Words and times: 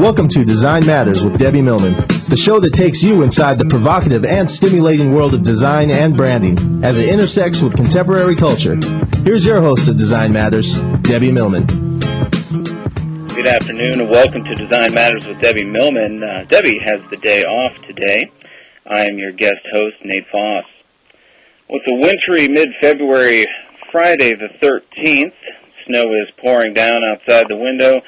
Welcome 0.00 0.28
to 0.28 0.46
Design 0.46 0.86
Matters 0.86 1.22
with 1.26 1.36
Debbie 1.36 1.60
Millman, 1.60 1.94
the 2.30 2.36
show 2.36 2.58
that 2.60 2.72
takes 2.72 3.02
you 3.02 3.22
inside 3.22 3.58
the 3.58 3.66
provocative 3.66 4.24
and 4.24 4.50
stimulating 4.50 5.12
world 5.12 5.34
of 5.34 5.42
design 5.42 5.90
and 5.90 6.16
branding 6.16 6.82
as 6.82 6.96
it 6.96 7.06
intersects 7.06 7.60
with 7.60 7.76
contemporary 7.76 8.34
culture. 8.34 8.76
Here's 9.24 9.44
your 9.44 9.60
host 9.60 9.90
of 9.90 9.98
Design 9.98 10.32
Matters, 10.32 10.72
Debbie 11.02 11.30
Millman. 11.30 11.66
Good 11.98 13.46
afternoon 13.46 14.00
and 14.00 14.08
welcome 14.08 14.42
to 14.42 14.54
Design 14.54 14.94
Matters 14.94 15.26
with 15.26 15.38
Debbie 15.42 15.66
Millman. 15.66 16.22
Uh, 16.22 16.44
Debbie 16.48 16.80
has 16.82 17.02
the 17.10 17.18
day 17.18 17.42
off 17.42 17.76
today. 17.82 18.32
I 18.86 19.00
am 19.04 19.18
your 19.18 19.32
guest 19.32 19.60
host, 19.70 19.96
Nate 20.02 20.24
Voss. 20.32 20.64
Well, 21.68 21.78
it's 21.84 21.92
a 21.92 22.00
wintry 22.00 22.48
mid-February 22.48 23.44
Friday 23.92 24.32
the 24.32 24.48
13th. 24.66 25.34
Snow 25.86 26.04
is 26.14 26.30
pouring 26.42 26.72
down 26.72 27.00
outside 27.04 27.44
the 27.50 27.56
window 27.56 28.00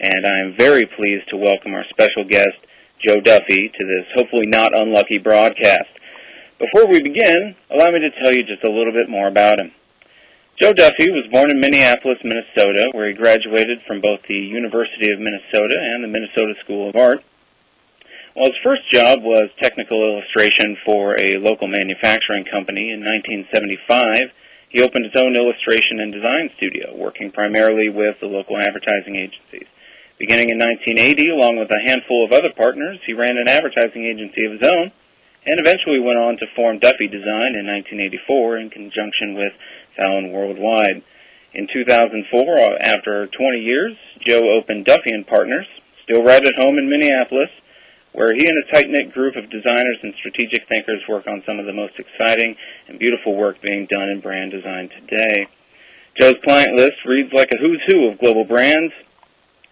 and 0.00 0.24
I'm 0.24 0.56
very 0.56 0.86
pleased 0.86 1.28
to 1.28 1.36
welcome 1.36 1.74
our 1.74 1.84
special 1.90 2.24
guest, 2.24 2.56
Joe 3.04 3.20
Duffy, 3.20 3.68
to 3.68 3.84
this 3.84 4.06
hopefully 4.16 4.46
not 4.46 4.72
unlucky 4.72 5.18
broadcast. 5.18 5.92
Before 6.58 6.88
we 6.88 7.02
begin, 7.02 7.54
allow 7.70 7.92
me 7.92 8.00
to 8.00 8.22
tell 8.22 8.32
you 8.32 8.42
just 8.42 8.64
a 8.64 8.72
little 8.72 8.92
bit 8.92 9.10
more 9.10 9.28
about 9.28 9.58
him. 9.58 9.72
Joe 10.60 10.72
Duffy 10.72 11.10
was 11.10 11.28
born 11.32 11.50
in 11.50 11.60
Minneapolis, 11.60 12.18
Minnesota, 12.24 12.88
where 12.92 13.08
he 13.08 13.14
graduated 13.14 13.80
from 13.86 14.00
both 14.00 14.20
the 14.28 14.34
University 14.34 15.12
of 15.12 15.20
Minnesota 15.20 15.76
and 15.76 16.04
the 16.04 16.08
Minnesota 16.08 16.54
School 16.64 16.88
of 16.88 16.96
Art. 16.96 17.20
While 18.32 18.52
his 18.52 18.60
first 18.64 18.82
job 18.92 19.20
was 19.22 19.50
technical 19.60 20.00
illustration 20.00 20.76
for 20.84 21.16
a 21.20 21.36
local 21.36 21.68
manufacturing 21.68 22.44
company 22.44 22.92
in 22.92 23.04
1975, 23.04 24.32
he 24.68 24.80
opened 24.80 25.04
his 25.04 25.20
own 25.20 25.36
illustration 25.36 26.00
and 26.00 26.12
design 26.12 26.48
studio, 26.56 26.96
working 26.96 27.32
primarily 27.32 27.88
with 27.88 28.16
the 28.20 28.28
local 28.28 28.56
advertising 28.56 29.16
agencies. 29.16 29.68
Beginning 30.20 30.52
in 30.52 30.60
1980, 30.60 31.32
along 31.32 31.56
with 31.56 31.72
a 31.72 31.80
handful 31.80 32.20
of 32.20 32.30
other 32.30 32.52
partners, 32.52 33.00
he 33.08 33.16
ran 33.16 33.40
an 33.40 33.48
advertising 33.48 34.04
agency 34.04 34.44
of 34.44 34.52
his 34.52 34.68
own 34.68 34.92
and 35.48 35.56
eventually 35.56 35.96
went 35.96 36.20
on 36.20 36.36
to 36.36 36.52
form 36.52 36.76
Duffy 36.76 37.08
Design 37.08 37.56
in 37.56 37.64
1984 37.64 38.60
in 38.60 38.68
conjunction 38.68 39.32
with 39.32 39.56
Fallon 39.96 40.28
Worldwide. 40.28 41.00
In 41.56 41.64
2004, 41.72 42.20
uh, 42.36 42.68
after 42.84 43.32
20 43.32 43.64
years, 43.64 43.96
Joe 44.20 44.44
opened 44.60 44.84
Duffy 44.84 45.08
and 45.08 45.26
Partners, 45.26 45.64
still 46.04 46.20
right 46.20 46.44
at 46.44 46.60
home 46.60 46.76
in 46.76 46.92
Minneapolis, 46.92 47.48
where 48.12 48.36
he 48.36 48.44
and 48.44 48.60
a 48.60 48.72
tight-knit 48.76 49.16
group 49.16 49.36
of 49.36 49.48
designers 49.48 50.04
and 50.04 50.12
strategic 50.20 50.68
thinkers 50.68 51.00
work 51.08 51.26
on 51.26 51.42
some 51.46 51.58
of 51.58 51.64
the 51.64 51.72
most 51.72 51.96
exciting 51.96 52.54
and 52.88 52.98
beautiful 52.98 53.34
work 53.34 53.56
being 53.62 53.88
done 53.88 54.12
in 54.12 54.20
brand 54.20 54.52
design 54.52 54.90
today. 55.00 55.48
Joe's 56.20 56.36
client 56.44 56.76
list 56.76 57.00
reads 57.06 57.32
like 57.32 57.48
a 57.54 57.56
who's 57.56 57.80
who 57.88 58.08
of 58.08 58.18
global 58.18 58.44
brands, 58.44 58.92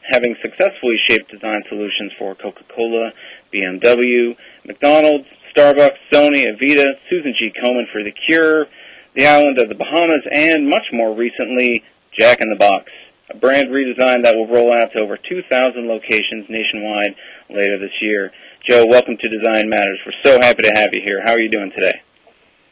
having 0.08 0.34
successfully 0.42 0.96
shaped 1.08 1.30
design 1.30 1.62
solutions 1.68 2.12
for 2.18 2.34
Coca-Cola, 2.34 3.12
BMW, 3.52 4.34
McDonald's, 4.64 5.26
Starbucks, 5.56 5.98
Sony, 6.12 6.46
Aveda, 6.46 6.84
Susan 7.10 7.34
G. 7.38 7.52
Komen 7.62 7.84
for 7.92 8.02
The 8.02 8.12
Cure, 8.26 8.66
the 9.14 9.26
island 9.26 9.58
of 9.58 9.68
the 9.68 9.74
Bahamas, 9.74 10.24
and 10.32 10.68
much 10.68 10.86
more 10.92 11.14
recently, 11.14 11.82
Jack 12.18 12.40
in 12.40 12.48
the 12.48 12.56
Box, 12.56 12.90
a 13.30 13.36
brand 13.36 13.68
redesign 13.68 14.24
that 14.24 14.34
will 14.34 14.46
roll 14.46 14.72
out 14.72 14.92
to 14.92 15.00
over 15.00 15.16
2,000 15.16 15.86
locations 15.86 16.46
nationwide 16.48 17.14
later 17.50 17.78
this 17.78 17.92
year. 18.00 18.32
Joe, 18.68 18.86
welcome 18.86 19.16
to 19.20 19.28
Design 19.28 19.68
Matters. 19.68 19.98
We're 20.06 20.12
so 20.24 20.38
happy 20.40 20.62
to 20.62 20.72
have 20.74 20.90
you 20.92 21.02
here. 21.02 21.20
How 21.24 21.32
are 21.32 21.40
you 21.40 21.50
doing 21.50 21.70
today? 21.74 22.00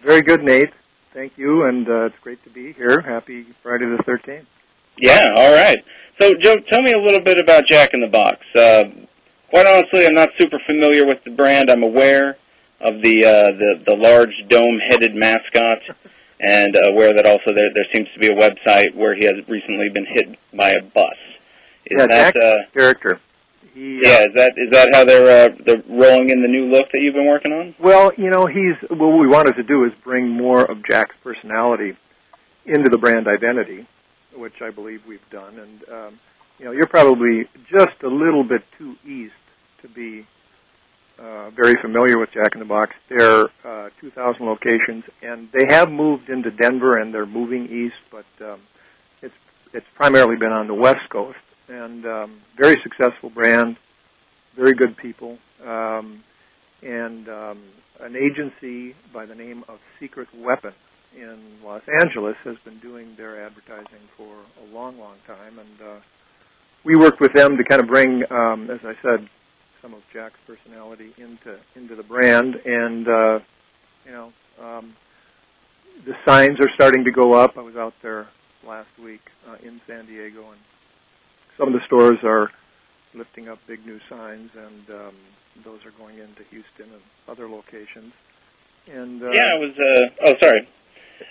Very 0.02 0.22
good, 0.22 0.42
Nate. 0.42 0.70
Thank 1.12 1.32
you, 1.36 1.64
and 1.64 1.88
uh, 1.88 2.06
it's 2.06 2.16
great 2.22 2.42
to 2.44 2.50
be 2.50 2.72
here. 2.72 3.00
Happy 3.00 3.46
Friday 3.62 3.86
the 3.86 4.02
13th. 4.04 4.46
Yeah, 4.98 5.28
all 5.36 5.52
right. 5.52 5.82
So, 6.20 6.34
Joe, 6.34 6.56
tell 6.70 6.80
me 6.80 6.92
a 6.92 6.98
little 6.98 7.20
bit 7.20 7.38
about 7.38 7.66
Jack 7.66 7.92
in 7.92 8.00
the 8.00 8.06
Box. 8.06 8.38
Uh, 8.54 8.84
quite 9.50 9.66
honestly, 9.66 10.06
I'm 10.06 10.14
not 10.14 10.30
super 10.38 10.58
familiar 10.66 11.06
with 11.06 11.18
the 11.24 11.30
brand. 11.30 11.70
I'm 11.70 11.82
aware 11.82 12.38
of 12.80 13.02
the 13.02 13.24
uh, 13.24 13.52
the, 13.56 13.82
the 13.86 13.96
large 13.96 14.32
dome-headed 14.48 15.14
mascot, 15.14 15.78
and 16.40 16.74
aware 16.88 17.12
that 17.14 17.26
also 17.26 17.54
there 17.54 17.68
there 17.74 17.86
seems 17.94 18.08
to 18.14 18.18
be 18.18 18.28
a 18.28 18.36
website 18.36 18.94
where 18.94 19.14
he 19.14 19.26
has 19.26 19.34
recently 19.46 19.90
been 19.90 20.06
hit 20.06 20.38
by 20.56 20.70
a 20.70 20.82
bus. 20.82 21.04
Is 21.84 21.98
yeah, 21.98 22.06
that 22.06 22.36
uh, 22.36 22.56
character? 22.72 23.20
He, 23.74 24.00
yeah, 24.02 24.24
is 24.24 24.34
that 24.36 24.54
is 24.56 24.70
that 24.72 24.88
how 24.94 25.04
they're 25.04 25.50
uh, 25.50 25.54
they're 25.66 25.82
rolling 25.86 26.30
in 26.30 26.40
the 26.40 26.48
new 26.48 26.70
look 26.70 26.90
that 26.92 27.00
you've 27.00 27.14
been 27.14 27.26
working 27.26 27.52
on? 27.52 27.74
Well, 27.78 28.12
you 28.16 28.30
know, 28.30 28.46
he's 28.46 28.76
what 28.88 29.18
we 29.18 29.26
wanted 29.26 29.56
to 29.56 29.62
do 29.62 29.84
is 29.84 29.92
bring 30.02 30.30
more 30.30 30.64
of 30.64 30.78
Jack's 30.88 31.14
personality 31.22 31.94
into 32.64 32.88
the 32.88 32.96
brand 32.96 33.28
identity 33.28 33.86
which 34.36 34.60
I 34.62 34.70
believe 34.70 35.00
we've 35.06 35.28
done. 35.30 35.58
And 35.58 35.88
um, 35.88 36.20
you 36.58 36.64
know, 36.64 36.72
you're 36.72 36.88
probably 36.88 37.44
just 37.70 38.02
a 38.02 38.08
little 38.08 38.44
bit 38.44 38.62
too 38.78 38.94
east 39.04 39.34
to 39.82 39.88
be 39.88 40.26
uh, 41.18 41.50
very 41.50 41.74
familiar 41.80 42.18
with 42.18 42.30
Jack 42.32 42.54
in 42.54 42.60
the 42.60 42.66
Box. 42.66 42.90
They're 43.08 43.44
uh, 43.64 43.90
2,000 44.00 44.44
locations, 44.44 45.04
and 45.22 45.48
they 45.52 45.74
have 45.74 45.90
moved 45.90 46.28
into 46.28 46.50
Denver, 46.50 46.98
and 46.98 47.12
they're 47.12 47.26
moving 47.26 47.64
east, 47.64 47.96
but 48.10 48.26
um, 48.44 48.60
it's 49.22 49.34
it's 49.72 49.86
primarily 49.94 50.36
been 50.36 50.52
on 50.52 50.66
the 50.66 50.74
West 50.74 51.08
Coast, 51.10 51.38
and 51.68 52.04
um, 52.06 52.40
very 52.58 52.76
successful 52.82 53.30
brand, 53.30 53.76
very 54.56 54.74
good 54.74 54.96
people, 54.96 55.38
um, 55.64 56.22
and 56.82 57.28
um, 57.28 57.62
an 58.00 58.14
agency 58.16 58.94
by 59.12 59.26
the 59.26 59.34
name 59.34 59.64
of 59.68 59.78
Secret 59.98 60.28
Weapon 60.36 60.72
in 61.14 61.58
Los 61.64 61.82
Angeles 62.00 62.36
has 62.44 62.56
been 62.64 62.78
doing 62.80 63.14
their 63.16 63.44
advertising 63.44 64.08
for 64.16 64.34
a 64.62 64.74
long, 64.74 64.98
long 64.98 65.16
time, 65.26 65.58
and 65.58 65.88
uh, 65.88 66.00
we 66.84 66.96
worked 66.96 67.20
with 67.20 67.32
them 67.32 67.56
to 67.56 67.64
kind 67.64 67.82
of 67.82 67.88
bring, 67.88 68.22
um, 68.30 68.70
as 68.70 68.80
I 68.84 68.94
said, 69.02 69.28
some 69.82 69.94
of 69.94 70.00
Jack's 70.12 70.38
personality 70.46 71.12
into 71.18 71.58
into 71.74 71.94
the 71.94 72.02
brand, 72.02 72.56
and 72.64 73.08
uh, 73.08 73.38
you 74.04 74.12
know, 74.12 74.32
um, 74.60 74.94
the 76.04 76.14
signs 76.26 76.58
are 76.60 76.70
starting 76.74 77.04
to 77.04 77.10
go 77.10 77.34
up. 77.34 77.56
I 77.56 77.62
was 77.62 77.76
out 77.76 77.94
there 78.02 78.28
last 78.66 78.88
week 79.02 79.20
uh, 79.48 79.56
in 79.62 79.80
San 79.86 80.06
Diego, 80.06 80.50
and 80.50 80.60
some 81.58 81.68
of 81.68 81.74
the 81.74 81.80
stores 81.86 82.18
are 82.24 82.50
lifting 83.14 83.48
up 83.48 83.58
big 83.66 83.84
new 83.86 83.98
signs, 84.08 84.50
and 84.54 84.90
um, 84.90 85.14
those 85.64 85.80
are 85.86 85.92
going 85.98 86.18
into 86.18 86.42
Houston 86.50 86.92
and 86.92 87.02
other 87.28 87.48
locations. 87.48 88.12
And 88.92 89.22
uh, 89.22 89.30
yeah, 89.32 89.54
I 89.54 89.58
was. 89.58 89.74
Uh, 89.76 90.26
oh, 90.26 90.34
sorry. 90.42 90.68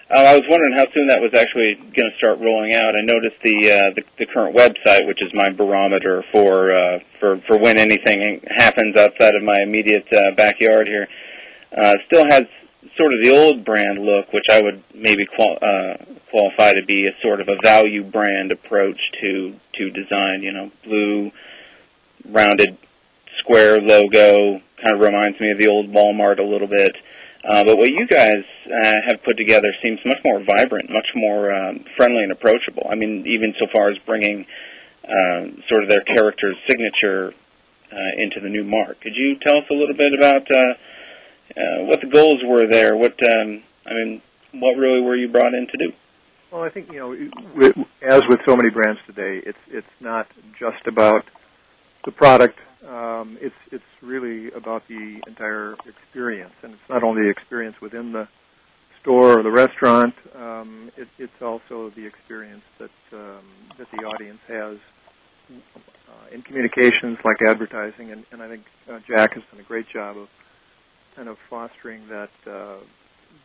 Uh, 0.09 0.17
I 0.17 0.33
was 0.33 0.43
wondering 0.49 0.77
how 0.77 0.85
soon 0.93 1.07
that 1.07 1.19
was 1.19 1.33
actually 1.33 1.75
going 1.75 2.09
to 2.11 2.17
start 2.17 2.39
rolling 2.39 2.75
out. 2.75 2.95
I 2.95 3.01
noticed 3.01 3.41
the, 3.43 3.57
uh, 3.71 3.93
the 3.95 4.03
the 4.19 4.25
current 4.27 4.55
website, 4.55 5.07
which 5.07 5.21
is 5.21 5.31
my 5.33 5.49
barometer 5.49 6.23
for 6.31 6.71
uh, 6.71 6.99
for 7.19 7.41
for 7.47 7.57
when 7.57 7.77
anything 7.77 8.41
happens 8.47 8.95
outside 8.97 9.35
of 9.35 9.41
my 9.41 9.57
immediate 9.61 10.05
uh, 10.13 10.31
backyard 10.37 10.87
here, 10.87 11.07
uh, 11.75 11.95
still 12.05 12.25
has 12.29 12.43
sort 12.97 13.13
of 13.13 13.23
the 13.23 13.31
old 13.31 13.65
brand 13.65 13.99
look, 13.99 14.31
which 14.31 14.45
I 14.49 14.61
would 14.61 14.83
maybe 14.93 15.25
qual- 15.25 15.57
uh, 15.61 15.97
qualify 16.29 16.73
to 16.73 16.85
be 16.85 17.07
a 17.07 17.11
sort 17.21 17.41
of 17.41 17.47
a 17.49 17.57
value 17.63 18.03
brand 18.03 18.51
approach 18.51 18.99
to 19.21 19.55
to 19.77 19.89
design. 19.89 20.43
You 20.43 20.53
know, 20.53 20.71
blue, 20.83 21.31
rounded, 22.29 22.77
square 23.39 23.81
logo 23.81 24.61
kind 24.81 24.93
of 24.93 24.99
reminds 24.99 25.39
me 25.39 25.51
of 25.51 25.57
the 25.57 25.67
old 25.67 25.89
Walmart 25.89 26.39
a 26.39 26.43
little 26.43 26.67
bit. 26.67 26.95
But 27.45 27.77
what 27.77 27.89
you 27.89 28.07
guys 28.07 28.43
uh, 28.65 28.95
have 29.07 29.23
put 29.23 29.37
together 29.37 29.73
seems 29.83 29.99
much 30.05 30.17
more 30.23 30.43
vibrant, 30.43 30.89
much 30.89 31.07
more 31.15 31.53
um, 31.53 31.85
friendly 31.95 32.23
and 32.23 32.31
approachable. 32.31 32.87
I 32.89 32.95
mean, 32.95 33.25
even 33.27 33.53
so 33.59 33.67
far 33.73 33.89
as 33.91 33.97
bringing 34.05 34.45
uh, 35.03 35.53
sort 35.69 35.83
of 35.83 35.89
their 35.89 36.01
character's 36.01 36.57
signature 36.67 37.33
uh, 37.91 38.21
into 38.21 38.39
the 38.41 38.49
new 38.49 38.63
mark. 38.63 38.99
Could 39.01 39.15
you 39.15 39.35
tell 39.41 39.57
us 39.57 39.65
a 39.69 39.73
little 39.73 39.95
bit 39.95 40.13
about 40.13 40.49
uh, 40.49 40.73
uh, 41.55 41.85
what 41.85 42.01
the 42.01 42.07
goals 42.07 42.41
were 42.43 42.67
there? 42.69 42.95
What 42.97 43.13
um, 43.23 43.63
I 43.85 43.93
mean, 43.93 44.21
what 44.53 44.75
really 44.77 45.01
were 45.01 45.15
you 45.15 45.29
brought 45.29 45.53
in 45.53 45.67
to 45.71 45.77
do? 45.77 45.93
Well, 46.51 46.63
I 46.63 46.69
think 46.69 46.91
you 46.91 46.99
know, 46.99 47.13
as 48.01 48.21
with 48.27 48.39
so 48.47 48.55
many 48.55 48.69
brands 48.69 48.99
today, 49.05 49.41
it's 49.45 49.57
it's 49.67 49.87
not 49.99 50.27
just 50.59 50.87
about 50.87 51.25
the 52.05 52.11
product 52.11 52.57
um, 52.87 53.37
it's 53.41 53.55
it's 53.71 53.83
really 54.01 54.51
about 54.51 54.83
the 54.87 55.21
entire 55.27 55.75
experience, 55.85 56.53
and 56.63 56.73
it's 56.73 56.89
not 56.89 57.03
only 57.03 57.23
the 57.23 57.29
experience 57.29 57.75
within 57.81 58.11
the 58.11 58.27
store 59.01 59.39
or 59.39 59.43
the 59.43 59.51
restaurant. 59.51 60.13
Um, 60.35 60.91
it, 60.97 61.07
it's 61.17 61.41
also 61.41 61.91
the 61.95 62.05
experience 62.05 62.63
that 62.79 62.91
um, 63.13 63.45
that 63.77 63.87
the 63.91 64.03
audience 64.03 64.39
has 64.47 64.77
uh, 65.49 66.33
in 66.33 66.41
communications 66.41 67.17
like 67.23 67.37
advertising, 67.47 68.11
and, 68.11 68.25
and 68.31 68.41
I 68.41 68.49
think 68.49 68.63
uh, 68.89 68.99
Jack 69.07 69.33
has 69.33 69.43
done 69.51 69.59
a 69.59 69.67
great 69.67 69.85
job 69.93 70.17
of 70.17 70.27
kind 71.15 71.29
of 71.29 71.37
fostering 71.49 72.07
that 72.09 72.51
uh, 72.51 72.77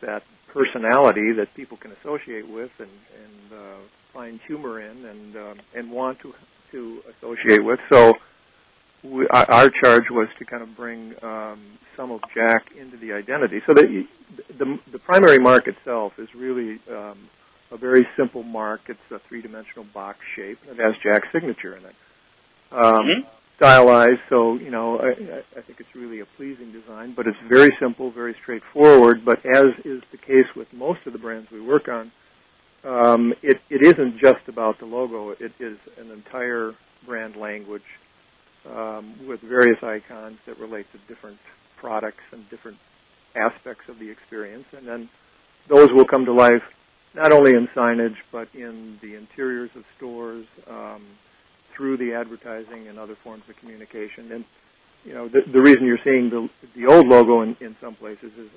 that 0.02 0.22
personality 0.52 1.32
that 1.36 1.48
people 1.54 1.76
can 1.76 1.92
associate 1.92 2.48
with 2.48 2.70
and, 2.78 2.90
and 2.90 3.52
uh, 3.52 3.78
find 4.12 4.40
humor 4.46 4.80
in 4.80 5.04
and 5.04 5.36
um, 5.36 5.60
and 5.74 5.90
want 5.90 6.18
to 6.20 6.32
to 6.72 7.00
associate 7.16 7.64
with. 7.64 7.78
So 7.92 8.14
we, 9.02 9.26
our 9.28 9.70
charge 9.82 10.04
was 10.10 10.28
to 10.38 10.44
kind 10.44 10.62
of 10.62 10.76
bring 10.76 11.14
um, 11.22 11.78
some 11.96 12.10
of 12.10 12.20
Jack 12.34 12.66
into 12.78 12.96
the 12.96 13.12
identity. 13.12 13.60
So 13.66 13.74
the 13.74 14.04
the, 14.58 14.78
the 14.92 14.98
primary 14.98 15.38
mark 15.38 15.66
itself 15.68 16.12
is 16.18 16.28
really 16.36 16.80
um, 16.90 17.28
a 17.70 17.76
very 17.76 18.06
simple 18.16 18.42
mark. 18.42 18.80
It's 18.88 18.98
a 19.10 19.18
three-dimensional 19.28 19.86
box 19.92 20.18
shape. 20.36 20.58
It 20.68 20.78
has 20.78 20.94
Jack's 21.02 21.28
signature 21.32 21.76
in 21.76 21.84
it. 21.84 21.94
Um, 22.72 22.80
mm-hmm. 22.80 23.28
Stylized, 23.56 24.20
so 24.30 24.54
you 24.54 24.70
know, 24.70 24.98
I, 24.98 25.58
I 25.58 25.62
think 25.62 25.80
it's 25.80 25.94
really 25.94 26.20
a 26.20 26.26
pleasing 26.36 26.72
design. 26.72 27.12
But 27.14 27.26
it's 27.26 27.36
very 27.48 27.68
simple, 27.78 28.10
very 28.10 28.34
straightforward. 28.42 29.22
But 29.24 29.38
as 29.44 29.66
is 29.84 30.02
the 30.12 30.18
case 30.18 30.46
with 30.56 30.68
most 30.72 31.00
of 31.06 31.12
the 31.12 31.18
brands 31.18 31.48
we 31.52 31.60
work 31.60 31.88
on, 31.88 32.10
um, 32.84 33.34
it, 33.42 33.60
it 33.68 33.86
isn't 33.86 34.18
just 34.18 34.48
about 34.48 34.78
the 34.78 34.86
logo. 34.86 35.30
It 35.30 35.52
is 35.60 35.76
an 35.98 36.10
entire 36.10 36.72
brand 37.06 37.36
language 37.36 37.82
um, 38.68 39.26
with 39.26 39.40
various 39.40 39.78
icons 39.82 40.38
that 40.46 40.58
relate 40.58 40.86
to 40.92 40.98
different 41.12 41.38
products 41.78 42.22
and 42.32 42.48
different 42.50 42.76
aspects 43.36 43.84
of 43.88 43.98
the 43.98 44.10
experience. 44.10 44.66
And 44.76 44.86
then 44.86 45.08
those 45.68 45.88
will 45.92 46.04
come 46.04 46.24
to 46.24 46.32
life 46.32 46.62
not 47.14 47.32
only 47.32 47.52
in 47.52 47.68
signage, 47.76 48.16
but 48.30 48.48
in 48.54 48.98
the 49.02 49.16
interiors 49.16 49.70
of 49.74 49.82
stores, 49.96 50.46
um, 50.68 51.02
through 51.76 51.96
the 51.96 52.12
advertising 52.12 52.88
and 52.88 52.98
other 52.98 53.16
forms 53.24 53.42
of 53.48 53.56
communication. 53.56 54.32
And 54.32 54.44
you 55.04 55.14
know, 55.14 55.28
the, 55.28 55.40
the 55.50 55.62
reason 55.62 55.86
you're 55.86 55.98
seeing 56.04 56.28
the 56.28 56.48
the 56.76 56.92
old 56.92 57.06
logo 57.06 57.42
in, 57.42 57.56
in 57.60 57.74
some 57.80 57.94
places 57.94 58.32
is, 58.38 58.50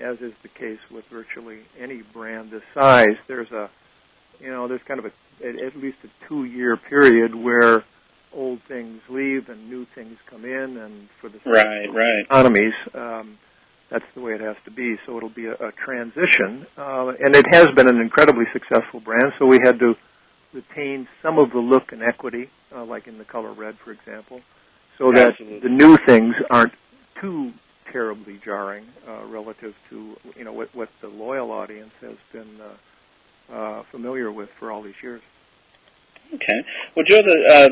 as 0.00 0.16
is 0.18 0.32
the 0.42 0.48
case 0.48 0.78
with 0.90 1.04
virtually 1.10 1.60
any 1.78 2.02
brand 2.12 2.52
this 2.52 2.62
size, 2.72 3.16
there's 3.26 3.50
a, 3.50 3.68
you 4.40 4.50
know, 4.50 4.68
there's 4.68 4.80
kind 4.86 5.00
of 5.00 5.06
a 5.06 5.46
at, 5.46 5.58
at 5.60 5.76
least 5.76 5.96
a 6.04 6.28
two 6.28 6.44
year 6.44 6.76
period 6.76 7.34
where 7.34 7.84
old 8.34 8.60
things 8.68 9.00
leave 9.08 9.48
and 9.48 9.68
new 9.68 9.86
things 9.94 10.16
come 10.28 10.44
in, 10.44 10.76
and 10.76 11.08
for 11.20 11.28
the 11.28 11.38
right, 11.46 11.86
right 11.92 12.24
economies. 12.24 12.74
Um, 12.94 13.38
that's 13.90 14.04
the 14.14 14.20
way 14.20 14.32
it 14.32 14.40
has 14.40 14.56
to 14.66 14.70
be. 14.70 14.96
So 15.06 15.16
it'll 15.16 15.30
be 15.30 15.46
a, 15.46 15.54
a 15.54 15.72
transition, 15.84 16.66
uh, 16.76 17.08
and 17.18 17.34
it 17.34 17.46
has 17.52 17.68
been 17.74 17.88
an 17.88 18.00
incredibly 18.00 18.44
successful 18.52 19.00
brand. 19.00 19.32
So 19.38 19.46
we 19.46 19.58
had 19.64 19.78
to 19.78 19.94
retain 20.52 21.08
some 21.22 21.38
of 21.38 21.50
the 21.50 21.58
look 21.58 21.92
and 21.92 22.02
equity, 22.02 22.50
uh, 22.74 22.84
like 22.84 23.06
in 23.06 23.18
the 23.18 23.24
color 23.24 23.52
red, 23.52 23.76
for 23.84 23.92
example, 23.92 24.40
so 24.98 25.10
that 25.14 25.30
Absolutely. 25.30 25.60
the 25.60 25.74
new 25.74 25.96
things 26.06 26.34
aren't 26.50 26.72
too 27.20 27.52
terribly 27.92 28.38
jarring 28.44 28.84
uh, 29.08 29.24
relative 29.24 29.72
to 29.88 30.14
you 30.36 30.44
know 30.44 30.52
what, 30.52 30.74
what 30.74 30.88
the 31.00 31.08
loyal 31.08 31.50
audience 31.50 31.92
has 32.00 32.16
been 32.32 32.58
uh, 32.60 33.54
uh, 33.54 33.82
familiar 33.90 34.30
with 34.30 34.48
for 34.58 34.70
all 34.70 34.82
these 34.82 34.94
years. 35.02 35.22
Okay. 36.34 36.60
Well, 36.94 37.04
Joe, 37.08 37.20
uh, 37.20 37.68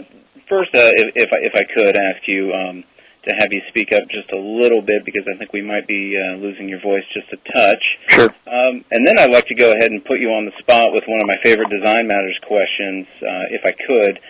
first, 0.49 0.75
uh, 0.75 0.93
if, 0.95 1.13
if 1.15 1.31
I, 1.33 1.39
if 1.43 1.55
I 1.55 1.65
could 1.75 1.97
ask 1.97 2.27
you. 2.27 2.53
Um, 2.53 2.85
to 3.29 3.35
have 3.41 3.53
you 3.53 3.61
speak 3.69 3.93
up 3.93 4.09
just 4.09 4.31
a 4.31 4.39
little 4.39 4.81
bit 4.81 5.05
because 5.05 5.25
I 5.27 5.37
think 5.37 5.53
we 5.53 5.63
might 5.63 5.87
be 5.87 6.17
uh, 6.17 6.37
losing 6.37 6.69
your 6.69 6.81
voice 6.81 7.03
just 7.13 7.27
a 7.33 7.53
touch. 7.53 7.83
Sure. 8.07 8.31
Um, 8.47 8.85
and 8.91 9.07
then 9.07 9.19
I'd 9.19 9.33
like 9.33 9.47
to 9.47 9.55
go 9.55 9.73
ahead 9.73 9.91
and 9.91 10.05
put 10.05 10.21
you 10.21 10.29
on 10.29 10.45
the 10.45 10.53
spot 10.61 10.93
with 10.93 11.05
one 11.07 11.21
of 11.21 11.27
my 11.27 11.35
favorite 11.43 11.69
Design 11.71 12.07
Matters 12.07 12.39
questions, 12.47 13.07
uh, 13.23 13.51
if 13.51 13.63
I 13.65 13.73
could. 13.87 14.21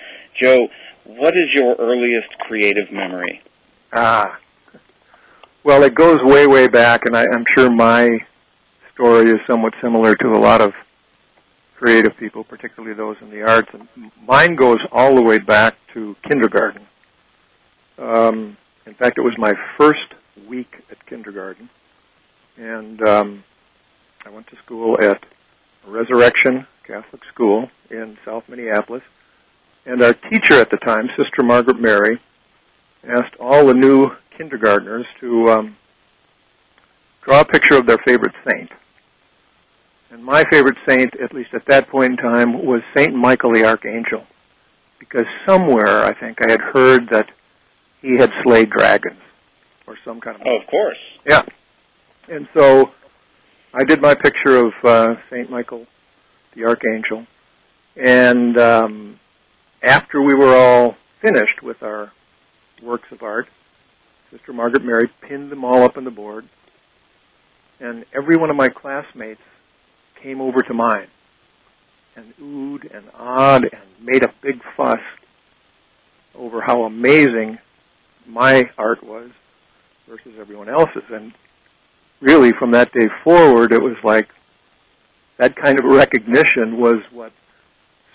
Joe, 0.41 0.69
what 1.05 1.35
is 1.35 1.49
your 1.53 1.75
earliest 1.79 2.29
creative 2.41 2.91
memory? 2.91 3.43
Ah. 3.93 4.39
Well, 5.63 5.83
it 5.83 5.95
goes 5.95 6.19
way, 6.23 6.47
way 6.47 6.69
back, 6.69 7.03
and 7.07 7.17
I, 7.17 7.25
I'm 7.25 7.45
sure 7.55 7.71
my 7.71 8.09
story 8.95 9.31
is 9.31 9.37
somewhat 9.49 9.75
similar 9.83 10.15
to 10.15 10.29
a 10.29 10.39
lot 10.39 10.63
of 10.63 10.73
creative 11.77 12.17
people, 12.17 12.45
particularly 12.45 12.95
those 12.95 13.17
in 13.21 13.31
the 13.31 13.43
arts. 13.43 13.69
And 13.73 13.89
mine 14.27 14.57
goes 14.57 14.79
all 14.93 15.15
the 15.15 15.23
way 15.23 15.39
back 15.39 15.77
to 15.95 16.17
kindergarten. 16.29 16.87
Um, 17.99 18.57
in 18.87 18.95
fact, 18.95 19.19
it 19.19 19.23
was 19.23 19.35
my 19.39 19.55
first 19.79 20.15
week 20.49 20.83
at 20.91 21.05
kindergarten, 21.07 21.71
and 22.57 23.01
um, 23.09 23.45
I 24.25 24.31
went 24.31 24.47
to 24.49 24.57
school 24.65 24.97
at 25.01 25.25
Resurrection 25.87 26.67
Catholic 26.87 27.23
School 27.33 27.71
in 27.91 28.19
South 28.25 28.45
Minneapolis. 28.49 29.03
And 29.87 30.03
our 30.03 30.15
teacher 30.15 30.55
at 30.55 30.71
the 30.71 30.79
time, 30.79 31.09
Sister 31.17 31.45
Margaret 31.45 31.81
Mary, 31.81 32.21
asked 33.09 33.35
all 33.39 33.67
the 33.67 33.75
new 33.75 34.09
kindergartners 34.37 35.07
to 35.21 35.49
um, 35.49 35.77
draw 37.23 37.41
a 37.41 37.45
picture 37.45 37.77
of 37.77 37.87
their 37.87 37.99
favorite 38.05 38.35
saint. 38.49 38.71
And 40.11 40.25
my 40.25 40.45
favorite 40.51 40.77
saint, 40.89 41.15
at 41.21 41.35
least 41.35 41.51
at 41.53 41.67
that 41.67 41.89
point 41.89 42.13
in 42.13 42.17
time, 42.17 42.65
was 42.65 42.81
Saint 42.97 43.15
Michael 43.15 43.53
the 43.53 43.65
Archangel, 43.65 44.25
because 44.99 45.27
somewhere 45.49 46.05
I 46.05 46.15
think 46.19 46.39
I 46.47 46.51
had 46.51 46.61
heard 46.61 47.09
that 47.11 47.27
he 48.03 48.17
had 48.17 48.31
slayed 48.45 48.71
dragons 48.71 49.21
or 49.87 49.97
some 50.05 50.21
kind 50.21 50.37
of. 50.37 50.43
Oh, 50.47 50.61
of 50.61 50.67
course. 50.69 50.99
Yeah. 51.29 51.43
And 52.29 52.49
so 52.57 52.91
I 53.75 53.85
did 53.85 54.01
my 54.01 54.15
picture 54.15 54.57
of 54.57 54.73
uh, 54.85 55.15
Saint 55.31 55.51
Michael, 55.51 55.87
the 56.55 56.65
Archangel, 56.65 57.27
and 57.97 58.59
um, 58.59 59.21
after 59.83 60.23
we 60.23 60.35
were 60.35 60.55
all 60.55 60.97
finished 61.21 61.63
with 61.63 61.83
our 61.83 62.13
works 62.83 63.09
of 63.11 63.23
art, 63.23 63.49
Sister 64.31 64.53
Margaret 64.53 64.85
Mary 64.85 65.11
pinned 65.29 65.51
them 65.51 65.65
all 65.65 65.83
up 65.83 65.97
on 65.97 66.05
the 66.05 66.11
board, 66.11 66.49
and 67.81 68.05
every 68.15 68.37
one 68.37 68.51
of 68.51 68.57
my 68.57 68.69
classmates 68.69 69.41
came 70.23 70.41
over 70.41 70.61
to 70.63 70.75
mine 70.75 71.09
and 72.17 72.33
oohed 72.41 72.95
and 72.97 73.07
awed 73.15 73.65
and 73.65 74.05
made 74.05 74.23
a 74.25 74.33
big 74.43 74.61
fuss 74.77 75.01
over 76.35 76.61
how 76.61 76.85
amazing 76.85 77.59
my 78.27 78.65
art 78.79 79.03
was 79.05 79.31
versus 80.09 80.33
everyone 80.39 80.69
else's. 80.69 81.03
And 81.11 81.33
really, 82.21 82.53
from 82.59 82.73
that 82.73 82.93
day 82.93 83.09
forward, 83.25 83.73
it 83.73 83.83
was 83.83 83.97
like 84.03 84.29
that 85.39 85.57
kind 85.57 85.79
of 85.79 85.85
recognition 85.85 86.79
was 86.79 86.97
what 87.13 87.33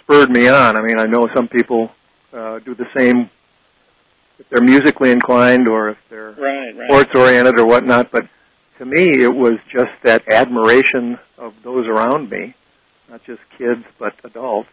spurred 0.01 0.29
me 0.29 0.47
on. 0.47 0.77
I 0.77 0.81
mean, 0.81 0.99
I 0.99 1.05
know 1.05 1.27
some 1.35 1.47
people 1.47 1.91
uh, 2.33 2.59
do 2.59 2.75
the 2.75 2.87
same 2.97 3.29
if 4.39 4.49
they're 4.49 4.63
musically 4.63 5.11
inclined 5.11 5.69
or 5.69 5.89
if 5.89 5.97
they're 6.09 6.31
right, 6.31 6.75
right. 6.75 6.89
sports 6.89 7.11
oriented 7.15 7.59
or 7.59 7.65
whatnot, 7.65 8.11
but 8.11 8.27
to 8.81 8.87
me, 8.87 9.09
it 9.21 9.33
was 9.33 9.59
just 9.71 9.91
that 10.03 10.23
admiration 10.27 11.19
of 11.37 11.53
those 11.63 11.85
around 11.87 12.31
me, 12.31 12.55
not 13.09 13.21
just 13.25 13.39
kids 13.55 13.83
but 13.99 14.13
adults, 14.23 14.69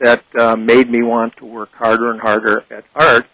that 0.00 0.22
uh, 0.38 0.54
made 0.54 0.90
me 0.90 1.02
want 1.02 1.34
to 1.38 1.46
work 1.46 1.70
harder 1.72 2.10
and 2.10 2.20
harder 2.20 2.62
at 2.70 2.84
art 2.94 3.26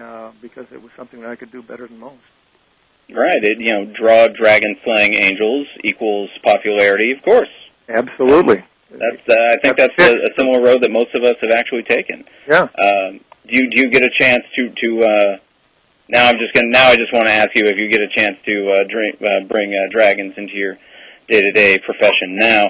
uh, 0.00 0.32
because 0.40 0.64
it 0.72 0.80
was 0.80 0.90
something 0.96 1.20
that 1.20 1.28
I 1.28 1.36
could 1.36 1.52
do 1.52 1.62
better 1.62 1.86
than 1.86 1.98
most. 1.98 2.22
Right. 3.14 3.36
It, 3.42 3.58
you 3.58 3.70
know, 3.70 3.92
draw 4.00 4.28
dragon 4.28 4.76
slaying 4.82 5.14
angels 5.14 5.66
equals 5.84 6.30
popularity, 6.42 7.12
of 7.12 7.22
course. 7.22 7.48
Absolutely. 7.86 8.64
That's. 8.90 9.28
Uh, 9.28 9.34
I 9.34 9.56
think 9.62 9.76
that's, 9.76 9.92
that's 9.98 10.14
a, 10.14 10.16
a, 10.16 10.30
similar 10.38 10.62
road 10.62 10.82
that 10.82 10.90
most 10.90 11.14
of 11.14 11.22
us 11.24 11.34
have 11.42 11.50
actually 11.50 11.82
taken. 11.82 12.24
Yeah. 12.48 12.62
Um, 12.62 13.20
do 13.46 13.58
you 13.58 13.70
do 13.70 13.80
you 13.80 13.90
get 13.90 14.02
a 14.02 14.10
chance 14.18 14.44
to 14.56 14.70
to? 14.70 15.04
Uh, 15.04 15.36
now 16.08 16.28
I'm 16.28 16.38
just 16.38 16.54
gonna. 16.54 16.68
Now 16.68 16.88
I 16.88 16.96
just 16.96 17.12
want 17.12 17.26
to 17.26 17.32
ask 17.32 17.50
you 17.54 17.64
if 17.64 17.76
you 17.76 17.90
get 17.90 18.00
a 18.00 18.08
chance 18.16 18.36
to 18.44 18.72
uh, 18.72 18.84
drink, 18.88 19.20
uh, 19.20 19.46
bring 19.48 19.74
uh, 19.74 19.92
dragons 19.92 20.34
into 20.36 20.54
your 20.54 20.76
day 21.28 21.42
to 21.42 21.52
day 21.52 21.78
profession 21.78 22.36
now. 22.36 22.66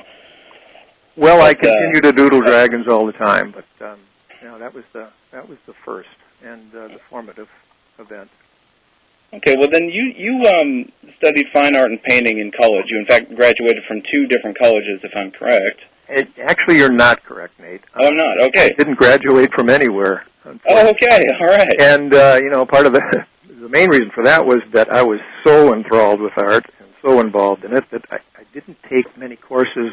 Well, 1.16 1.38
but, 1.38 1.47
I 1.47 1.54
continue 1.54 1.99
uh, 1.99 2.00
to 2.02 2.12
doodle 2.12 2.40
dragons 2.40 2.87
all 2.88 3.07
the 3.07 3.12
time, 3.12 3.52
but 3.52 3.87
um, 3.87 4.00
you 4.42 4.49
know 4.49 4.59
that 4.59 4.75
was 4.75 4.85
the 4.92 5.11
that 5.33 5.49
was 5.49 5.59
the 5.66 5.75
first 5.85 6.09
and 6.42 6.75
uh, 6.75 6.88
the 6.88 7.00
formative 7.11 7.49
event. 7.99 8.30
Okay, 9.33 9.57
well 9.59 9.68
then 9.71 9.85
you 9.85 10.12
you 10.16 10.42
um, 10.49 10.90
studied 11.18 11.47
fine 11.52 11.76
art 11.76 11.90
and 11.90 12.02
painting 12.02 12.38
in 12.38 12.50
college. 12.59 12.87
You 12.88 12.99
in 12.99 13.07
fact 13.07 13.35
graduated 13.35 13.85
from 13.87 14.02
two 14.11 14.26
different 14.26 14.59
colleges, 14.59 15.00
if 15.02 15.12
I'm 15.14 15.30
correct. 15.30 15.80
It, 16.08 16.28
actually, 16.42 16.78
you're 16.78 16.92
not 16.92 17.22
correct, 17.24 17.58
Nate. 17.60 17.82
I'm 17.94 18.16
not. 18.16 18.42
Okay. 18.48 18.66
I 18.66 18.68
didn't 18.70 18.94
graduate 18.94 19.50
from 19.54 19.68
anywhere. 19.68 20.24
Oh, 20.44 20.88
okay. 20.88 21.28
All 21.40 21.46
right. 21.46 21.80
And 21.80 22.14
uh, 22.14 22.38
you 22.42 22.50
know, 22.50 22.64
part 22.64 22.86
of 22.86 22.94
the 22.94 23.02
the 23.48 23.68
main 23.68 23.90
reason 23.90 24.10
for 24.14 24.24
that 24.24 24.44
was 24.44 24.60
that 24.72 24.90
I 24.90 25.02
was 25.02 25.20
so 25.44 25.74
enthralled 25.74 26.20
with 26.20 26.32
art 26.36 26.64
and 26.78 26.88
so 27.02 27.20
involved 27.20 27.64
in 27.64 27.76
it 27.76 27.84
that 27.92 28.04
I, 28.10 28.16
I 28.36 28.44
didn't 28.54 28.78
take 28.88 29.16
many 29.18 29.36
courses 29.36 29.92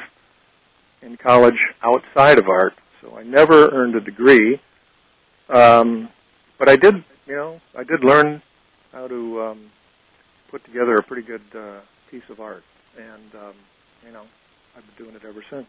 in 1.01 1.17
college 1.17 1.59
outside 1.83 2.39
of 2.39 2.47
art. 2.47 2.73
So 3.01 3.17
I 3.17 3.23
never 3.23 3.69
earned 3.69 3.95
a 3.95 4.01
degree. 4.01 4.59
Um, 5.49 6.09
but 6.57 6.69
I 6.69 6.75
did, 6.75 6.95
you 7.27 7.35
know, 7.35 7.59
I 7.77 7.83
did 7.83 8.03
learn 8.03 8.41
how 8.91 9.07
to 9.07 9.41
um, 9.41 9.71
put 10.49 10.63
together 10.65 10.95
a 10.95 11.03
pretty 11.03 11.21
good 11.21 11.43
uh, 11.53 11.81
piece 12.09 12.23
of 12.29 12.39
art, 12.39 12.63
and 12.97 13.35
um, 13.35 13.53
you 14.05 14.11
know, 14.11 14.23
I've 14.75 14.83
been 14.95 15.05
doing 15.05 15.15
it 15.15 15.23
ever 15.27 15.43
since. 15.49 15.67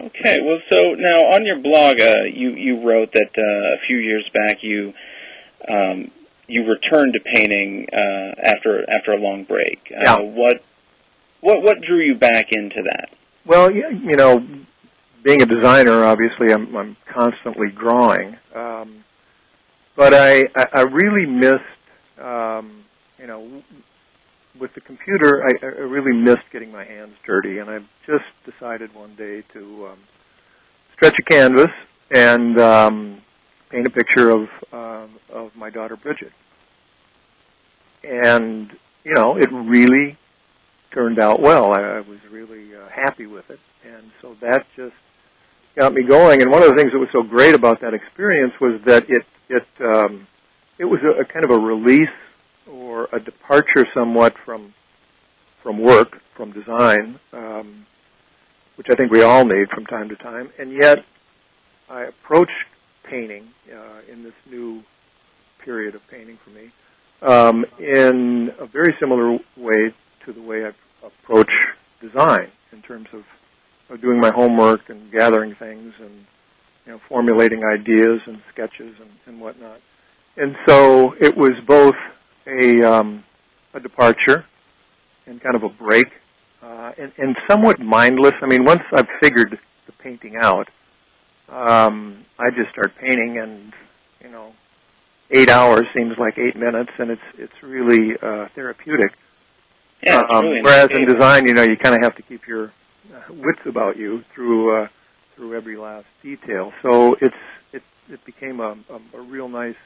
Okay, 0.00 0.38
well, 0.42 0.58
so 0.70 0.94
now 0.94 1.32
on 1.34 1.46
your 1.46 1.58
blog, 1.60 2.00
uh, 2.00 2.24
you 2.24 2.50
you 2.50 2.86
wrote 2.86 3.12
that 3.12 3.30
uh, 3.38 3.74
a 3.74 3.78
few 3.86 3.96
years 3.98 4.28
back 4.34 4.58
you 4.62 4.92
um, 5.68 6.10
you 6.46 6.64
returned 6.68 7.14
to 7.14 7.20
painting 7.20 7.86
uh, 7.92 8.34
after 8.42 8.84
after 8.90 9.12
a 9.12 9.16
long 9.18 9.44
break. 9.44 9.80
Uh, 9.90 10.02
yeah. 10.04 10.18
What 10.18 10.62
What 11.40 11.62
what 11.62 11.80
drew 11.82 12.00
you 12.00 12.14
back 12.14 12.46
into 12.52 12.82
that? 12.84 13.10
Well, 13.46 13.70
you 13.70 14.16
know, 14.16 14.46
being 15.22 15.42
a 15.42 15.46
designer, 15.46 16.04
obviously, 16.04 16.50
I'm, 16.50 16.74
I'm 16.74 16.96
constantly 17.12 17.68
drawing, 17.70 18.36
um, 18.54 19.04
but 19.94 20.14
I 20.14 20.46
I 20.72 20.82
really 20.82 21.26
missed, 21.26 21.60
um, 22.18 22.84
you 23.18 23.26
know, 23.26 23.62
with 24.60 24.72
the 24.74 24.80
computer, 24.80 25.44
I, 25.44 25.64
I 25.64 25.66
really 25.66 26.16
missed 26.16 26.44
getting 26.52 26.70
my 26.70 26.84
hands 26.84 27.14
dirty, 27.26 27.58
and 27.58 27.68
I 27.68 27.78
just 28.06 28.24
decided 28.44 28.94
one 28.94 29.14
day 29.16 29.42
to 29.52 29.88
um, 29.88 29.98
stretch 30.94 31.14
a 31.18 31.22
canvas 31.22 31.70
and 32.14 32.60
um, 32.60 33.22
paint 33.70 33.86
a 33.86 33.90
picture 33.90 34.30
of 34.30 34.48
uh, 34.72 35.06
of 35.32 35.50
my 35.56 35.70
daughter 35.70 35.96
Bridget. 35.96 36.32
And 38.04 38.70
you 39.04 39.14
know, 39.14 39.36
it 39.36 39.48
really 39.52 40.18
turned 40.92 41.18
out 41.18 41.40
well. 41.40 41.72
I, 41.72 41.80
I 41.80 42.00
was 42.00 42.18
really 42.30 42.74
uh, 42.74 42.88
happy 42.94 43.26
with 43.26 43.50
it, 43.50 43.58
and 43.84 44.10
so 44.22 44.36
that 44.40 44.64
just 44.76 44.94
got 45.76 45.92
me 45.92 46.02
going. 46.08 46.42
And 46.42 46.50
one 46.50 46.62
of 46.62 46.68
the 46.68 46.76
things 46.76 46.92
that 46.92 46.98
was 46.98 47.08
so 47.12 47.22
great 47.22 47.54
about 47.54 47.80
that 47.80 47.94
experience 47.94 48.52
was 48.60 48.80
that 48.86 49.04
it 49.08 49.22
it 49.48 49.66
um, 49.80 50.26
it 50.78 50.84
was 50.84 51.00
a, 51.02 51.22
a 51.22 51.24
kind 51.24 51.44
of 51.44 51.50
a 51.50 51.58
release 51.58 52.08
or 52.70 53.08
a 53.12 53.20
departure 53.20 53.86
somewhat 53.94 54.34
from 54.44 54.74
from 55.62 55.80
work, 55.80 56.18
from 56.36 56.52
design, 56.52 57.18
um, 57.32 57.86
which 58.76 58.86
I 58.90 58.94
think 58.96 59.10
we 59.10 59.22
all 59.22 59.46
need 59.46 59.68
from 59.74 59.86
time 59.86 60.10
to 60.10 60.16
time. 60.16 60.50
And 60.58 60.72
yet, 60.72 60.98
I 61.88 62.02
approached 62.02 62.52
painting 63.08 63.48
uh, 63.74 64.12
in 64.12 64.22
this 64.22 64.34
new 64.50 64.82
period 65.64 65.94
of 65.94 66.02
painting 66.10 66.38
for 66.44 66.50
me 66.50 66.70
um, 67.22 67.64
in 67.78 68.50
a 68.60 68.66
very 68.66 68.94
similar 69.00 69.32
way 69.56 69.94
to 70.26 70.32
the 70.32 70.42
way 70.42 70.64
I 70.64 71.06
approach 71.06 71.50
design 72.00 72.50
in 72.72 72.82
terms 72.82 73.06
of, 73.12 73.22
of 73.90 74.00
doing 74.00 74.20
my 74.20 74.30
homework 74.34 74.80
and 74.88 75.10
gathering 75.10 75.54
things 75.58 75.92
and 76.00 76.26
you 76.84 76.92
know 76.92 77.00
formulating 77.08 77.62
ideas 77.64 78.20
and 78.26 78.40
sketches 78.52 78.94
and, 79.00 79.10
and 79.26 79.40
whatnot. 79.40 79.78
And 80.36 80.56
so 80.66 81.14
it 81.20 81.36
was 81.36 81.52
both 81.66 81.94
a 82.46 82.82
um, 82.84 83.24
a 83.74 83.80
departure 83.80 84.44
and 85.26 85.40
kind 85.40 85.56
of 85.56 85.62
a 85.62 85.68
break, 85.68 86.06
uh, 86.62 86.92
and, 86.98 87.12
and 87.18 87.36
somewhat 87.48 87.80
mindless. 87.80 88.34
I 88.42 88.46
mean, 88.46 88.64
once 88.64 88.82
I've 88.92 89.08
figured 89.22 89.58
the 89.86 89.92
painting 89.92 90.36
out, 90.40 90.68
um, 91.48 92.24
I 92.38 92.50
just 92.50 92.70
start 92.70 92.92
painting, 93.00 93.38
and 93.38 93.72
you 94.20 94.30
know, 94.30 94.52
eight 95.30 95.50
hours 95.50 95.84
seems 95.94 96.12
like 96.18 96.38
eight 96.38 96.56
minutes, 96.56 96.90
and 96.98 97.10
it's 97.10 97.22
it's 97.38 97.62
really 97.62 98.12
uh, 98.22 98.48
therapeutic. 98.54 99.12
Yeah, 100.02 100.20
um, 100.30 100.44
really 100.44 100.62
whereas 100.62 100.88
in 100.94 101.06
design, 101.08 101.46
you 101.46 101.54
know, 101.54 101.62
you 101.62 101.76
kind 101.76 101.94
of 101.94 102.02
have 102.02 102.16
to 102.16 102.22
keep 102.22 102.46
your 102.46 102.72
uh, 103.14 103.20
wits 103.30 103.60
about 103.66 103.96
you 103.96 104.22
through 104.34 104.82
uh, 104.82 104.88
through 105.34 105.56
every 105.56 105.76
last 105.76 106.06
detail. 106.22 106.72
So 106.82 107.16
it's 107.20 107.34
it 107.72 107.82
it 108.08 108.24
became 108.24 108.60
a, 108.60 108.76
a, 108.90 109.18
a 109.18 109.22
real 109.22 109.48
nice 109.48 109.76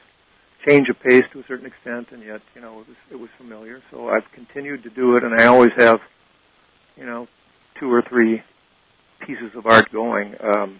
change 0.67 0.89
of 0.89 0.99
pace 0.99 1.23
to 1.33 1.39
a 1.39 1.43
certain 1.47 1.65
extent, 1.65 2.07
and 2.11 2.23
yet 2.23 2.41
you 2.55 2.61
know 2.61 2.81
it 2.81 2.87
was 2.87 2.97
it 3.11 3.15
was 3.19 3.29
familiar. 3.37 3.81
So 3.91 4.09
I've 4.09 4.29
continued 4.33 4.83
to 4.83 4.89
do 4.89 5.15
it, 5.15 5.23
and 5.23 5.39
I 5.39 5.45
always 5.45 5.71
have 5.77 5.99
you 6.95 7.05
know 7.05 7.27
two 7.79 7.91
or 7.91 8.03
three 8.07 8.41
pieces 9.25 9.51
of 9.55 9.65
art 9.65 9.91
going, 9.91 10.35
um, 10.41 10.79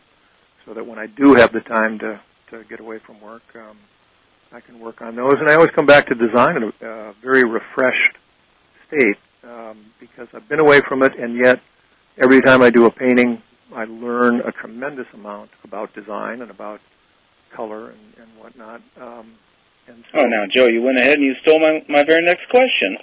so 0.65 0.73
that 0.73 0.85
when 0.85 0.99
I 0.99 1.07
do 1.07 1.35
have 1.35 1.51
the 1.53 1.61
time 1.61 1.99
to 1.99 2.19
to 2.51 2.63
get 2.69 2.79
away 2.79 2.99
from 3.05 3.21
work, 3.21 3.43
um, 3.55 3.77
I 4.51 4.59
can 4.59 4.79
work 4.79 5.01
on 5.01 5.15
those. 5.15 5.35
And 5.39 5.49
I 5.49 5.53
always 5.53 5.69
come 5.75 5.85
back 5.85 6.07
to 6.07 6.15
design 6.15 6.57
in 6.57 6.63
a 6.63 6.89
uh, 6.89 7.13
very 7.21 7.43
refreshed 7.43 8.17
state 8.87 9.17
um, 9.43 9.85
because 9.99 10.27
I've 10.33 10.49
been 10.49 10.59
away 10.59 10.81
from 10.87 11.03
it, 11.03 11.13
and 11.17 11.35
yet 11.35 11.59
every 12.21 12.41
time 12.41 12.61
I 12.61 12.69
do 12.69 12.85
a 12.85 12.91
painting, 12.91 13.41
I 13.73 13.85
learn 13.85 14.41
a 14.41 14.51
tremendous 14.51 15.05
amount 15.13 15.51
about 15.63 15.93
design 15.93 16.41
and 16.41 16.49
about 16.49 16.79
color 17.55 17.91
and, 17.91 17.99
and 18.19 18.37
whatnot. 18.39 18.81
Um, 18.99 19.35
so, 20.11 20.19
oh, 20.19 20.25
now 20.25 20.45
Joe, 20.53 20.67
you 20.67 20.81
went 20.81 20.99
ahead 20.99 21.17
and 21.17 21.23
you 21.23 21.33
stole 21.41 21.59
my 21.59 21.83
my 21.87 22.03
very 22.03 22.21
next 22.21 22.49
question. 22.49 22.97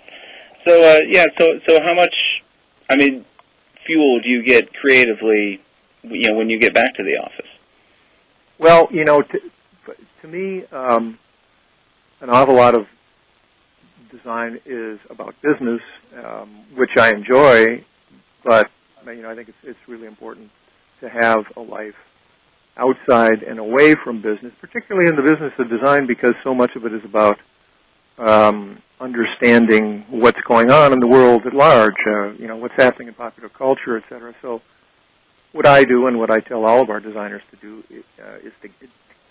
So 0.67 0.83
uh, 0.83 1.01
yeah, 1.09 1.27
so 1.39 1.47
so 1.69 1.79
how 1.83 1.95
much? 1.95 2.15
I 2.89 2.97
mean, 2.97 3.25
fuel 3.87 4.21
do 4.21 4.29
you 4.29 4.45
get 4.45 4.73
creatively? 4.75 5.61
You 6.03 6.29
know, 6.29 6.37
when 6.37 6.51
you 6.51 6.59
get 6.61 6.75
back 6.75 6.95
to 6.97 7.03
the 7.03 7.17
office. 7.17 7.51
Well, 8.59 8.89
you 8.91 9.05
know, 9.05 9.23
to, 9.23 9.39
to 10.23 10.29
me, 10.29 10.65
um, 10.73 11.19
an 12.21 12.31
awful 12.31 12.55
lot 12.55 12.75
of 12.75 12.87
design 14.11 14.61
is 14.65 14.99
about 15.11 15.35
business, 15.43 15.81
um, 16.25 16.65
which 16.75 16.91
I 16.97 17.11
enjoy, 17.11 17.85
but 18.45 18.71
you 19.07 19.23
know 19.23 19.31
I 19.31 19.35
think 19.35 19.49
it's 19.49 19.59
it's 19.63 19.89
really 19.89 20.07
important 20.07 20.51
to 21.01 21.09
have 21.09 21.45
a 21.57 21.61
life 21.61 21.95
outside 22.77 23.43
and 23.43 23.59
away 23.59 23.95
from 24.05 24.23
business, 24.23 24.53
particularly 24.61 25.09
in 25.09 25.17
the 25.17 25.23
business 25.23 25.53
of 25.59 25.71
design, 25.71 26.07
because 26.07 26.33
so 26.45 26.55
much 26.55 26.73
of 26.77 26.85
it 26.85 26.93
is 26.93 27.03
about 27.05 27.39
um, 28.19 28.83
understanding 29.01 30.05
what's 30.11 30.41
going 30.47 30.71
on 30.71 30.93
in 30.93 31.01
the 31.01 31.07
world 31.07 31.43
at 31.47 31.55
large. 31.55 31.95
Uh, 32.07 32.33
you 32.33 32.47
know 32.47 32.57
what's 32.57 32.75
happening 32.77 33.09
in 33.09 33.15
popular 33.15 33.49
culture, 33.49 33.97
et 33.97 34.05
cetera. 34.09 34.35
So, 34.43 34.61
what 35.53 35.67
I 35.67 35.85
do 35.85 36.07
and 36.07 36.19
what 36.19 36.31
I 36.31 36.41
tell 36.41 36.65
all 36.65 36.83
of 36.83 36.91
our 36.91 37.01
designers 37.01 37.43
to 37.51 37.57
do 37.57 37.83
uh, 38.23 38.37
is 38.37 38.53
to 38.63 38.69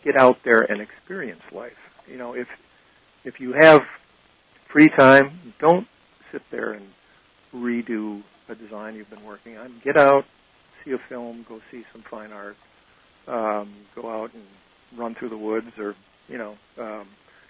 get 0.03 0.17
out 0.19 0.37
there 0.43 0.61
and 0.61 0.81
experience 0.81 1.41
life. 1.51 1.71
You 2.07 2.17
know, 2.17 2.33
if 2.33 2.47
if 3.23 3.39
you 3.39 3.53
have 3.59 3.81
free 4.71 4.89
time, 4.97 5.53
don't 5.59 5.87
sit 6.31 6.41
there 6.51 6.73
and 6.73 6.85
redo 7.53 8.23
a 8.49 8.55
design 8.55 8.95
you've 8.95 9.09
been 9.09 9.23
working 9.23 9.57
on. 9.57 9.81
Get 9.83 9.97
out, 9.97 10.25
see 10.83 10.91
a 10.91 10.99
film, 11.09 11.45
go 11.47 11.59
see 11.71 11.83
some 11.91 12.03
fine 12.09 12.31
art, 12.31 12.55
um, 13.27 13.73
go 13.95 14.09
out 14.09 14.31
and 14.33 14.43
run 14.97 15.15
through 15.15 15.29
the 15.29 15.37
woods, 15.37 15.67
or 15.77 15.95
you 16.27 16.37
know, 16.37 16.55
um, 16.79 17.07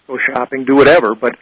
go 0.07 0.17
shopping, 0.33 0.65
do 0.65 0.75
whatever. 0.75 1.15
But 1.15 1.35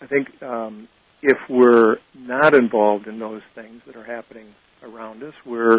I 0.00 0.06
think 0.06 0.42
um, 0.42 0.88
if 1.22 1.38
we're 1.48 1.96
not 2.16 2.54
involved 2.54 3.06
in 3.06 3.18
those 3.18 3.42
things 3.54 3.82
that 3.86 3.96
are 3.96 4.04
happening 4.04 4.46
around 4.82 5.22
us, 5.22 5.34
we're 5.44 5.78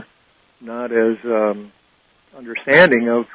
not 0.62 0.92
as 0.92 1.18
um, 1.26 1.72
understanding 2.38 3.10
of 3.10 3.26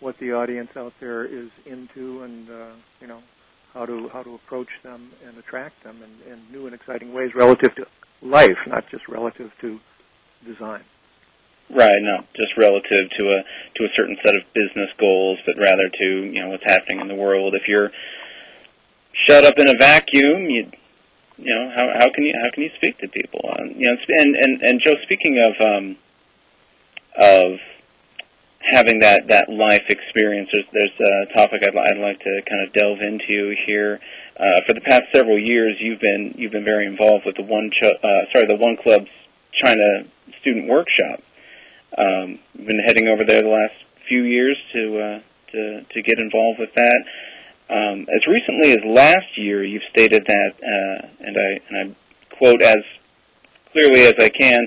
what 0.00 0.16
the 0.18 0.32
audience 0.32 0.70
out 0.76 0.92
there 1.00 1.24
is 1.24 1.50
into, 1.66 2.22
and 2.22 2.50
uh, 2.50 2.72
you 3.00 3.06
know, 3.06 3.20
how 3.74 3.86
to 3.86 4.08
how 4.12 4.22
to 4.22 4.34
approach 4.34 4.68
them 4.82 5.10
and 5.26 5.38
attract 5.38 5.82
them 5.84 5.98
in, 6.02 6.32
in 6.32 6.40
new 6.50 6.66
and 6.66 6.74
exciting 6.74 7.12
ways 7.12 7.30
relative 7.34 7.74
to 7.76 7.86
life, 8.22 8.58
not 8.66 8.84
just 8.90 9.08
relative 9.08 9.50
to 9.60 9.78
design. 10.46 10.82
Right, 11.72 12.02
no, 12.02 12.24
just 12.34 12.56
relative 12.56 13.10
to 13.18 13.22
a 13.30 13.44
to 13.76 13.84
a 13.84 13.88
certain 13.94 14.16
set 14.24 14.36
of 14.36 14.42
business 14.54 14.90
goals, 14.98 15.38
but 15.46 15.56
rather 15.56 15.88
to 15.88 16.04
you 16.04 16.40
know 16.42 16.48
what's 16.48 16.64
happening 16.66 17.00
in 17.00 17.06
the 17.06 17.14
world. 17.14 17.54
If 17.54 17.68
you're 17.68 17.90
shut 19.28 19.44
up 19.44 19.54
in 19.58 19.68
a 19.68 19.78
vacuum, 19.78 20.50
you 20.50 20.70
you 21.38 21.54
know 21.54 21.70
how 21.74 21.92
how 21.98 22.06
can 22.12 22.24
you 22.24 22.34
how 22.42 22.50
can 22.52 22.64
you 22.64 22.70
speak 22.76 22.98
to 22.98 23.08
people? 23.08 23.40
Um, 23.56 23.74
you 23.76 23.86
know, 23.86 23.96
and 24.08 24.34
and 24.34 24.62
and 24.62 24.80
Joe, 24.84 24.94
speaking 25.04 25.38
of 25.38 25.54
um, 25.64 25.96
of 27.16 27.58
having 28.72 29.00
that 29.00 29.28
that 29.28 29.48
life 29.48 29.84
experience. 29.88 30.48
There's 30.52 30.66
there's 30.72 31.08
a 31.08 31.38
topic 31.38 31.62
I'd, 31.62 31.76
I'd 31.76 31.98
like 31.98 32.18
to 32.20 32.42
kind 32.48 32.66
of 32.66 32.72
delve 32.72 33.00
into 33.00 33.54
here. 33.66 34.00
Uh, 34.38 34.60
for 34.66 34.74
the 34.74 34.80
past 34.80 35.04
several 35.14 35.38
years, 35.38 35.76
you've 35.78 36.00
been 36.00 36.34
you've 36.36 36.52
been 36.52 36.64
very 36.64 36.86
involved 36.86 37.26
with 37.26 37.36
the 37.36 37.42
one 37.42 37.70
Ch- 37.70 37.84
uh, 38.02 38.26
sorry 38.32 38.46
the 38.48 38.56
One 38.56 38.76
Club's 38.82 39.10
China 39.62 40.04
Student 40.40 40.68
Workshop. 40.68 41.22
Um, 41.96 42.38
been 42.56 42.80
heading 42.86 43.08
over 43.08 43.24
there 43.26 43.42
the 43.42 43.48
last 43.48 43.74
few 44.08 44.22
years 44.22 44.56
to 44.74 44.98
uh, 44.98 45.20
to 45.52 45.84
to 45.92 46.02
get 46.02 46.18
involved 46.18 46.58
with 46.58 46.74
that. 46.74 47.00
Um, 47.68 48.06
as 48.14 48.26
recently 48.26 48.72
as 48.72 48.80
last 48.84 49.36
year, 49.36 49.64
you've 49.64 49.82
stated 49.90 50.24
that, 50.26 50.52
uh, 50.58 51.08
and 51.20 51.36
I 51.36 51.60
and 51.68 51.76
I 51.76 52.36
quote 52.36 52.62
as 52.62 52.78
clearly 53.72 54.02
as 54.02 54.14
I 54.18 54.28
can 54.28 54.66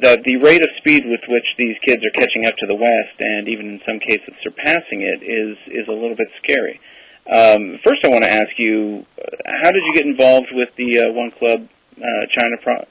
the 0.00 0.20
the 0.24 0.36
rate 0.36 0.62
of 0.62 0.68
speed 0.78 1.04
with 1.06 1.20
which 1.28 1.46
these 1.58 1.76
kids 1.86 2.04
are 2.04 2.10
catching 2.10 2.46
up 2.46 2.56
to 2.58 2.66
the 2.66 2.74
West, 2.74 3.16
and 3.18 3.48
even 3.48 3.66
in 3.66 3.80
some 3.86 3.98
cases 4.00 4.34
surpassing 4.42 5.00
it, 5.02 5.22
is 5.24 5.56
is 5.68 5.88
a 5.88 5.92
little 5.92 6.16
bit 6.16 6.28
scary. 6.42 6.80
Um, 7.26 7.78
first, 7.84 8.04
I 8.04 8.08
want 8.08 8.22
to 8.22 8.30
ask 8.30 8.50
you, 8.56 9.04
how 9.62 9.72
did 9.72 9.82
you 9.82 9.94
get 9.94 10.06
involved 10.06 10.48
with 10.52 10.68
the 10.76 11.00
uh, 11.00 11.12
One 11.12 11.32
Club 11.32 11.68
uh, 11.98 12.26
China 12.30 12.56
Pro- 12.62 12.86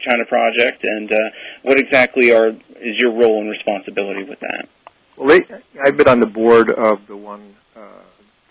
China 0.00 0.24
project, 0.28 0.84
and 0.84 1.10
uh, 1.10 1.16
what 1.62 1.78
exactly 1.78 2.32
are 2.32 2.48
is 2.48 2.96
your 2.98 3.12
role 3.12 3.40
and 3.40 3.50
responsibility 3.50 4.24
with 4.24 4.40
that? 4.40 4.68
Well, 5.16 5.28
they, 5.28 5.40
I've 5.84 5.96
been 5.96 6.08
on 6.08 6.20
the 6.20 6.26
board 6.26 6.70
of 6.70 7.06
the 7.08 7.16
One 7.16 7.56
uh, 7.74 8.02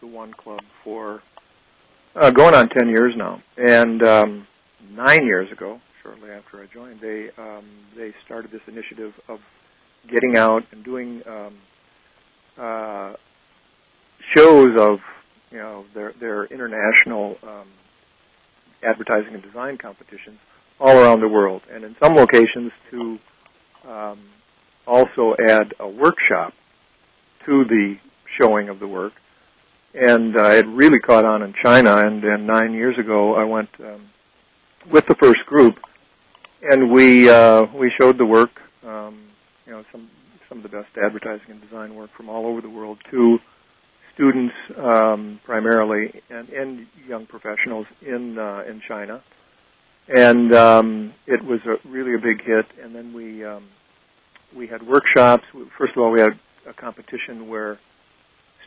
the 0.01 0.07
One 0.07 0.33
Club 0.33 0.61
for 0.83 1.21
uh, 2.15 2.31
going 2.31 2.55
on 2.55 2.69
ten 2.69 2.89
years 2.89 3.13
now, 3.15 3.41
and 3.57 4.01
um, 4.03 4.47
nine 4.91 5.25
years 5.25 5.51
ago, 5.51 5.79
shortly 6.01 6.31
after 6.31 6.61
I 6.61 6.67
joined, 6.73 7.01
they 7.01 7.29
um, 7.37 7.65
they 7.95 8.13
started 8.25 8.51
this 8.51 8.61
initiative 8.67 9.13
of 9.27 9.39
getting 10.09 10.37
out 10.37 10.63
and 10.71 10.83
doing 10.83 11.21
um, 11.27 11.57
uh, 12.57 13.13
shows 14.35 14.79
of 14.79 14.99
you 15.51 15.57
know 15.57 15.85
their 15.93 16.13
their 16.19 16.45
international 16.45 17.35
um, 17.43 17.67
advertising 18.83 19.33
and 19.33 19.43
design 19.43 19.77
competitions 19.77 20.39
all 20.79 20.97
around 20.97 21.21
the 21.21 21.27
world, 21.27 21.61
and 21.71 21.83
in 21.83 21.95
some 22.01 22.15
locations 22.15 22.71
to 22.91 23.17
um, 23.87 24.19
also 24.85 25.35
add 25.47 25.73
a 25.79 25.87
workshop 25.87 26.53
to 27.45 27.63
the 27.65 27.95
showing 28.39 28.69
of 28.69 28.79
the 28.79 28.87
work. 28.87 29.13
And 29.93 30.37
uh, 30.37 30.49
it 30.49 30.67
really 30.67 30.99
caught 30.99 31.23
on 31.23 31.41
in 31.41 31.53
China. 31.63 31.97
And, 31.97 32.23
and 32.23 32.45
nine 32.45 32.73
years 32.73 32.97
ago, 32.99 33.35
I 33.35 33.45
went 33.45 33.69
um, 33.79 34.09
with 34.91 35.05
the 35.07 35.15
first 35.15 35.45
group, 35.45 35.75
and 36.61 36.91
we 36.91 37.29
uh, 37.29 37.63
we 37.73 37.91
showed 37.99 38.17
the 38.17 38.25
work. 38.25 38.51
Um, 38.85 39.27
you 39.65 39.71
know, 39.71 39.83
some 39.91 40.09
some 40.49 40.57
of 40.57 40.63
the 40.63 40.69
best 40.69 40.89
advertising 41.01 41.49
and 41.49 41.61
design 41.61 41.95
work 41.95 42.09
from 42.15 42.29
all 42.29 42.45
over 42.45 42.61
the 42.61 42.69
world 42.69 42.97
to 43.11 43.39
students 44.13 44.53
um, 44.77 45.39
primarily 45.45 46.21
and, 46.29 46.49
and 46.49 46.87
young 47.07 47.25
professionals 47.25 47.85
in 48.01 48.37
uh, 48.37 48.63
in 48.67 48.81
China, 48.87 49.23
and 50.07 50.53
um, 50.53 51.13
it 51.25 51.43
was 51.43 51.59
a, 51.65 51.87
really 51.87 52.13
a 52.13 52.19
big 52.19 52.43
hit. 52.43 52.65
And 52.81 52.95
then 52.95 53.13
we 53.13 53.43
um, 53.45 53.67
we 54.55 54.67
had 54.67 54.85
workshops. 54.87 55.43
First 55.77 55.93
of 55.95 56.03
all, 56.03 56.11
we 56.11 56.21
had 56.21 56.39
a 56.67 56.73
competition 56.73 57.47
where 57.47 57.79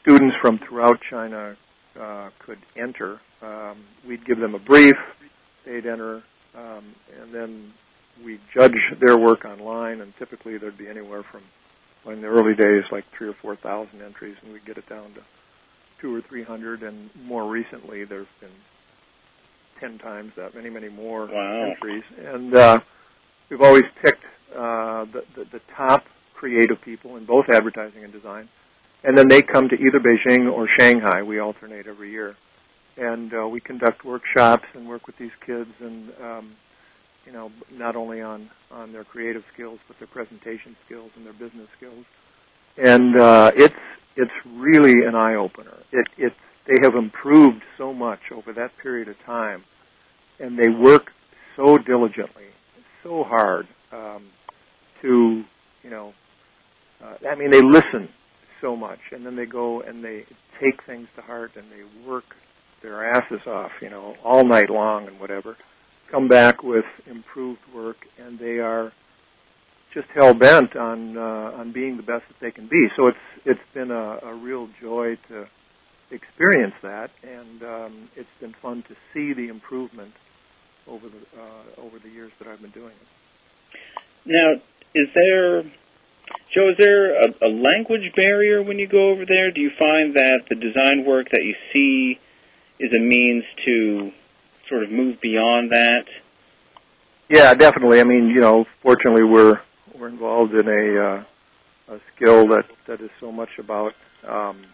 students 0.01 0.37
from 0.41 0.59
throughout 0.69 0.99
China 1.11 1.57
uh, 2.01 2.31
could 2.39 2.59
enter. 2.77 3.21
Um, 3.43 3.85
we'd 4.07 4.25
give 4.25 4.39
them 4.39 4.55
a 4.55 4.59
brief, 4.59 4.97
they'd 5.65 5.87
enter, 5.87 6.23
um, 6.57 6.95
and 7.21 7.33
then 7.33 7.73
we'd 8.25 8.41
judge 8.55 8.75
their 9.01 9.17
work 9.17 9.45
online. 9.45 10.01
And 10.01 10.13
typically, 10.19 10.59
there'd 10.59 10.79
be 10.79 10.89
anywhere 10.89 11.25
from 11.31 11.43
in 12.13 12.23
the 12.23 12.29
early 12.29 12.55
days, 12.55 12.85
like 12.91 13.05
three 13.17 13.29
or 13.29 13.35
four 13.43 13.57
thousand 13.57 14.03
entries, 14.03 14.37
and 14.43 14.53
we'd 14.53 14.65
get 14.65 14.79
it 14.79 14.89
down 14.89 15.13
to 15.15 15.21
two 16.01 16.15
or 16.15 16.23
three 16.29 16.45
hundred. 16.45 16.83
And 16.83 17.11
more 17.23 17.49
recently, 17.49 18.05
there's 18.05 18.27
been 18.41 18.51
ten 19.81 19.99
times 19.99 20.33
that, 20.37 20.55
many, 20.55 20.71
many 20.71 20.89
more 20.89 21.27
wow. 21.27 21.71
entries. 21.71 22.05
And 22.19 22.55
uh, 22.55 22.81
we've 23.51 23.63
always 23.63 23.85
picked 24.03 24.25
uh, 24.53 25.05
the, 25.05 25.25
the, 25.37 25.45
the 25.53 25.61
top 25.77 26.05
creative 26.35 26.81
people 26.83 27.17
in 27.17 27.25
both 27.27 27.47
advertising 27.53 28.05
and 28.05 28.13
design, 28.13 28.49
and 29.05 29.17
then 29.17 29.29
they 29.29 29.43
come 29.43 29.69
to 29.69 29.75
either 29.75 30.01
Beijing 30.01 30.51
or 30.51 30.69
Shanghai. 30.79 31.23
We 31.23 31.39
alternate 31.41 31.87
every 31.87 32.11
year, 32.11 32.37
and 32.97 33.33
uh, 33.35 33.49
we 33.49 33.61
conduct 33.61 34.05
workshops 34.05 34.65
and 34.75 34.89
work 34.89 35.07
with 35.07 35.17
these 35.19 35.33
kids, 35.45 35.71
and 35.81 36.11
um, 36.23 36.57
you 37.27 37.33
know, 37.33 37.51
not 37.73 37.97
only 37.97 38.23
on 38.23 38.51
on 38.71 38.93
their 38.93 39.05
creative 39.05 39.43
skills, 39.53 39.79
but 39.87 39.99
their 39.99 40.09
presentation 40.09 40.77
skills 40.87 41.11
and 41.17 41.27
their 41.27 41.33
business 41.35 41.69
skills. 41.77 42.05
And 42.77 43.21
uh, 43.21 43.51
it's 43.55 43.75
it's 44.17 44.33
really 44.47 45.05
an 45.07 45.15
eye 45.15 45.35
opener. 45.35 45.77
It 45.93 46.07
it's 46.17 46.37
they 46.69 46.79
have 46.83 46.95
improved 46.95 47.63
so 47.77 47.93
much 47.93 48.21
over 48.33 48.53
that 48.53 48.71
period 48.83 49.09
of 49.09 49.17
time, 49.27 49.65
and 50.39 50.59
they 50.59 50.69
work 50.69 51.07
so 51.57 51.79
diligently, 51.79 52.45
so 53.03 53.25
hard 53.25 53.67
um, 53.93 54.29
to 55.03 55.43
you 55.83 55.91
know. 55.91 56.13
Uh, 57.03 57.15
I 57.29 57.37
mean, 57.37 57.51
they 57.51 57.63
listen 57.63 58.09
so 58.61 58.77
much, 58.77 58.99
and 59.13 59.25
then 59.25 59.37
they 59.37 59.47
go 59.47 59.83
and 59.83 60.05
they 60.05 60.25
take 60.61 60.85
things 60.87 61.09
to 61.17 61.23
heart, 61.23 61.53
and 61.57 61.67
they 61.71 62.09
work 62.09 62.25
their 62.83 63.11
asses 63.11 63.41
off, 63.47 63.71
you 63.83 63.91
know, 63.91 64.15
all 64.25 64.45
night 64.45 64.71
long 64.71 65.09
and 65.09 65.19
whatever 65.19 65.57
come 66.11 66.29
back 66.29 66.63
with 66.63 66.85
improved 67.07 67.61
work, 67.75 67.97
and 68.19 68.39
they 68.39 68.59
are 68.59 68.93
just 69.95 70.07
hell 70.15 70.35
bent 70.35 70.77
on 70.77 71.17
uh, 71.17 71.59
on 71.59 71.73
being 71.73 71.97
the 71.97 72.03
best 72.03 72.25
that 72.29 72.37
they 72.41 72.51
can 72.51 72.69
be. 72.69 72.89
So 72.97 73.09
it's 73.09 73.19
it's 73.45 73.61
been 73.75 73.91
a, 73.91 74.19
a 74.23 74.35
real 74.35 74.69
joy 74.81 75.17
to 75.29 75.47
experience 76.11 76.75
that, 76.83 77.11
and 77.23 77.63
um, 77.63 78.09
it's 78.17 78.29
been 78.41 78.55
fun 78.63 78.85
to 78.89 78.95
see 79.13 79.33
the 79.35 79.49
improvement 79.49 80.13
over 80.87 81.07
the 81.09 81.41
uh, 81.41 81.85
over 81.85 81.99
the 81.99 82.09
years 82.09 82.33
that 82.39 82.49
I've 82.49 82.61
been 82.61 82.71
doing 82.71 82.93
it. 82.93 83.09
Now, 84.25 84.55
is 84.95 85.09
there 85.15 85.63
Joe? 86.55 86.71
Is 86.71 86.77
there 86.79 87.21
a, 87.21 87.27
a 87.43 87.49
language 87.49 88.13
barrier 88.17 88.63
when 88.63 88.79
you 88.79 88.89
go 88.89 89.11
over 89.11 89.25
there? 89.27 89.51
Do 89.51 89.61
you 89.61 89.71
find 89.79 90.15
that 90.17 90.43
the 90.49 90.57
design 90.57 91.05
work 91.07 91.27
that 91.33 91.43
you 91.43 91.55
see 91.73 92.19
is 92.81 92.91
a 92.93 93.01
means 93.01 93.45
to 93.67 94.11
sort 94.69 94.85
of 94.85 94.91
move 94.91 95.21
beyond 95.21 95.73
that? 95.73 96.05
Yeah, 97.29 97.55
definitely. 97.55 98.01
I 98.01 98.05
mean, 98.05 98.29
you 98.29 98.41
know, 98.41 98.65
fortunately, 98.83 99.25
we're 99.25 99.61
we're 99.99 100.09
involved 100.09 100.55
in 100.55 100.67
a 100.69 101.01
uh, 101.01 101.95
a 101.95 102.01
skill 102.17 102.49
that 102.49 102.65
that 102.87 103.01
is 103.01 103.11
so 103.21 103.31
much 103.31 103.51
about 103.59 103.93
um, 104.27 104.65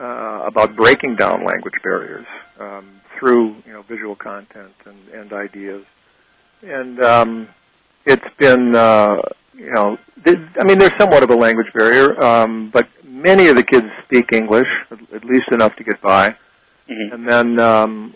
uh, 0.00 0.44
about 0.46 0.74
breaking 0.76 1.16
down 1.16 1.44
language 1.44 1.74
barriers 1.82 2.26
um, 2.58 3.00
through 3.18 3.56
you 3.66 3.72
know 3.72 3.82
visual 3.82 4.16
content 4.16 4.72
and, 4.86 5.08
and 5.08 5.32
ideas, 5.32 5.84
and 6.62 7.04
um, 7.04 7.48
it's 8.06 8.24
been 8.38 8.74
uh, 8.74 9.16
you 9.54 9.72
know 9.72 9.98
th- 10.24 10.38
I 10.58 10.64
mean 10.64 10.78
there's 10.78 10.96
somewhat 10.98 11.22
of 11.22 11.30
a 11.30 11.36
language 11.36 11.66
barrier, 11.74 12.18
um, 12.24 12.70
but 12.72 12.88
many 13.04 13.48
of 13.48 13.56
the 13.56 13.62
kids 13.62 13.86
speak 14.06 14.32
English 14.32 14.68
at 14.90 15.24
least 15.24 15.48
enough 15.52 15.76
to 15.76 15.84
get 15.84 16.00
by, 16.00 16.30
mm-hmm. 16.30 17.14
and 17.14 17.28
then 17.28 17.60
um, 17.60 18.14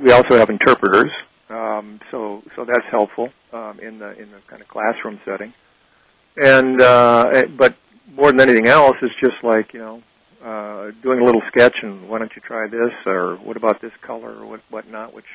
we 0.00 0.12
also 0.12 0.36
have 0.36 0.50
interpreters, 0.50 1.10
um, 1.50 1.98
so 2.12 2.42
so 2.54 2.64
that's 2.64 2.86
helpful 2.90 3.28
um, 3.52 3.80
in 3.80 3.98
the 3.98 4.10
in 4.20 4.30
the 4.30 4.38
kind 4.46 4.62
of 4.62 4.68
classroom 4.68 5.20
setting. 5.24 5.52
And 6.36 6.80
uh, 6.80 7.30
eh, 7.34 7.44
but 7.58 7.74
more 8.14 8.30
than 8.30 8.40
anything 8.40 8.68
else, 8.68 8.96
it's 9.02 9.14
just 9.20 9.42
like 9.42 9.74
you 9.74 9.80
know 9.80 10.02
uh, 10.42 10.90
doing 11.02 11.20
a 11.20 11.24
little 11.24 11.42
sketch 11.48 11.76
and 11.82 12.08
why 12.08 12.18
don't 12.18 12.32
you 12.34 12.42
try 12.42 12.66
this 12.68 12.92
or 13.06 13.36
what 13.36 13.56
about 13.56 13.80
this 13.80 13.92
color 14.06 14.34
or 14.34 14.46
what 14.46 14.60
whatnot, 14.70 15.14
which 15.14 15.30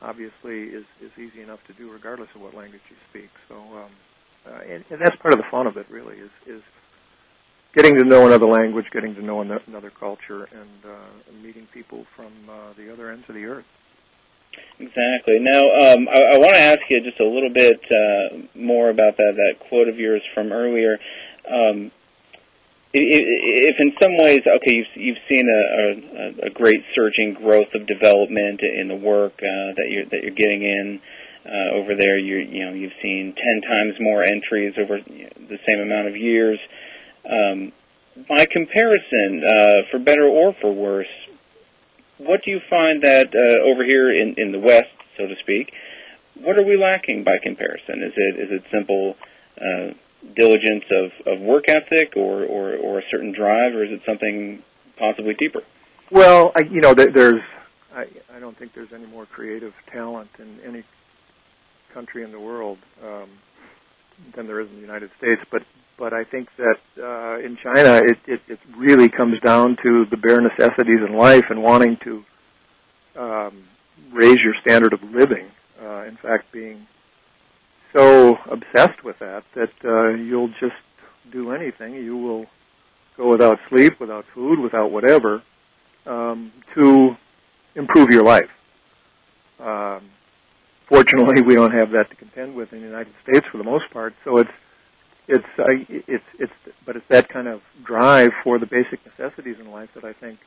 obviously 0.00 0.64
is 0.64 0.84
is 1.00 1.10
easy 1.18 1.42
enough 1.42 1.60
to 1.66 1.72
do 1.74 1.90
regardless 1.90 2.28
of 2.34 2.40
what 2.40 2.54
language 2.54 2.82
you 2.90 2.96
speak. 3.10 3.30
So 3.48 3.56
um, 3.56 3.90
uh, 4.46 4.60
and, 4.68 4.84
and 4.90 5.00
that's 5.00 5.16
part 5.16 5.32
of 5.32 5.38
the 5.38 5.46
fun 5.50 5.66
of 5.66 5.76
it, 5.76 5.86
really, 5.90 6.16
is 6.16 6.30
is 6.46 6.62
getting 7.74 7.96
to 7.98 8.04
know 8.04 8.26
another 8.26 8.46
language, 8.46 8.86
getting 8.92 9.14
to 9.14 9.22
know 9.22 9.40
another 9.40 9.92
culture, 9.98 10.44
and 10.44 10.84
uh, 10.84 11.32
meeting 11.42 11.66
people 11.72 12.04
from 12.16 12.32
uh, 12.50 12.72
the 12.76 12.92
other 12.92 13.10
ends 13.10 13.24
of 13.28 13.34
the 13.34 13.44
earth. 13.44 13.64
Exactly. 14.78 15.38
Now, 15.38 15.60
um, 15.60 16.08
I, 16.08 16.34
I 16.34 16.38
want 16.38 16.52
to 16.54 16.60
ask 16.60 16.80
you 16.90 17.00
just 17.02 17.20
a 17.20 17.24
little 17.24 17.52
bit 17.54 17.80
uh, 17.90 18.58
more 18.58 18.90
about 18.90 19.16
that 19.16 19.32
that 19.36 19.68
quote 19.68 19.88
of 19.88 19.96
yours 19.96 20.22
from 20.34 20.52
earlier. 20.52 20.98
Um, 21.48 21.90
if, 22.94 23.76
in 23.78 23.92
some 24.02 24.18
ways, 24.18 24.40
okay, 24.46 24.76
you've, 24.76 24.94
you've 24.94 25.22
seen 25.28 25.48
a, 25.48 26.44
a, 26.44 26.46
a 26.48 26.50
great 26.50 26.84
surging 26.94 27.34
growth 27.34 27.72
of 27.74 27.86
development 27.86 28.60
in 28.60 28.88
the 28.88 28.94
work 28.94 29.34
uh, 29.38 29.72
that 29.76 29.88
you're 29.88 30.04
that 30.06 30.22
you're 30.22 30.36
getting 30.36 30.62
in 30.62 31.00
uh, 31.46 31.74
over 31.74 31.94
there. 31.96 32.18
You 32.18 32.36
you 32.36 32.66
know 32.66 32.72
you've 32.72 32.92
seen 33.02 33.34
ten 33.34 33.62
times 33.62 33.94
more 33.98 34.22
entries 34.22 34.74
over 34.78 35.00
the 35.00 35.58
same 35.68 35.80
amount 35.80 36.08
of 36.08 36.16
years. 36.16 36.58
Um, 37.24 37.72
by 38.28 38.44
comparison, 38.44 39.42
uh, 39.42 39.74
for 39.90 39.98
better 39.98 40.28
or 40.28 40.54
for 40.60 40.70
worse, 40.70 41.06
what 42.18 42.40
do 42.44 42.50
you 42.50 42.60
find 42.68 43.02
that 43.02 43.34
uh, 43.34 43.70
over 43.70 43.84
here 43.84 44.12
in, 44.12 44.34
in 44.36 44.52
the 44.52 44.58
West, 44.58 44.92
so 45.16 45.26
to 45.26 45.34
speak, 45.40 45.72
what 46.34 46.58
are 46.58 46.64
we 46.64 46.76
lacking 46.76 47.24
by 47.24 47.38
comparison? 47.42 48.02
Is 48.02 48.12
it 48.16 48.38
is 48.38 48.50
it 48.50 48.64
simple 48.70 49.16
uh, 49.56 49.94
diligence 50.36 50.84
of, 50.90 51.34
of 51.34 51.40
work 51.40 51.64
ethic, 51.68 52.14
or, 52.16 52.44
or, 52.44 52.76
or 52.76 52.98
a 52.98 53.02
certain 53.10 53.32
drive, 53.32 53.74
or 53.74 53.84
is 53.84 53.90
it 53.92 54.00
something 54.06 54.62
possibly 54.98 55.34
deeper? 55.34 55.60
Well, 56.10 56.52
I, 56.54 56.60
you 56.70 56.80
know, 56.80 56.94
there's 56.94 57.40
I, 57.94 58.06
I 58.34 58.40
don't 58.40 58.58
think 58.58 58.72
there's 58.74 58.92
any 58.94 59.06
more 59.06 59.26
creative 59.26 59.72
talent 59.92 60.30
in 60.38 60.58
any 60.66 60.84
country 61.92 62.24
in 62.24 62.32
the 62.32 62.40
world 62.40 62.78
um, 63.02 63.28
than 64.34 64.46
there 64.46 64.60
is 64.60 64.68
in 64.68 64.76
the 64.76 64.80
United 64.80 65.10
States. 65.18 65.42
But 65.50 65.62
but 65.98 66.12
I 66.12 66.24
think 66.24 66.48
that 66.56 66.78
uh, 66.98 67.38
in 67.44 67.56
China, 67.62 68.02
it, 68.04 68.18
it, 68.26 68.40
it 68.48 68.58
really 68.76 69.08
comes 69.08 69.38
down 69.40 69.76
to 69.82 70.04
the 70.10 70.16
bare 70.16 70.40
necessities 70.40 70.98
in 71.06 71.16
life 71.16 71.44
and 71.50 71.62
wanting 71.62 71.96
to 72.04 72.24
um, 73.20 73.64
raise 74.12 74.38
your 74.42 74.54
standard 74.66 74.94
of 74.94 75.02
living. 75.02 75.48
Uh, 75.80 76.04
in 76.04 76.16
fact, 76.16 76.50
being 76.52 76.86
so 77.96 78.36
obsessed 78.50 79.04
with 79.04 79.18
that 79.20 79.44
that 79.54 79.72
uh, 79.84 80.14
you'll 80.14 80.52
just 80.60 80.74
do 81.32 81.52
anything. 81.52 81.94
You 81.94 82.16
will 82.16 82.46
go 83.16 83.30
without 83.30 83.58
sleep, 83.68 84.00
without 84.00 84.24
food, 84.34 84.58
without 84.58 84.90
whatever, 84.90 85.42
um, 86.06 86.52
to 86.74 87.10
improve 87.74 88.08
your 88.10 88.24
life. 88.24 88.50
Um, 89.60 90.10
fortunately, 90.88 91.42
we 91.42 91.54
don't 91.54 91.72
have 91.72 91.90
that 91.90 92.10
to 92.10 92.16
contend 92.16 92.54
with 92.54 92.72
in 92.72 92.80
the 92.80 92.86
United 92.86 93.12
States 93.22 93.46
for 93.50 93.58
the 93.58 93.64
most 93.64 93.84
part. 93.92 94.14
So 94.24 94.38
it's 94.38 94.50
it's 95.28 95.44
uh, 95.58 95.64
it's 95.88 96.24
it's 96.38 96.52
but 96.84 96.96
it's 96.96 97.06
that 97.10 97.28
kind 97.28 97.46
of 97.46 97.60
drive 97.84 98.30
for 98.42 98.58
the 98.58 98.66
basic 98.66 99.00
necessities 99.06 99.56
in 99.60 99.70
life 99.70 99.90
that 99.94 100.04
I 100.04 100.12
think 100.12 100.38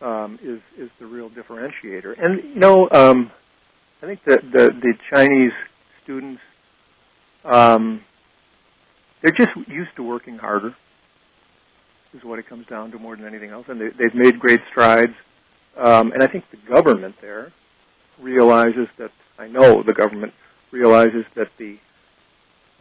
um, 0.00 0.38
is 0.42 0.60
is 0.78 0.90
the 0.98 1.06
real 1.06 1.30
differentiator. 1.30 2.14
And 2.18 2.54
you 2.54 2.60
know, 2.60 2.88
um, 2.90 3.30
I 4.02 4.06
think 4.06 4.20
that 4.26 4.40
the 4.52 4.70
the 4.70 4.94
Chinese 5.12 5.52
students 6.02 6.40
um, 7.44 8.02
they're 9.22 9.32
just 9.32 9.50
used 9.68 9.90
to 9.96 10.02
working 10.02 10.38
harder. 10.38 10.74
Is 12.14 12.24
what 12.24 12.38
it 12.38 12.48
comes 12.48 12.66
down 12.66 12.90
to 12.92 12.98
more 12.98 13.16
than 13.16 13.26
anything 13.26 13.50
else, 13.50 13.66
and 13.68 13.78
they, 13.78 13.88
they've 13.98 14.14
made 14.14 14.38
great 14.40 14.60
strides. 14.70 15.12
Um, 15.76 16.10
and 16.12 16.22
I 16.22 16.26
think 16.26 16.44
the 16.50 16.74
government 16.74 17.16
there 17.20 17.52
realizes 18.20 18.88
that 18.98 19.10
I 19.38 19.46
know 19.46 19.82
the 19.86 19.92
government 19.92 20.32
realizes 20.72 21.24
that 21.36 21.48
the 21.58 21.76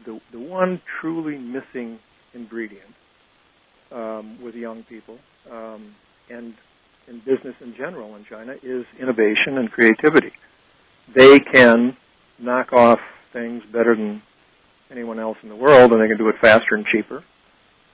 the, 0.06 0.20
the 0.32 0.40
one 0.40 0.82
truly 1.02 1.38
missing 1.38 2.00
ingredient 2.34 2.94
um, 3.92 4.42
with 4.42 4.56
young 4.56 4.84
people 4.84 5.18
um, 5.52 5.94
and 6.30 6.54
in 7.08 7.20
business 7.20 7.56
in 7.62 7.74
general 7.78 8.16
in 8.16 8.26
China 8.30 8.54
is 8.64 8.86
innovation 9.00 9.58
and 9.58 9.72
creativity. 9.72 10.32
They 11.16 11.40
can 11.40 11.96
knock 12.40 12.74
off 12.74 13.00
things 13.34 13.64
better 13.72 13.96
than 13.96 14.22
anyone 14.92 15.20
else 15.20 15.38
in 15.44 15.50
the 15.50 15.56
world, 15.56 15.92
and 15.92 16.02
they 16.02 16.08
can 16.08 16.18
do 16.18 16.30
it 16.30 16.36
faster 16.42 16.76
and 16.76 16.86
cheaper 16.86 17.24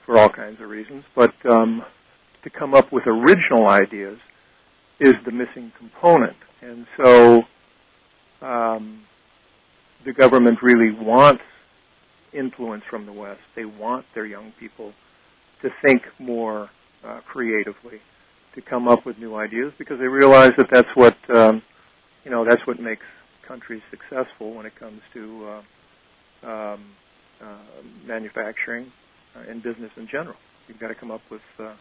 for 0.05 0.19
all 0.19 0.29
kinds 0.29 0.61
of 0.61 0.69
reasons. 0.69 1.03
But 1.15 1.33
um, 1.49 1.83
to 2.43 2.49
come 2.49 2.73
up 2.73 2.91
with 2.91 3.03
original 3.07 3.67
ideas 3.69 4.17
is 4.99 5.13
the 5.25 5.31
missing 5.31 5.71
component, 5.77 6.37
and 6.61 6.85
so 7.03 7.41
um, 8.41 9.03
the 10.05 10.13
government 10.13 10.59
really 10.61 10.91
wants 10.91 11.43
influence 12.33 12.83
from 12.89 13.05
the 13.05 13.13
West. 13.13 13.41
They 13.55 13.65
want 13.65 14.05
their 14.13 14.25
young 14.25 14.53
people 14.59 14.93
to 15.61 15.69
think 15.85 16.03
more 16.19 16.69
uh, 17.03 17.21
creatively, 17.25 17.99
to 18.55 18.61
come 18.61 18.87
up 18.87 19.05
with 19.05 19.17
new 19.17 19.35
ideas, 19.35 19.73
because 19.77 19.99
they 19.99 20.07
realize 20.07 20.51
that 20.57 20.67
that's 20.71 20.89
what 20.95 21.15
um, 21.35 21.61
you 22.23 22.31
know 22.31 22.45
that's 22.47 22.65
what 22.67 22.79
makes 22.79 23.05
countries 23.47 23.81
successful 23.89 24.53
when 24.53 24.65
it 24.65 24.73
comes 24.79 25.01
to 25.13 25.47
uh, 25.47 25.61
um, 26.43 26.85
uh, 27.41 27.57
manufacturing 28.05 28.91
uh, 29.35 29.49
and 29.49 29.63
business 29.63 29.91
in 29.97 30.07
general. 30.07 30.37
You've 30.67 30.79
got 30.79 30.89
to 30.89 30.95
come 30.95 31.11
up 31.11 31.21
with 31.29 31.41
uh, 31.59 31.73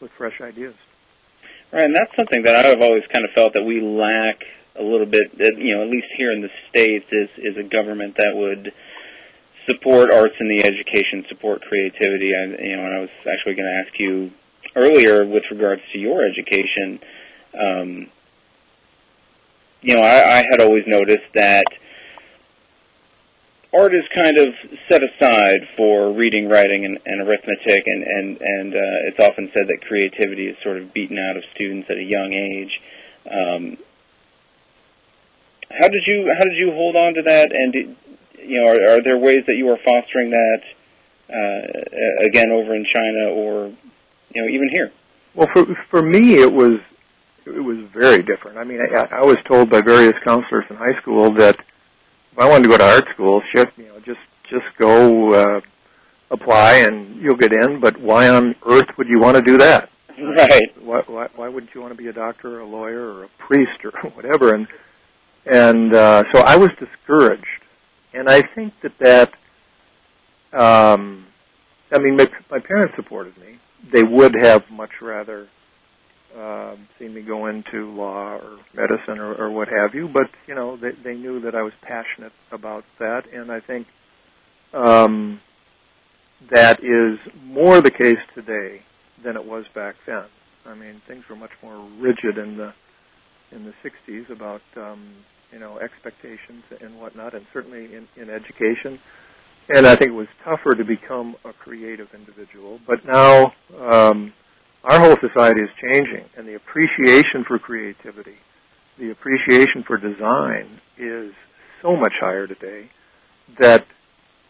with 0.00 0.10
fresh 0.16 0.40
ideas. 0.40 0.74
Right, 1.72 1.84
and 1.84 1.94
that's 1.96 2.14
something 2.16 2.42
that 2.44 2.54
I've 2.54 2.80
always 2.80 3.04
kind 3.12 3.24
of 3.24 3.30
felt 3.34 3.54
that 3.54 3.62
we 3.62 3.80
lack 3.80 4.42
a 4.78 4.82
little 4.82 5.06
bit. 5.06 5.32
You 5.38 5.76
know, 5.76 5.82
at 5.82 5.90
least 5.90 6.08
here 6.16 6.32
in 6.32 6.40
the 6.40 6.50
states, 6.70 7.06
is 7.10 7.28
is 7.38 7.56
a 7.56 7.68
government 7.68 8.16
that 8.18 8.32
would 8.34 8.72
support 9.68 10.12
arts 10.12 10.34
in 10.40 10.48
the 10.48 10.64
education, 10.64 11.24
support 11.28 11.62
creativity. 11.62 12.32
I, 12.34 12.44
you 12.44 12.76
know, 12.76 12.84
and 12.84 12.94
I 12.96 13.00
was 13.00 13.10
actually 13.30 13.54
going 13.54 13.68
to 13.68 13.84
ask 13.86 13.98
you 13.98 14.30
earlier 14.74 15.24
with 15.26 15.44
regards 15.50 15.82
to 15.92 15.98
your 15.98 16.24
education. 16.24 17.00
Um, 17.58 18.06
you 19.82 19.96
know, 19.96 20.02
I, 20.02 20.38
I 20.38 20.44
had 20.50 20.60
always 20.60 20.84
noticed 20.86 21.28
that 21.34 21.66
art 23.74 23.94
is 23.94 24.04
kind 24.14 24.38
of 24.38 24.48
set 24.90 25.02
aside 25.02 25.60
for 25.76 26.12
reading, 26.12 26.48
writing, 26.48 26.84
and, 26.84 26.98
and 27.06 27.26
arithmetic, 27.26 27.84
and 27.86 28.02
and 28.02 28.40
and 28.40 28.74
uh, 28.74 29.08
it's 29.08 29.20
often 29.20 29.50
said 29.56 29.66
that 29.68 29.78
creativity 29.86 30.46
is 30.46 30.56
sort 30.62 30.76
of 30.76 30.92
beaten 30.92 31.18
out 31.18 31.36
of 31.36 31.42
students 31.54 31.88
at 31.90 31.96
a 31.96 32.02
young 32.02 32.32
age. 32.32 32.80
Um, 33.30 33.76
how 35.70 35.88
did 35.88 36.02
you 36.06 36.32
how 36.36 36.44
did 36.44 36.56
you 36.56 36.72
hold 36.72 36.96
on 36.96 37.14
to 37.14 37.22
that? 37.26 37.52
And 37.52 37.72
did, 37.72 37.96
you 38.44 38.60
know, 38.60 38.70
are, 38.70 38.96
are 38.96 39.02
there 39.02 39.16
ways 39.16 39.40
that 39.46 39.56
you 39.56 39.68
are 39.70 39.78
fostering 39.84 40.30
that 40.30 40.60
uh, 41.30 42.26
again 42.26 42.50
over 42.50 42.74
in 42.74 42.84
China, 42.94 43.30
or 43.30 43.72
you 44.34 44.42
know, 44.42 44.48
even 44.48 44.68
here? 44.72 44.92
Well, 45.34 45.48
for 45.54 45.64
for 45.90 46.02
me, 46.02 46.34
it 46.34 46.52
was 46.52 46.78
it 47.46 47.60
was 47.60 47.78
very 47.92 48.22
different. 48.22 48.58
I 48.58 48.64
mean, 48.64 48.80
I, 48.80 49.16
I 49.16 49.24
was 49.24 49.38
told 49.50 49.70
by 49.70 49.80
various 49.80 50.14
counselors 50.24 50.64
in 50.68 50.76
high 50.76 51.00
school 51.00 51.32
that 51.34 51.56
if 52.32 52.38
I 52.38 52.48
wanted 52.48 52.64
to 52.64 52.70
go 52.70 52.78
to 52.78 52.84
art 52.84 53.04
school, 53.14 53.42
shit, 53.54 53.68
you 53.76 53.88
know, 53.88 53.98
just 53.98 54.20
just 54.50 54.64
go 54.78 55.32
uh, 55.34 55.60
apply 56.30 56.78
and 56.78 57.20
you'll 57.20 57.36
get 57.36 57.52
in. 57.52 57.80
But 57.80 58.00
why 58.00 58.28
on 58.28 58.54
earth 58.66 58.88
would 58.98 59.08
you 59.08 59.20
want 59.20 59.36
to 59.36 59.42
do 59.42 59.58
that? 59.58 59.90
Right. 60.18 60.82
Why 60.82 61.02
why, 61.06 61.28
why 61.36 61.48
wouldn't 61.48 61.74
you 61.74 61.80
want 61.80 61.92
to 61.92 61.98
be 61.98 62.08
a 62.08 62.12
doctor 62.12 62.56
or 62.56 62.60
a 62.60 62.66
lawyer 62.66 63.12
or 63.12 63.24
a 63.24 63.28
priest 63.38 63.84
or 63.84 63.92
whatever? 64.14 64.54
And 64.54 64.66
and 65.46 65.94
uh, 65.94 66.22
so 66.34 66.42
I 66.42 66.56
was 66.56 66.70
discouraged, 66.78 67.44
and 68.14 68.28
I 68.28 68.42
think 68.54 68.74
that 68.82 68.92
that. 69.00 69.32
Um, 70.52 71.26
I 71.94 71.98
mean, 71.98 72.16
my, 72.16 72.26
my 72.50 72.58
parents 72.58 72.94
supported 72.96 73.36
me. 73.38 73.58
They 73.92 74.02
would 74.02 74.34
have 74.42 74.62
much 74.70 74.90
rather 75.00 75.48
uh, 76.38 76.76
seen 76.98 77.14
me 77.14 77.22
go 77.22 77.46
into 77.46 77.90
law 77.90 78.36
or 78.36 78.58
medicine 78.74 79.18
or, 79.18 79.34
or 79.34 79.50
what 79.50 79.68
have 79.68 79.94
you, 79.94 80.08
but 80.12 80.28
you 80.46 80.54
know 80.54 80.76
they, 80.76 80.90
they 81.04 81.14
knew 81.14 81.40
that 81.42 81.54
I 81.54 81.62
was 81.62 81.72
passionate 81.82 82.32
about 82.50 82.84
that, 82.98 83.22
and 83.32 83.50
I 83.50 83.60
think 83.60 83.86
um, 84.72 85.40
that 86.50 86.80
is 86.80 87.18
more 87.44 87.80
the 87.80 87.90
case 87.90 88.18
today 88.34 88.82
than 89.24 89.36
it 89.36 89.44
was 89.44 89.64
back 89.74 89.94
then. 90.06 90.24
I 90.66 90.74
mean, 90.74 91.02
things 91.06 91.24
were 91.28 91.36
much 91.36 91.50
more 91.62 91.88
rigid 92.00 92.38
in 92.38 92.56
the 92.56 92.72
in 93.50 93.64
the 93.64 93.72
'60s 93.84 94.30
about 94.30 94.62
um, 94.76 95.12
you 95.52 95.58
know 95.58 95.78
expectations 95.78 96.64
and 96.80 96.98
whatnot, 96.98 97.34
and 97.34 97.44
certainly 97.52 97.94
in, 97.94 98.08
in 98.16 98.30
education. 98.30 98.98
And 99.68 99.86
I 99.86 99.94
think 99.94 100.10
it 100.10 100.14
was 100.14 100.26
tougher 100.44 100.74
to 100.74 100.84
become 100.84 101.36
a 101.44 101.52
creative 101.52 102.08
individual. 102.14 102.80
But 102.84 102.98
now, 103.06 103.52
um, 103.78 104.32
our 104.84 105.00
whole 105.00 105.16
society 105.20 105.60
is 105.60 105.70
changing, 105.80 106.24
and 106.36 106.46
the 106.46 106.54
appreciation 106.54 107.44
for 107.46 107.58
creativity, 107.58 108.36
the 108.98 109.10
appreciation 109.10 109.84
for 109.86 109.96
design 109.96 110.80
is 110.98 111.32
so 111.82 111.96
much 111.96 112.12
higher 112.20 112.46
today 112.46 112.90
that 113.60 113.84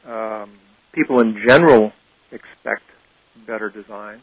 um, 0.07 0.59
people 0.95 1.21
in 1.21 1.37
general 1.47 1.93
expect 2.31 2.83
better 3.47 3.71
design. 3.71 4.21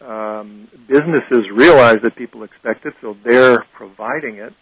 Um, 0.00 0.68
businesses 0.88 1.46
realize 1.54 1.96
that 2.02 2.16
people 2.16 2.42
expect 2.42 2.84
it, 2.84 2.94
so 3.00 3.16
they're 3.24 3.64
providing 3.76 4.36
it, 4.36 4.52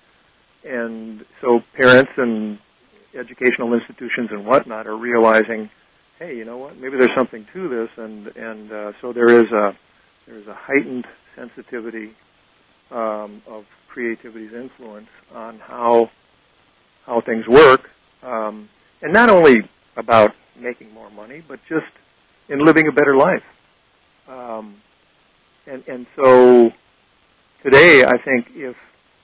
and 0.64 1.24
so 1.40 1.60
parents 1.80 2.12
and 2.16 2.58
educational 3.18 3.74
institutions 3.74 4.30
and 4.30 4.46
whatnot 4.46 4.86
are 4.86 4.96
realizing, 4.96 5.70
hey, 6.18 6.36
you 6.36 6.44
know 6.44 6.58
what? 6.58 6.76
Maybe 6.76 6.96
there's 6.98 7.16
something 7.16 7.46
to 7.52 7.68
this, 7.68 7.88
and 7.96 8.26
and 8.36 8.72
uh, 8.72 8.92
so 9.00 9.12
there 9.12 9.28
is 9.28 9.50
a 9.52 9.72
there's 10.26 10.46
a 10.46 10.54
heightened 10.54 11.06
sensitivity 11.36 12.14
um, 12.90 13.42
of 13.46 13.64
creativity's 13.88 14.52
influence 14.52 15.08
on 15.34 15.58
how 15.58 16.10
how 17.06 17.20
things 17.20 17.46
work, 17.46 17.82
um, 18.22 18.68
and 19.02 19.12
not 19.12 19.28
only 19.28 19.56
about 19.96 20.30
making 20.58 20.92
more 20.92 21.10
money, 21.10 21.42
but 21.46 21.58
just 21.68 21.84
in 22.48 22.64
living 22.64 22.88
a 22.88 22.92
better 22.92 23.16
life. 23.16 23.42
Um, 24.28 24.76
and 25.66 25.84
and 25.86 26.06
so 26.16 26.70
today, 27.62 28.04
I 28.04 28.16
think 28.24 28.46
if 28.54 28.76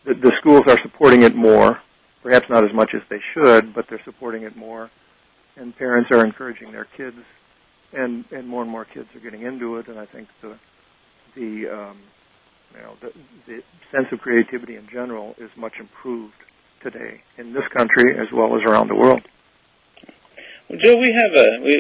the, 0.05 0.15
the 0.15 0.33
schools 0.41 0.63
are 0.69 0.79
supporting 0.83 1.23
it 1.23 1.35
more, 1.35 1.79
perhaps 2.23 2.47
not 2.51 2.65
as 2.65 2.75
much 2.75 2.91
as 2.95 3.03
they 3.09 3.21
should, 3.35 3.75
but 3.75 3.87
they're 3.89 4.03
supporting 4.05 4.43
it 4.43 4.57
more, 4.57 4.91
and 5.57 5.77
parents 5.77 6.11
are 6.13 6.25
encouraging 6.25 6.73
their 6.73 6.87
kids, 6.97 7.17
and 7.93 8.25
and 8.31 8.47
more 8.47 8.63
and 8.63 8.71
more 8.71 8.85
kids 8.85 9.09
are 9.15 9.21
getting 9.21 9.43
into 9.43 9.77
it, 9.77 9.89
and 9.89 9.99
I 9.99 10.07
think 10.07 10.29
the 10.43 10.59
the 11.41 11.53
um, 11.73 11.97
you 12.77 12.83
know 12.85 12.95
the, 13.01 13.11
the 13.49 13.63
sense 13.91 14.07
of 14.13 14.21
creativity 14.21 14.77
in 14.77 14.87
general 14.93 15.35
is 15.39 15.51
much 15.57 15.73
improved 15.81 16.37
today 16.83 17.23
in 17.39 17.53
this 17.53 17.65
country 17.75 18.17
as 18.21 18.29
well 18.33 18.55
as 18.55 18.63
around 18.69 18.89
the 18.89 18.95
world. 18.95 19.23
Well, 20.69 20.79
Joe, 20.85 20.97
we 20.97 21.11
have 21.17 21.33
a 21.33 21.49
we 21.65 21.73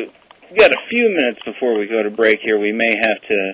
have 0.48 0.58
got 0.58 0.70
a 0.72 0.82
few 0.88 1.14
minutes 1.14 1.40
before 1.44 1.78
we 1.78 1.86
go 1.86 2.02
to 2.02 2.10
break 2.10 2.40
here. 2.42 2.58
We 2.58 2.72
may 2.72 2.94
have 2.96 3.20
to 3.28 3.52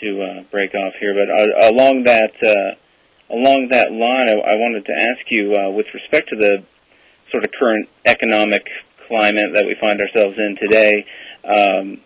to 0.00 0.22
uh, 0.22 0.42
break 0.50 0.74
off 0.74 0.94
here, 1.00 1.12
but 1.12 1.28
uh, 1.28 1.70
along 1.74 2.04
that 2.06 2.32
uh, 2.40 3.34
along 3.34 3.68
that 3.70 3.90
line, 3.90 4.30
I, 4.30 4.38
I 4.38 4.54
wanted 4.54 4.86
to 4.86 4.94
ask 4.94 5.26
you 5.28 5.54
uh, 5.54 5.70
with 5.70 5.86
respect 5.92 6.30
to 6.30 6.36
the 6.36 6.62
sort 7.30 7.44
of 7.44 7.50
current 7.58 7.88
economic 8.06 8.64
climate 9.08 9.52
that 9.54 9.66
we 9.66 9.76
find 9.80 10.00
ourselves 10.00 10.36
in 10.38 10.56
today, 10.60 11.04
um, 11.44 12.00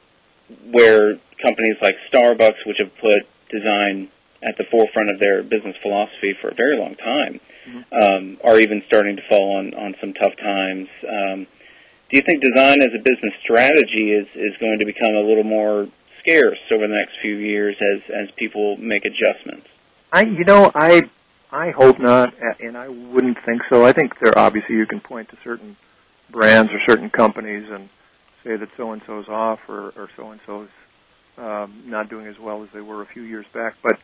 where 0.73 1.19
companies 1.45 1.77
like 1.83 1.95
Starbucks, 2.13 2.67
which 2.67 2.79
have 2.79 2.91
put 3.01 3.27
design 3.53 4.09
at 4.43 4.59
the 4.59 4.65
forefront 4.71 5.11
of 5.11 5.21
their 5.21 5.43
business 5.43 5.77
philosophy 5.83 6.35
for 6.41 6.49
a 6.49 6.55
very 6.55 6.77
long 6.77 6.97
time, 6.97 7.41
mm-hmm. 7.69 7.95
um, 7.95 8.39
are 8.43 8.59
even 8.59 8.83
starting 8.87 9.17
to 9.17 9.23
fall 9.29 9.57
on, 9.57 9.73
on 9.75 9.95
some 10.01 10.13
tough 10.15 10.35
times. 10.43 10.89
Um, 11.07 11.47
do 12.11 12.19
you 12.19 12.23
think 12.27 12.43
design 12.43 12.83
as 12.83 12.91
a 12.95 12.99
business 12.99 13.33
strategy 13.43 14.13
is, 14.13 14.27
is 14.35 14.53
going 14.61 14.81
to 14.81 14.85
become 14.85 15.15
a 15.15 15.21
little 15.21 15.45
more 15.45 15.87
scarce 16.21 16.59
over 16.73 16.87
the 16.87 16.95
next 16.95 17.13
few 17.23 17.37
years 17.37 17.77
as, 17.81 18.03
as 18.11 18.29
people 18.37 18.77
make 18.77 19.05
adjustments? 19.05 19.67
I, 20.13 20.25
you 20.25 20.45
know, 20.45 20.71
I, 20.75 21.03
I 21.51 21.71
hope 21.71 21.99
not, 21.99 22.35
and 22.61 22.77
I 22.77 22.89
wouldn't 22.89 23.39
think 23.47 23.63
so. 23.71 23.85
I 23.85 23.93
think 23.93 24.13
there 24.21 24.37
obviously 24.37 24.75
you 24.75 24.87
can 24.87 25.01
point 25.01 25.31
to 25.31 25.37
certain 25.45 25.77
brands 26.31 26.71
or 26.73 26.81
certain 26.89 27.11
companies 27.11 27.69
and 27.71 27.89
say 28.45 28.57
that 28.57 28.69
so 28.77 28.93
and 28.93 29.03
so's 29.07 29.29
off 29.29 29.61
or, 29.69 29.93
or 29.97 30.09
so 30.17 30.31
and 30.31 30.41
so's 30.47 30.69
um, 31.39 31.83
not 31.87 32.09
doing 32.11 32.27
as 32.27 32.39
well 32.41 32.63
as 32.63 32.69
they 32.75 32.81
were 32.81 33.03
a 33.03 33.07
few 33.07 33.23
years 33.23 33.47
back. 33.55 33.75
But 33.83 33.99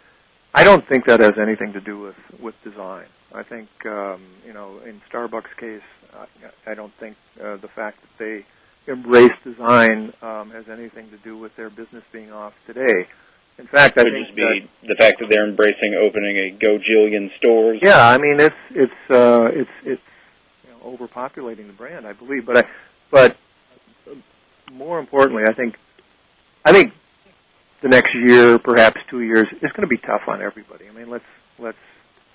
I 0.55 0.65
don't 0.65 0.87
think 0.89 1.07
that 1.07 1.21
has 1.21 1.35
anything 1.41 1.73
to 1.75 1.81
do 1.81 1.99
with 2.01 2.17
with 2.41 2.55
design. 2.65 3.07
I 3.35 3.43
think 3.43 3.69
um, 3.87 4.23
you 4.47 4.53
know, 4.53 4.81
in 4.87 5.01
Starbucks' 5.13 5.57
case, 5.59 5.83
I, 6.15 6.73
I 6.73 6.75
don't 6.75 6.93
think 6.99 7.17
uh, 7.41 7.57
the 7.57 7.69
fact 7.69 7.99
that 8.01 8.19
they 8.19 8.47
embrace 8.91 9.33
design 9.45 10.13
um, 10.23 10.51
has 10.51 10.65
anything 10.71 11.11
to 11.11 11.19
do 11.19 11.37
with 11.37 11.55
their 11.57 11.71
business 11.71 12.03
being 12.13 12.33
off 12.33 12.55
today. 12.67 13.07
In 13.59 13.67
fact, 13.67 13.99
I 13.99 14.05
think 14.05 14.27
just 14.27 14.37
be 14.37 14.71
the 14.87 14.95
fact 14.99 15.19
that 15.19 15.27
they're 15.31 15.49
embracing 15.49 16.01
opening 16.07 16.37
a 16.37 16.65
gojillion 16.65 17.29
stores. 17.39 17.81
Yeah, 17.83 18.09
I 18.09 18.17
mean 18.17 18.41
it's 18.41 18.55
it's 18.71 19.11
uh, 19.11 19.49
it's 19.53 19.71
it's 19.85 20.03
you 20.65 20.71
know, 20.71 20.97
overpopulating 20.97 21.67
the 21.67 21.73
brand. 21.73 22.07
I 22.07 22.13
believe, 22.13 22.47
but 22.47 22.59
I, 22.59 22.65
but 23.11 23.37
more 24.73 24.99
importantly, 24.99 25.43
I 25.49 25.53
think, 25.53 25.75
I 26.65 26.73
think 26.73 26.93
the 27.83 27.89
next 27.89 28.15
year, 28.15 28.59
perhaps 28.59 29.01
two 29.11 29.23
years, 29.23 29.47
is 29.63 29.71
going 29.73 29.83
to 29.83 29.87
be 29.87 29.99
tough 29.99 30.23
on 30.27 30.43
everybody. 30.43 30.89
I 30.89 30.93
mean, 30.93 31.11
let's 31.11 31.25
let's 31.59 31.79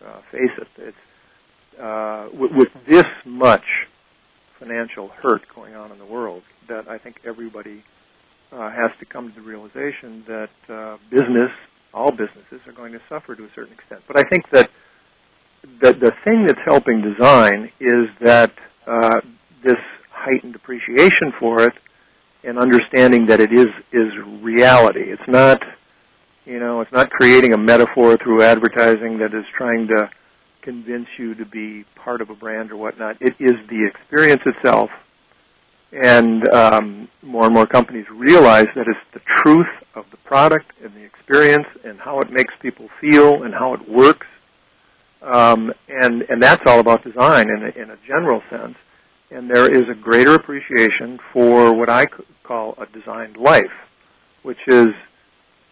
uh, 0.06 0.22
face 0.32 0.52
it. 0.58 0.68
It's 0.78 1.80
uh, 1.82 2.30
with, 2.34 2.52
with 2.54 2.70
this 2.88 3.06
much 3.26 3.66
financial 4.60 5.10
hurt 5.10 5.42
going 5.54 5.76
on 5.76 5.92
in 5.92 6.00
the 6.00 6.06
world 6.06 6.44
that 6.70 6.88
I 6.88 6.98
think 6.98 7.18
everybody 7.26 7.84
uh, 8.52 8.70
has 8.70 8.92
to 9.00 9.06
come 9.06 9.30
to 9.30 9.36
the 9.36 9.42
realization 9.42 10.24
that 10.28 10.50
uh, 10.70 10.98
business, 11.10 11.52
all 11.94 12.12
businesses, 12.12 12.66
are 12.68 12.74
going 12.74 12.94
to 12.94 13.02
suffer 13.10 13.36
to 13.36 13.44
a 13.44 13.50
certain 13.56 13.74
extent. 13.74 14.02
But 14.08 14.18
I 14.20 14.24
think 14.24 14.50
that 14.52 14.70
the 15.82 15.94
the 15.94 16.12
thing 16.24 16.46
that's 16.48 16.62
helping 16.66 17.02
design 17.02 17.72
is 17.80 18.08
that 18.22 18.52
uh, 18.88 19.20
this 19.64 19.80
heightened 20.12 20.56
appreciation 20.56 21.34
for 21.40 21.62
it 21.64 21.74
and 22.44 22.60
understanding 22.60 23.26
that 23.28 23.40
it 23.40 23.52
is 23.54 23.68
is 23.92 24.12
reality. 24.42 25.12
It's 25.12 25.28
not 25.28 25.62
you 26.46 26.60
know, 26.60 26.82
it's 26.82 26.92
not 26.92 27.10
creating 27.10 27.54
a 27.54 27.58
metaphor 27.58 28.18
through 28.18 28.44
advertising 28.44 29.18
that 29.20 29.34
is 29.34 29.46
trying 29.58 29.88
to 29.88 30.10
convince 30.62 31.08
you 31.18 31.36
to 31.36 31.46
be 31.46 31.86
part 31.96 32.22
of 32.22 32.30
a 32.30 32.36
brand 32.36 32.72
or 32.72 32.78
whatnot. 32.78 33.18
It 33.22 33.36
is 33.40 33.54
the 33.70 33.88
experience 33.88 34.42
itself, 34.46 34.90
and 35.92 36.48
um, 36.54 37.08
more 37.22 37.46
and 37.46 37.54
more 37.54 37.66
companies 37.66 38.06
realize 38.12 38.68
that 38.76 38.88
it's 38.88 39.00
the 39.14 39.22
truth 39.44 39.68
of 39.96 40.06
the 40.12 40.18
product 40.18 40.72
and 40.84 40.94
the 40.94 41.04
experience 41.04 41.68
and 41.84 42.00
how 42.00 42.20
it 42.20 42.32
makes 42.32 42.54
people 42.62 42.90
feel 43.00 43.44
and 43.44 43.54
how 43.54 43.74
it 43.74 43.90
works. 43.90 44.28
Um, 45.22 45.72
and 45.88 46.24
and 46.24 46.44
that's 46.44 46.64
all 46.66 46.80
about 46.80 47.04
design 47.04 47.48
in 47.50 47.64
a, 47.64 47.82
in 47.82 47.90
a 47.92 47.98
general 48.06 48.42
sense. 48.50 48.76
And 49.34 49.50
there 49.50 49.66
is 49.66 49.90
a 49.90 49.96
greater 49.96 50.36
appreciation 50.36 51.20
for 51.34 51.74
what 51.74 51.90
I 51.90 52.06
call 52.44 52.76
a 52.78 52.86
designed 52.86 53.36
life, 53.36 53.64
which 54.44 54.60
is 54.68 54.90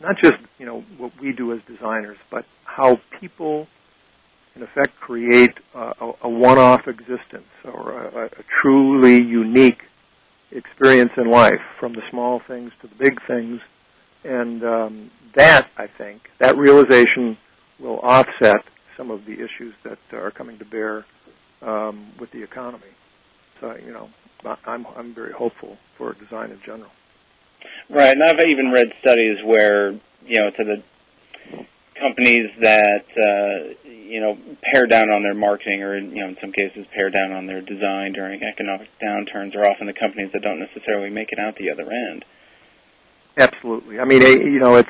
not 0.01 0.15
just 0.23 0.35
you 0.57 0.65
know 0.65 0.83
what 0.97 1.11
we 1.21 1.31
do 1.31 1.53
as 1.53 1.59
designers, 1.67 2.17
but 2.31 2.43
how 2.63 2.97
people 3.19 3.67
in 4.55 4.63
effect 4.63 4.99
create 4.99 5.53
a, 5.75 6.11
a 6.23 6.29
one-off 6.29 6.81
existence 6.87 7.47
or 7.63 7.91
a, 7.91 8.25
a, 8.25 8.29
truly 8.61 9.15
unique 9.15 9.81
experience 10.51 11.11
in 11.15 11.29
life, 11.29 11.61
from 11.79 11.93
the 11.93 12.01
small 12.09 12.41
things 12.47 12.71
to 12.81 12.87
the 12.87 12.95
big 12.95 13.19
things, 13.27 13.61
and 14.23 14.63
um, 14.63 15.11
that 15.37 15.69
I 15.77 15.85
think 15.97 16.23
that 16.39 16.57
realization 16.57 17.37
will 17.79 17.99
offset 17.99 18.63
some 18.97 19.11
of 19.11 19.25
the 19.25 19.33
issues 19.33 19.73
that 19.83 19.99
are 20.13 20.31
coming 20.31 20.57
to 20.59 20.65
bear 20.65 21.05
um, 21.61 22.11
with 22.19 22.31
the 22.31 22.43
economy. 22.43 22.83
So 23.61 23.75
you 23.85 23.93
know, 23.93 24.09
I'm 24.65 24.85
I'm 24.97 25.13
very 25.13 25.31
hopeful 25.31 25.77
for 25.97 26.13
design 26.13 26.51
in 26.51 26.59
general. 26.65 26.91
Right, 27.89 28.11
and 28.11 28.23
I've 28.23 28.39
even 28.49 28.71
read 28.71 28.87
studies 29.01 29.37
where 29.45 29.91
you 29.91 30.39
know 30.39 30.49
to 30.49 30.63
the 30.63 30.83
companies 31.99 32.49
that 32.61 33.05
uh, 33.15 33.87
you 33.87 34.19
know 34.19 34.37
pare 34.73 34.87
down 34.87 35.09
on 35.09 35.21
their 35.21 35.35
marketing, 35.35 35.83
or 35.83 35.97
you 35.97 36.21
know 36.21 36.29
in 36.29 36.37
some 36.41 36.51
cases 36.51 36.85
pare 36.93 37.11
down 37.11 37.31
on 37.31 37.45
their 37.45 37.61
design 37.61 38.13
during 38.13 38.41
economic 38.41 38.89
downturns, 39.01 39.55
are 39.55 39.69
often 39.69 39.85
the 39.87 39.93
companies 39.93 40.31
that 40.33 40.41
don't 40.41 40.59
necessarily 40.59 41.11
make 41.11 41.31
it 41.31 41.39
out 41.39 41.55
the 41.57 41.69
other 41.69 41.89
end. 41.91 42.25
Absolutely. 43.37 43.99
I 43.99 44.05
mean, 44.05 44.21
you 44.23 44.59
know, 44.59 44.75
it's 44.75 44.89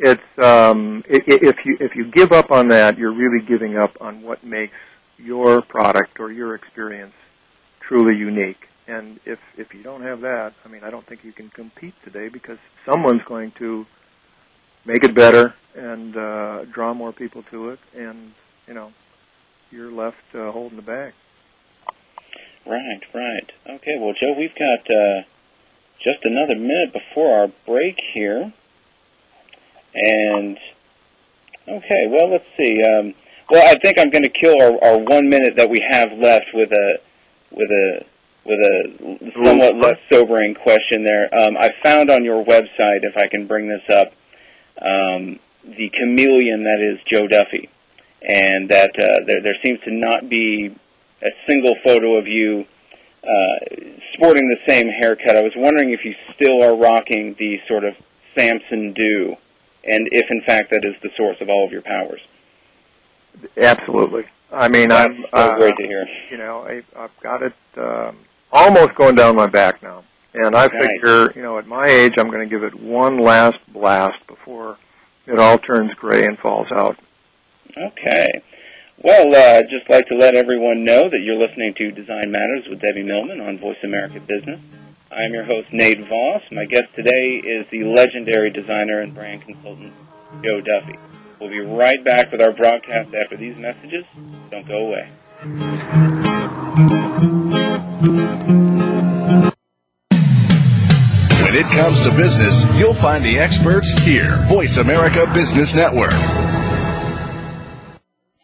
it's 0.00 0.44
um, 0.44 1.04
if 1.08 1.56
you 1.64 1.76
if 1.78 1.94
you 1.94 2.10
give 2.10 2.32
up 2.32 2.50
on 2.50 2.68
that, 2.68 2.98
you're 2.98 3.14
really 3.14 3.46
giving 3.46 3.76
up 3.76 3.96
on 4.00 4.22
what 4.22 4.42
makes 4.42 4.74
your 5.16 5.62
product 5.62 6.18
or 6.18 6.32
your 6.32 6.56
experience 6.56 7.14
truly 7.88 8.16
unique. 8.16 8.68
And 8.86 9.18
if 9.24 9.38
if 9.56 9.72
you 9.72 9.82
don't 9.82 10.02
have 10.02 10.20
that, 10.20 10.52
I 10.64 10.68
mean, 10.68 10.82
I 10.84 10.90
don't 10.90 11.06
think 11.06 11.20
you 11.24 11.32
can 11.32 11.48
compete 11.48 11.94
today 12.04 12.28
because 12.28 12.58
someone's 12.88 13.22
going 13.26 13.52
to 13.58 13.86
make 14.84 15.04
it 15.04 15.14
better 15.14 15.54
and 15.74 16.16
uh, 16.16 16.64
draw 16.72 16.92
more 16.92 17.12
people 17.12 17.42
to 17.50 17.70
it, 17.70 17.78
and 17.96 18.32
you 18.66 18.74
know, 18.74 18.92
you're 19.70 19.90
left 19.90 20.16
uh, 20.34 20.52
holding 20.52 20.76
the 20.76 20.82
bag. 20.82 21.12
Right, 22.66 23.00
right. 23.14 23.50
Okay, 23.76 23.96
well, 23.98 24.14
Joe, 24.18 24.34
we've 24.38 24.54
got 24.54 24.80
uh, 24.90 25.22
just 26.02 26.24
another 26.24 26.54
minute 26.54 26.92
before 26.92 27.40
our 27.40 27.48
break 27.66 27.96
here, 28.12 28.52
and 29.94 30.58
okay, 31.68 32.06
well, 32.10 32.30
let's 32.30 32.44
see. 32.58 32.82
Um, 32.82 33.14
well, 33.50 33.66
I 33.66 33.76
think 33.82 33.98
I'm 33.98 34.10
going 34.10 34.24
to 34.24 34.30
kill 34.30 34.60
our, 34.60 34.84
our 34.84 34.98
one 34.98 35.28
minute 35.28 35.54
that 35.56 35.68
we 35.68 35.80
have 35.90 36.12
left 36.12 36.46
with 36.54 36.70
a 36.72 36.98
with 37.54 37.70
a 37.70 38.04
with 38.44 38.60
a 38.60 39.30
somewhat 39.42 39.76
less 39.76 39.96
sobering 40.12 40.54
question 40.54 41.04
there. 41.04 41.34
Um, 41.34 41.56
I 41.56 41.70
found 41.82 42.10
on 42.10 42.24
your 42.24 42.44
website, 42.44 43.02
if 43.02 43.16
I 43.16 43.26
can 43.26 43.46
bring 43.46 43.68
this 43.68 43.96
up, 43.96 44.12
um, 44.82 45.38
the 45.64 45.90
chameleon 45.98 46.64
that 46.64 46.80
is 46.80 47.00
Joe 47.10 47.26
Duffy, 47.26 47.70
and 48.22 48.68
that 48.68 48.90
uh, 48.98 49.24
there, 49.26 49.40
there 49.42 49.56
seems 49.64 49.80
to 49.84 49.92
not 49.92 50.28
be 50.28 50.76
a 51.22 51.30
single 51.48 51.74
photo 51.84 52.16
of 52.16 52.26
you 52.26 52.66
uh, 53.22 53.64
sporting 54.12 54.48
the 54.48 54.58
same 54.68 54.88
haircut. 54.88 55.36
I 55.36 55.42
was 55.42 55.52
wondering 55.56 55.92
if 55.92 56.00
you 56.04 56.14
still 56.34 56.62
are 56.62 56.76
rocking 56.76 57.34
the 57.38 57.56
sort 57.66 57.84
of 57.84 57.94
Samson 58.36 58.92
do, 58.92 59.36
and 59.84 60.08
if 60.12 60.26
in 60.30 60.42
fact 60.46 60.70
that 60.72 60.84
is 60.84 60.94
the 61.02 61.10
source 61.16 61.38
of 61.40 61.48
all 61.48 61.64
of 61.64 61.72
your 61.72 61.82
powers. 61.82 62.20
Absolutely. 63.56 64.24
I 64.54 64.68
mean, 64.68 64.88
That's 64.88 65.08
I'm 65.08 65.22
so 65.22 65.26
uh, 65.32 65.58
great 65.58 65.76
to 65.76 65.86
hear. 65.86 66.06
You 66.30 66.38
know, 66.38 66.62
I, 66.66 66.82
I've 66.96 67.10
got 67.22 67.42
it 67.42 67.52
um, 67.76 68.18
almost 68.52 68.94
going 68.96 69.14
down 69.14 69.36
my 69.36 69.46
back 69.46 69.82
now, 69.82 70.04
and 70.34 70.54
I 70.56 70.66
Nice. 70.66 70.80
figure, 70.80 71.32
you 71.34 71.42
know, 71.42 71.58
at 71.58 71.66
my 71.66 71.84
age, 71.86 72.12
I'm 72.18 72.30
going 72.30 72.48
to 72.48 72.52
give 72.54 72.62
it 72.62 72.74
one 72.80 73.18
last 73.20 73.56
blast 73.72 74.24
before 74.26 74.78
it 75.26 75.38
all 75.38 75.58
turns 75.58 75.92
gray 75.94 76.24
and 76.24 76.38
falls 76.38 76.68
out. 76.72 76.96
Okay. 77.76 78.28
Well, 79.02 79.34
uh, 79.34 79.58
I'd 79.58 79.68
just 79.70 79.90
like 79.90 80.06
to 80.08 80.14
let 80.16 80.34
everyone 80.36 80.84
know 80.84 81.02
that 81.10 81.20
you're 81.22 81.36
listening 81.38 81.74
to 81.76 81.90
Design 81.90 82.30
Matters 82.30 82.64
with 82.70 82.80
Debbie 82.80 83.02
Millman 83.02 83.40
on 83.40 83.58
Voice 83.58 83.76
America 83.82 84.20
Business. 84.20 84.60
I 85.10 85.24
am 85.24 85.32
your 85.34 85.44
host, 85.44 85.68
Nate 85.72 86.00
Voss. 86.08 86.42
My 86.52 86.64
guest 86.64 86.86
today 86.96 87.42
is 87.44 87.66
the 87.70 87.84
legendary 87.84 88.50
designer 88.50 89.00
and 89.00 89.14
brand 89.14 89.42
consultant, 89.42 89.92
Joe 90.42 90.60
Duffy. 90.60 90.98
We'll 91.40 91.50
be 91.50 91.60
right 91.60 92.02
back 92.04 92.30
with 92.32 92.40
our 92.40 92.52
broadcast 92.52 93.10
after 93.14 93.36
these 93.36 93.56
messages. 93.56 94.04
Don't 94.50 94.68
go 94.68 94.76
away. 94.76 95.10
When 101.42 101.54
it 101.54 101.66
comes 101.72 102.00
to 102.02 102.10
business, 102.16 102.64
you'll 102.76 102.94
find 102.94 103.24
the 103.24 103.38
experts 103.38 103.90
here. 104.00 104.36
Voice 104.48 104.76
America 104.76 105.30
Business 105.32 105.74
Network. 105.74 106.14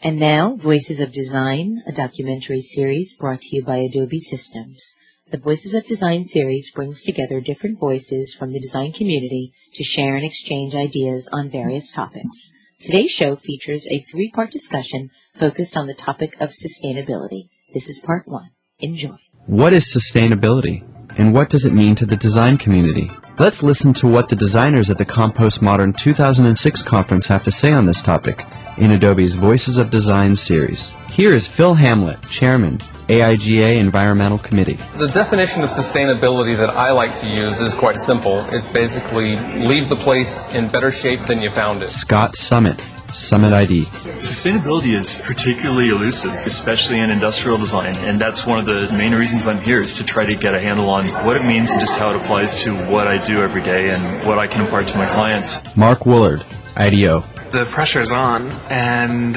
And 0.02 0.18
now, 0.18 0.56
Voices 0.56 1.00
of 1.00 1.12
Design, 1.12 1.82
a 1.86 1.92
documentary 1.92 2.62
series 2.62 3.14
brought 3.16 3.42
to 3.42 3.56
you 3.56 3.64
by 3.64 3.78
Adobe 3.78 4.20
Systems. 4.20 4.96
The 5.30 5.38
Voices 5.38 5.74
of 5.74 5.86
Design 5.86 6.24
series 6.24 6.70
brings 6.70 7.02
together 7.02 7.40
different 7.40 7.78
voices 7.78 8.34
from 8.34 8.52
the 8.52 8.60
design 8.60 8.92
community 8.92 9.52
to 9.74 9.84
share 9.84 10.16
and 10.16 10.24
exchange 10.24 10.74
ideas 10.74 11.28
on 11.30 11.50
various 11.50 11.92
topics. 11.92 12.50
Today's 12.80 13.10
show 13.10 13.36
features 13.36 13.86
a 13.90 13.98
three-part 13.98 14.50
discussion 14.50 15.10
focused 15.38 15.76
on 15.76 15.86
the 15.86 15.92
topic 15.92 16.40
of 16.40 16.48
sustainability. 16.48 17.50
This 17.74 17.90
is 17.90 17.98
part 17.98 18.26
one. 18.26 18.52
Enjoy. 18.78 19.18
What 19.44 19.74
is 19.74 19.94
sustainability? 19.94 20.82
And 21.18 21.34
what 21.34 21.50
does 21.50 21.66
it 21.66 21.74
mean 21.74 21.94
to 21.96 22.06
the 22.06 22.16
design 22.16 22.56
community? 22.56 23.10
Let's 23.38 23.62
listen 23.62 23.92
to 23.94 24.08
what 24.08 24.30
the 24.30 24.36
designers 24.36 24.88
at 24.88 24.96
the 24.96 25.04
Compostmodern 25.04 25.94
2006 25.94 26.80
conference 26.80 27.26
have 27.26 27.44
to 27.44 27.50
say 27.50 27.70
on 27.70 27.84
this 27.84 28.00
topic 28.00 28.46
in 28.78 28.92
Adobe's 28.92 29.34
Voices 29.34 29.76
of 29.76 29.90
Design 29.90 30.34
series. 30.34 30.90
Here 31.12 31.34
is 31.34 31.46
Phil 31.46 31.74
Hamlet, 31.74 32.22
Chairman, 32.30 32.78
AIGA 33.08 33.76
Environmental 33.76 34.38
Committee. 34.38 34.78
The 34.98 35.08
definition 35.08 35.62
of 35.62 35.68
sustainability 35.68 36.56
that 36.56 36.70
I 36.70 36.92
like 36.92 37.14
to 37.20 37.28
use 37.28 37.60
is 37.60 37.74
quite 37.74 37.98
simple. 38.00 38.46
It's 38.52 38.68
basically 38.68 39.36
leave 39.36 39.88
the 39.88 39.96
place 39.96 40.48
in 40.54 40.68
better 40.68 40.90
shape 40.92 41.26
than 41.26 41.42
you 41.42 41.50
found 41.50 41.82
it. 41.82 41.90
Scott 41.90 42.36
Summit, 42.36 42.80
Summit 43.12 43.52
ID. 43.52 43.84
Sustainability 44.14 44.96
is 44.98 45.20
particularly 45.20 45.88
elusive, 45.88 46.32
especially 46.32 47.00
in 47.00 47.10
industrial 47.10 47.58
design, 47.58 47.96
and 47.96 48.20
that's 48.20 48.46
one 48.46 48.58
of 48.60 48.66
the 48.66 48.90
main 48.96 49.14
reasons 49.14 49.46
I'm 49.48 49.60
here 49.60 49.82
is 49.82 49.94
to 49.94 50.04
try 50.04 50.24
to 50.24 50.36
get 50.36 50.56
a 50.56 50.60
handle 50.60 50.88
on 50.90 51.08
what 51.26 51.36
it 51.36 51.44
means 51.44 51.70
and 51.70 51.80
just 51.80 51.96
how 51.96 52.10
it 52.10 52.16
applies 52.16 52.62
to 52.62 52.72
what 52.86 53.08
I 53.08 53.18
do 53.22 53.40
every 53.42 53.62
day 53.62 53.90
and 53.90 54.26
what 54.26 54.38
I 54.38 54.46
can 54.46 54.62
impart 54.64 54.88
to 54.88 54.98
my 54.98 55.06
clients. 55.06 55.58
Mark 55.76 56.00
Woolard, 56.00 56.44
IDEO. 56.76 57.24
the 57.50 57.66
pressure 57.66 58.00
is 58.00 58.12
on 58.12 58.50
and 58.70 59.36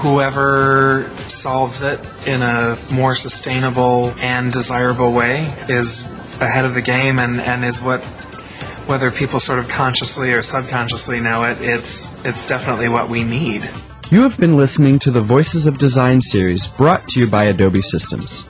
whoever 0.00 1.10
solves 1.26 1.82
it 1.82 2.00
in 2.26 2.42
a 2.42 2.78
more 2.92 3.14
sustainable 3.14 4.14
and 4.18 4.52
desirable 4.52 5.12
way 5.12 5.52
is 5.68 6.06
ahead 6.40 6.64
of 6.64 6.74
the 6.74 6.82
game 6.82 7.18
and, 7.18 7.40
and 7.40 7.64
is 7.64 7.82
what 7.82 8.02
whether 8.86 9.10
people 9.10 9.38
sort 9.38 9.58
of 9.58 9.68
consciously 9.68 10.32
or 10.32 10.42
subconsciously 10.42 11.20
know 11.20 11.42
it 11.42 11.60
it's 11.60 12.12
it's 12.24 12.46
definitely 12.46 12.88
what 12.88 13.08
we 13.08 13.22
need 13.22 13.68
You 14.10 14.22
have 14.22 14.36
been 14.38 14.56
listening 14.56 14.98
to 15.00 15.10
the 15.10 15.20
Voices 15.20 15.66
of 15.66 15.78
Design 15.78 16.20
series 16.20 16.66
brought 16.66 17.08
to 17.10 17.20
you 17.20 17.30
by 17.30 17.44
Adobe 17.44 17.82
Systems. 17.82 18.48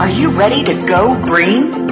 Are 0.00 0.08
you 0.08 0.30
ready 0.30 0.62
to 0.62 0.86
go 0.86 1.20
green? 1.26 1.91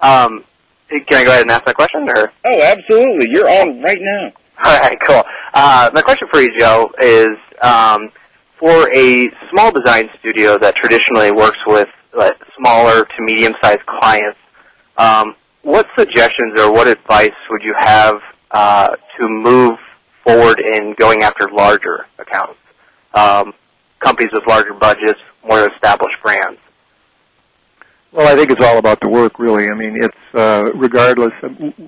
Um, 0.01 0.45
can 0.89 1.19
I 1.19 1.25
go 1.25 1.31
ahead 1.31 1.43
and 1.43 1.51
ask 1.51 1.65
that 1.67 1.75
question, 1.75 2.09
or? 2.09 2.33
Oh, 2.45 2.63
absolutely. 2.63 3.27
You're 3.31 3.49
on 3.49 3.83
right 3.83 3.99
now. 4.01 4.33
All 4.65 4.81
right, 4.81 4.99
cool. 5.07 5.23
Uh, 5.55 5.91
my 5.93 6.03
question 6.03 6.29
for 6.33 6.41
you, 6.41 6.51
Joe, 6.59 6.91
is 7.01 7.29
um, 7.63 8.11
for 8.59 8.91
a 8.95 9.25
small 9.51 9.71
design 9.71 10.09
studio 10.19 10.59
that 10.59 10.75
traditionally 10.77 11.31
works 11.31 11.59
with 11.67 11.89
like, 12.17 12.35
smaller 12.59 13.05
to 13.05 13.23
medium-sized 13.23 13.85
clients. 13.87 14.39
Um, 14.97 15.35
what 15.63 15.87
suggestions 15.97 16.61
or 16.61 16.73
what 16.73 16.89
advice 16.89 17.31
would 17.51 17.63
you 17.63 17.75
have 17.77 18.17
uh, 18.51 18.89
to 18.89 19.29
move 19.29 19.79
forward 20.29 20.61
in 20.61 20.95
going 20.99 21.23
after 21.23 21.49
larger 21.51 22.07
accounts? 22.19 22.59
Um, 23.15 23.55
companies 24.05 24.31
with 24.33 24.47
larger 24.47 24.75
budgets, 24.75 25.21
more 25.49 25.69
established 25.69 26.17
brands? 26.23 26.61
Well, 28.13 28.27
I 28.27 28.37
think 28.37 28.51
it's 28.51 28.65
all 28.65 28.79
about 28.79 29.01
the 29.01 29.09
work, 29.09 29.39
really. 29.39 29.69
I 29.69 29.75
mean, 29.75 29.97
it's 30.03 30.35
uh, 30.35 30.71
regardless. 30.75 31.33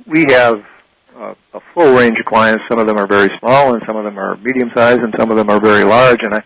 We 0.06 0.26
have 0.30 0.62
uh, 1.16 1.34
a 1.54 1.60
full 1.74 1.94
range 1.94 2.18
of 2.18 2.26
clients. 2.26 2.62
Some 2.68 2.78
of 2.78 2.86
them 2.86 2.98
are 2.98 3.06
very 3.06 3.30
small, 3.38 3.74
and 3.74 3.82
some 3.86 3.96
of 3.96 4.04
them 4.04 4.18
are 4.18 4.36
medium 4.36 4.70
sized, 4.74 5.00
and 5.00 5.14
some 5.18 5.30
of 5.30 5.36
them 5.36 5.48
are 5.48 5.60
very 5.60 5.84
large. 5.84 6.20
And 6.22 6.34
I, 6.34 6.42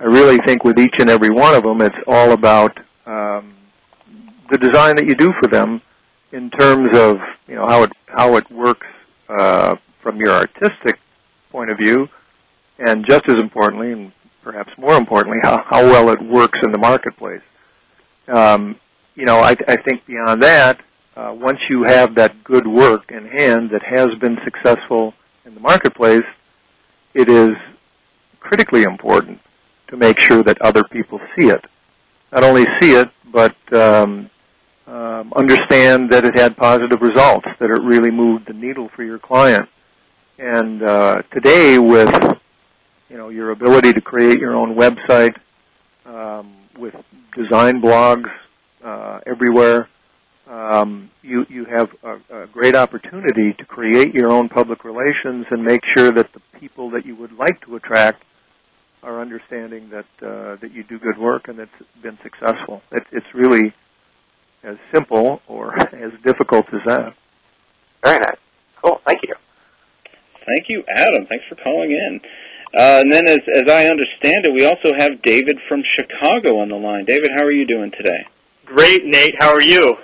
I 0.00 0.04
really 0.04 0.38
think 0.46 0.64
with 0.64 0.78
each 0.78 0.94
and 0.98 1.10
every 1.10 1.30
one 1.30 1.54
of 1.54 1.62
them, 1.62 1.82
it's 1.82 1.96
all 2.06 2.32
about 2.32 2.78
um, 3.04 3.54
the 4.50 4.56
design 4.56 4.96
that 4.96 5.06
you 5.06 5.14
do 5.14 5.32
for 5.40 5.48
them 5.48 5.82
in 6.32 6.48
terms 6.50 6.88
of 6.96 7.16
you 7.48 7.56
know 7.56 7.66
how 7.68 7.82
it 7.82 7.92
how 8.06 8.36
it 8.36 8.50
works 8.50 8.79
your 10.20 10.32
artistic 10.32 10.98
point 11.50 11.70
of 11.70 11.78
view, 11.78 12.08
and 12.78 13.04
just 13.08 13.22
as 13.28 13.40
importantly, 13.40 13.92
and 13.92 14.12
perhaps 14.42 14.70
more 14.78 14.94
importantly, 14.94 15.38
how, 15.42 15.62
how 15.68 15.82
well 15.82 16.10
it 16.10 16.22
works 16.22 16.58
in 16.62 16.72
the 16.72 16.78
marketplace. 16.78 17.42
Um, 18.28 18.76
you 19.14 19.24
know, 19.24 19.38
I, 19.38 19.54
I 19.68 19.76
think 19.82 20.06
beyond 20.06 20.42
that, 20.42 20.80
uh, 21.16 21.34
once 21.34 21.58
you 21.68 21.84
have 21.84 22.14
that 22.14 22.42
good 22.44 22.66
work 22.66 23.10
in 23.10 23.26
hand 23.26 23.70
that 23.70 23.82
has 23.84 24.08
been 24.20 24.38
successful 24.44 25.12
in 25.44 25.54
the 25.54 25.60
marketplace, 25.60 26.24
it 27.14 27.28
is 27.28 27.50
critically 28.38 28.84
important 28.84 29.40
to 29.88 29.96
make 29.96 30.20
sure 30.20 30.42
that 30.42 30.60
other 30.62 30.84
people 30.84 31.20
see 31.38 31.48
it. 31.48 31.64
Not 32.32 32.44
only 32.44 32.64
see 32.80 32.92
it, 32.92 33.08
but 33.32 33.56
um, 33.72 34.30
um, 34.86 35.32
understand 35.34 36.10
that 36.10 36.24
it 36.24 36.38
had 36.38 36.56
positive 36.56 37.00
results, 37.00 37.46
that 37.58 37.70
it 37.70 37.82
really 37.82 38.10
moved 38.10 38.46
the 38.46 38.52
needle 38.54 38.88
for 38.94 39.02
your 39.02 39.18
client. 39.18 39.68
And 40.42 40.82
uh, 40.82 41.16
today, 41.34 41.78
with 41.78 42.14
you 43.10 43.18
know 43.18 43.28
your 43.28 43.50
ability 43.50 43.92
to 43.92 44.00
create 44.00 44.38
your 44.38 44.56
own 44.56 44.74
website 44.74 45.34
um, 46.06 46.56
with 46.78 46.94
design 47.36 47.82
blogs 47.82 48.30
uh, 48.82 49.20
everywhere, 49.26 49.90
um, 50.48 51.10
you 51.20 51.44
you 51.50 51.66
have 51.66 51.90
a, 52.02 52.44
a 52.44 52.46
great 52.46 52.74
opportunity 52.74 53.52
to 53.58 53.66
create 53.66 54.14
your 54.14 54.32
own 54.32 54.48
public 54.48 54.82
relations 54.82 55.44
and 55.50 55.62
make 55.62 55.82
sure 55.94 56.10
that 56.10 56.32
the 56.32 56.40
people 56.58 56.88
that 56.92 57.04
you 57.04 57.14
would 57.16 57.32
like 57.32 57.60
to 57.66 57.76
attract 57.76 58.22
are 59.02 59.20
understanding 59.20 59.90
that 59.90 60.26
uh, 60.26 60.56
that 60.62 60.72
you 60.72 60.84
do 60.84 60.98
good 60.98 61.18
work 61.18 61.48
and 61.48 61.58
it's 61.58 61.70
been 62.02 62.18
successful. 62.22 62.80
It, 62.92 63.02
it's 63.12 63.26
really 63.34 63.74
as 64.64 64.76
simple 64.90 65.42
or 65.46 65.78
as 65.78 66.12
difficult 66.24 66.64
as 66.72 66.80
that. 66.86 67.14
Very 68.02 68.20
nice. 68.20 68.38
Cool. 68.82 69.02
Thank 69.04 69.20
you. 69.22 69.34
Thank 70.50 70.68
you, 70.68 70.82
Adam. 70.88 71.26
Thanks 71.26 71.44
for 71.48 71.54
calling 71.56 71.92
in. 71.92 72.20
Uh, 72.74 73.02
and 73.02 73.12
then, 73.12 73.28
as 73.28 73.40
as 73.54 73.68
I 73.68 73.86
understand 73.86 74.46
it, 74.46 74.52
we 74.52 74.64
also 74.64 74.94
have 74.96 75.22
David 75.22 75.58
from 75.68 75.82
Chicago 75.98 76.58
on 76.58 76.68
the 76.68 76.76
line. 76.76 77.04
David, 77.04 77.30
how 77.34 77.44
are 77.44 77.52
you 77.52 77.66
doing 77.66 77.90
today? 77.90 78.26
Great, 78.64 79.04
Nate. 79.04 79.34
How 79.38 79.52
are 79.52 79.62
you? 79.62 79.94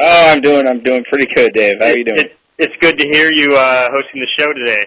Oh, 0.00 0.32
I'm 0.32 0.40
doing 0.40 0.66
I'm 0.66 0.82
doing 0.82 1.04
pretty 1.10 1.26
good, 1.34 1.52
Dave. 1.54 1.74
How 1.80 1.86
are 1.86 1.98
you 1.98 2.04
doing? 2.04 2.18
It, 2.18 2.36
it's 2.58 2.74
good 2.80 2.98
to 2.98 3.08
hear 3.12 3.30
you 3.32 3.56
uh, 3.56 3.88
hosting 3.90 4.20
the 4.20 4.28
show 4.38 4.52
today. 4.52 4.86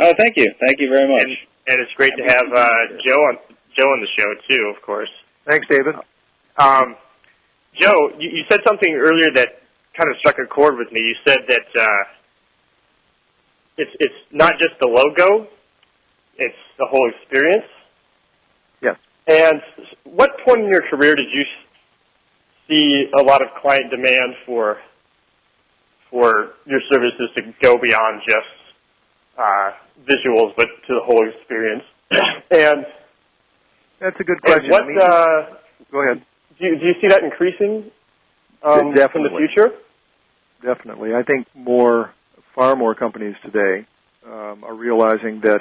Oh, 0.00 0.12
thank 0.18 0.36
you, 0.36 0.46
thank 0.60 0.78
you 0.78 0.88
very 0.90 1.08
much. 1.08 1.24
And, 1.24 1.36
and 1.68 1.80
it's 1.80 1.92
great 1.96 2.12
to 2.16 2.22
have 2.22 2.46
uh, 2.54 2.76
Joe 3.04 3.20
on 3.28 3.38
Joe 3.76 3.86
on 3.86 4.00
the 4.00 4.08
show 4.18 4.34
too, 4.50 4.72
of 4.74 4.82
course. 4.82 5.10
Thanks, 5.48 5.66
David. 5.68 5.94
Um, 6.58 6.96
Joe, 7.80 8.12
you, 8.18 8.28
you 8.30 8.44
said 8.50 8.60
something 8.66 8.92
earlier 8.94 9.30
that 9.34 9.62
kind 9.96 10.10
of 10.10 10.16
struck 10.18 10.38
a 10.38 10.46
chord 10.46 10.76
with 10.76 10.92
me. 10.92 11.00
You 11.00 11.14
said 11.26 11.40
that 11.48 11.66
uh, 11.80 12.04
it's 13.78 13.90
it's 14.00 14.20
not 14.32 14.54
just 14.58 14.74
the 14.80 14.88
logo; 14.88 15.48
it's 16.36 16.62
the 16.78 16.86
whole 16.86 17.10
experience. 17.10 17.66
Yes. 18.82 18.96
And 19.26 19.62
what 20.04 20.30
point 20.44 20.60
in 20.60 20.68
your 20.68 20.82
career 20.90 21.14
did 21.14 21.26
you 21.32 21.44
see 22.68 23.10
a 23.18 23.22
lot 23.22 23.42
of 23.42 23.48
client 23.62 23.90
demand 23.90 24.34
for 24.44 24.78
for 26.10 26.54
your 26.66 26.80
services 26.90 27.30
to 27.36 27.42
go 27.62 27.76
beyond 27.76 28.22
just 28.28 28.58
uh, 29.38 29.70
visuals, 30.04 30.52
but 30.56 30.68
to 30.86 30.94
the 30.94 31.02
whole 31.04 31.28
experience? 31.28 31.84
and 32.50 32.86
that's 34.00 34.16
a 34.20 34.24
good 34.24 34.40
question. 34.42 34.70
What? 34.70 34.82
I 34.82 34.86
mean, 34.86 34.98
uh, 35.00 35.56
go 35.90 36.02
ahead. 36.02 36.24
Do 36.58 36.66
you, 36.66 36.78
do 36.78 36.86
you 36.86 36.94
see 37.00 37.08
that 37.08 37.22
increasing 37.22 37.90
um, 38.62 38.94
Definitely. 38.94 39.28
in 39.28 39.32
the 39.32 39.48
future? 39.54 39.70
Definitely. 40.62 41.14
I 41.14 41.22
think 41.22 41.46
more, 41.54 42.12
far 42.58 42.74
more 42.74 42.92
companies 42.92 43.36
today 43.44 43.86
um, 44.26 44.64
are 44.64 44.74
realizing 44.74 45.40
that, 45.44 45.60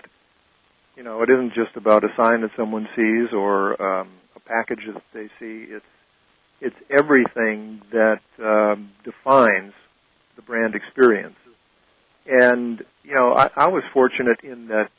you 0.95 1.03
know, 1.03 1.21
it 1.21 1.29
isn't 1.29 1.53
just 1.53 1.75
about 1.75 2.03
a 2.03 2.07
sign 2.17 2.41
that 2.41 2.49
someone 2.57 2.87
sees 2.95 3.31
or 3.33 3.79
um, 3.79 4.09
a 4.35 4.39
package 4.39 4.79
that 4.91 5.03
they 5.13 5.27
see. 5.39 5.71
It's 5.71 5.85
it's 6.59 6.75
everything 6.89 7.83
that 7.91 8.21
um, 8.39 8.89
defines 9.03 9.73
the 10.37 10.41
brand 10.41 10.73
experience. 10.73 11.35
And 12.25 12.83
you 13.03 13.15
know, 13.15 13.35
I, 13.37 13.49
I 13.55 13.67
was 13.67 13.83
fortunate 13.93 14.39
in 14.43 14.69
that 14.69 14.89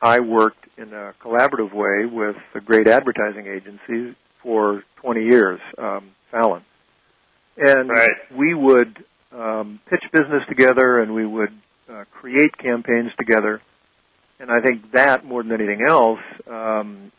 I 0.00 0.20
worked 0.20 0.68
in 0.78 0.92
a 0.92 1.12
collaborative 1.20 1.74
way 1.74 2.06
with 2.06 2.36
a 2.54 2.60
great 2.60 2.86
advertising 2.86 3.48
agency 3.48 4.16
for 4.44 4.84
20 5.02 5.24
years, 5.24 5.58
um, 5.76 6.12
Fallon. 6.30 6.62
And 7.56 7.90
Right. 7.90 8.10
we 8.32 8.54
would 8.54 9.04
um, 9.34 9.80
pitch 9.88 10.04
business 10.12 10.42
together 10.48 11.00
and 11.00 11.14
we 11.14 11.26
would 11.26 11.52
uh, 11.90 12.04
create 12.12 12.56
campaigns 12.58 13.10
together. 13.18 13.60
And 14.38 14.50
I 14.50 14.60
think 14.60 14.92
that, 14.92 15.24
more 15.24 15.42
than 15.42 15.52
anything 15.52 15.84
else, 15.86 16.20
um, 16.50 17.12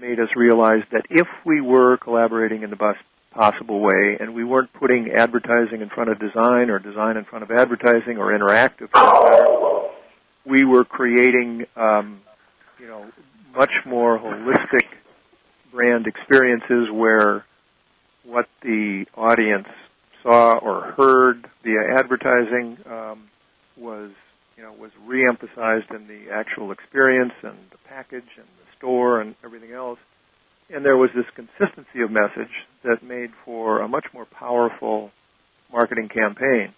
made 0.00 0.18
us 0.18 0.28
realize 0.36 0.82
that 0.92 1.02
if 1.10 1.26
we 1.44 1.60
were 1.60 1.96
collaborating 1.98 2.62
in 2.62 2.70
the 2.70 2.76
best 2.76 2.98
possible 3.32 3.80
way 3.80 4.16
and 4.18 4.34
we 4.34 4.44
weren't 4.44 4.72
putting 4.72 5.10
advertising 5.14 5.80
in 5.80 5.88
front 5.88 6.10
of 6.10 6.18
design 6.18 6.70
or 6.70 6.78
design 6.78 7.16
in 7.16 7.24
front 7.24 7.44
of 7.44 7.50
advertising 7.50 8.18
or 8.18 8.32
interactive, 8.36 8.88
we 10.44 10.64
were 10.64 10.84
creating, 10.84 11.66
um, 11.76 12.20
you 12.80 12.86
know, 12.86 13.06
much 13.56 13.72
more 13.86 14.18
holistic 14.18 14.86
brand 15.72 16.06
experiences 16.06 16.88
where 16.92 17.44
what 18.24 18.46
the 18.62 19.04
audience 19.16 19.68
saw 20.22 20.58
or 20.58 20.92
heard 20.96 21.48
via 21.62 21.98
advertising 21.98 22.78
um, 22.86 23.28
was, 23.76 24.10
you 24.56 24.62
know, 24.62 24.72
was 24.72 24.90
reemphasized 25.06 25.94
in 25.94 26.06
the 26.06 26.32
actual 26.32 26.72
experience 26.72 27.32
and 27.42 27.56
the 27.70 27.78
package 27.88 28.28
and 28.36 28.46
the 28.46 28.76
store 28.76 29.20
and 29.20 29.34
everything 29.44 29.72
else. 29.72 29.98
And 30.70 30.84
there 30.84 30.96
was 30.96 31.10
this 31.14 31.24
consistency 31.34 32.02
of 32.02 32.10
message 32.10 32.52
that 32.84 33.02
made 33.02 33.30
for 33.44 33.80
a 33.80 33.88
much 33.88 34.06
more 34.12 34.26
powerful 34.26 35.10
marketing 35.72 36.08
campaign. 36.08 36.74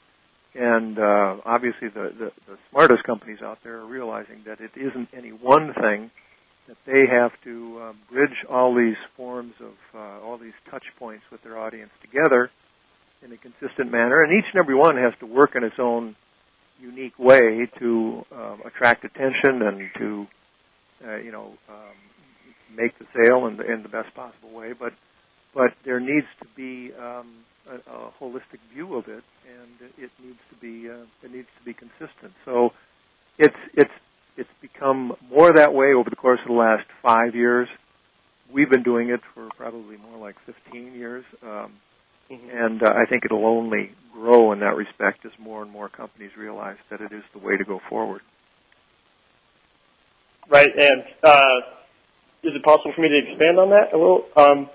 And 0.55 0.99
uh, 0.99 1.37
obviously, 1.45 1.89
the, 1.89 2.11
the, 2.19 2.31
the 2.47 2.59
smartest 2.71 3.05
companies 3.05 3.39
out 3.43 3.59
there 3.63 3.79
are 3.79 3.87
realizing 3.87 4.43
that 4.47 4.61
it 4.61 4.71
isn't 4.77 5.09
any 5.17 5.31
one 5.31 5.73
thing 5.81 6.11
that 6.67 6.77
they 6.87 7.07
have 7.11 7.33
to 7.45 7.79
uh, 7.81 7.93
bridge 8.11 8.45
all 8.49 8.75
these 8.75 8.97
forms 9.17 9.55
of 9.61 9.75
uh, 9.95 10.25
all 10.25 10.39
these 10.39 10.55
touch 10.71 10.85
points 10.99 11.25
with 11.31 11.43
their 11.43 11.59
audience 11.59 11.91
together 12.01 12.51
in 13.23 13.33
a 13.33 13.37
consistent 13.37 13.91
manner, 13.91 14.23
and 14.23 14.33
each 14.33 14.47
and 14.53 14.61
every 14.61 14.75
one 14.75 14.97
has 14.97 15.13
to 15.21 15.27
work 15.27 15.55
in 15.55 15.65
its 15.65 15.77
own 15.79 16.17
unique 16.81 17.19
way 17.19 17.69
to 17.79 18.25
um, 18.33 18.63
attract 18.65 19.05
attention 19.05 19.63
and 19.63 19.91
to 19.99 20.27
uh, 21.07 21.17
you 21.17 21.31
know 21.31 21.53
um, 21.69 21.97
make 22.75 22.99
the 22.99 23.07
sale 23.15 23.47
in 23.47 23.57
the, 23.57 23.71
in 23.71 23.83
the 23.83 23.89
best 23.89 24.15
possible 24.15 24.51
way. 24.51 24.73
But 24.73 24.93
but 25.55 25.73
there 25.85 26.01
needs 26.01 26.27
to 26.41 26.47
be 26.57 26.93
um, 26.95 27.45
a, 27.69 27.91
a 27.91 28.11
holistic 28.21 28.61
view 28.73 28.97
of 28.97 29.09
it, 29.09 29.25
and 29.49 29.91
it 29.99 30.11
needs 30.23 30.39
to 30.51 30.57
be 30.61 30.89
uh, 30.89 31.05
it 31.23 31.33
needs 31.33 31.49
to 31.59 31.65
be 31.65 31.75
consistent. 31.75 32.33
So 32.45 32.71
it's 33.39 33.57
it's 33.75 33.91
it's 34.37 34.51
become 34.61 35.13
more 35.31 35.53
that 35.53 35.75
way 35.75 35.93
over 35.93 36.09
the 36.09 36.17
course 36.17 36.41
of 36.43 36.49
the 36.49 36.55
last 36.55 36.87
five 37.03 37.35
years. 37.35 37.69
We've 38.53 38.71
been 38.71 38.83
doing 38.83 39.11
it 39.11 39.21
for 39.35 39.49
probably 39.57 39.97
more 39.97 40.19
like 40.19 40.35
15 40.47 40.95
years, 40.95 41.25
um, 41.43 41.75
and 42.31 42.83
uh, 42.83 42.93
I 42.95 43.07
think 43.09 43.25
it'll 43.25 43.47
only 43.47 43.93
grow 44.13 44.53
in 44.53 44.61
that 44.61 44.77
respect 44.77 45.25
as 45.25 45.33
more 45.39 45.63
and 45.63 45.71
more 45.71 45.89
companies 45.89 46.31
realize 46.37 46.77
that 46.91 47.01
it 47.01 47.13
is 47.13 47.23
the 47.33 47.39
way 47.39 47.57
to 47.57 47.65
go 47.65 47.81
forward. 47.89 48.21
Right. 50.49 50.69
And 50.69 51.03
uh, 51.23 51.57
is 52.43 52.53
it 52.55 52.63
possible 52.65 52.93
for 52.95 53.03
me 53.03 53.09
to 53.09 53.19
expand 53.19 53.59
on 53.59 53.71
that 53.71 53.93
a 53.95 53.99
little? 53.99 54.25
Um, 54.37 54.71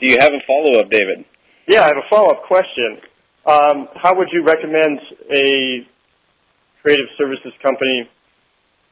Do 0.00 0.08
you 0.08 0.16
have 0.20 0.32
a 0.32 0.40
follow 0.46 0.80
up, 0.80 0.90
David? 0.90 1.24
yeah, 1.68 1.82
I 1.82 1.86
have 1.88 1.96
a 1.96 2.08
follow-up 2.08 2.44
question. 2.46 2.98
Um, 3.46 3.88
how 3.94 4.16
would 4.16 4.28
you 4.32 4.42
recommend 4.44 4.98
a 5.34 5.86
creative 6.82 7.06
services 7.16 7.52
company 7.62 8.08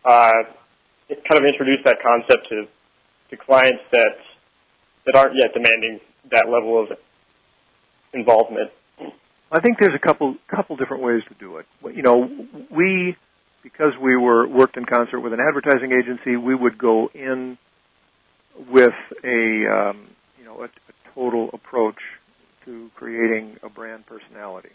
uh, 0.05 0.33
kind 1.09 1.41
of 1.41 1.45
introduce 1.45 1.79
that 1.85 1.99
concept 2.03 2.49
to 2.49 2.67
to 3.31 3.37
clients 3.37 3.83
that 3.93 4.17
that 5.05 5.17
aren't 5.17 5.35
yet 5.35 5.53
demanding 5.53 6.01
that 6.31 6.49
level 6.49 6.83
of 6.83 6.97
involvement? 8.17 8.71
I 9.51 9.61
think 9.61 9.79
there's 9.79 9.95
a 9.95 10.05
couple 10.05 10.37
couple 10.49 10.77
different 10.77 11.03
ways 11.03 11.23
to 11.29 11.35
do 11.35 11.59
it. 11.59 11.67
You 11.95 12.03
know, 12.03 12.29
we 12.71 13.17
because 13.62 13.93
we 14.01 14.17
were 14.17 14.47
worked 14.47 14.77
in 14.77 14.85
concert 14.85 15.21
with 15.21 15.33
an 15.33 15.41
advertising 15.41 15.93
agency, 15.93 16.37
we 16.37 16.55
would 16.55 16.79
go 16.79 17.11
in 17.14 17.59
with 18.71 18.95
a 19.25 19.67
um, 19.67 20.09
you 20.39 20.45
know 20.45 20.61
a, 20.62 20.64
a 20.64 21.14
total 21.14 21.51
approach 21.53 21.99
to 22.64 22.91
creating 22.97 23.57
a 23.62 23.69
brand 23.69 24.05
personality, 24.07 24.71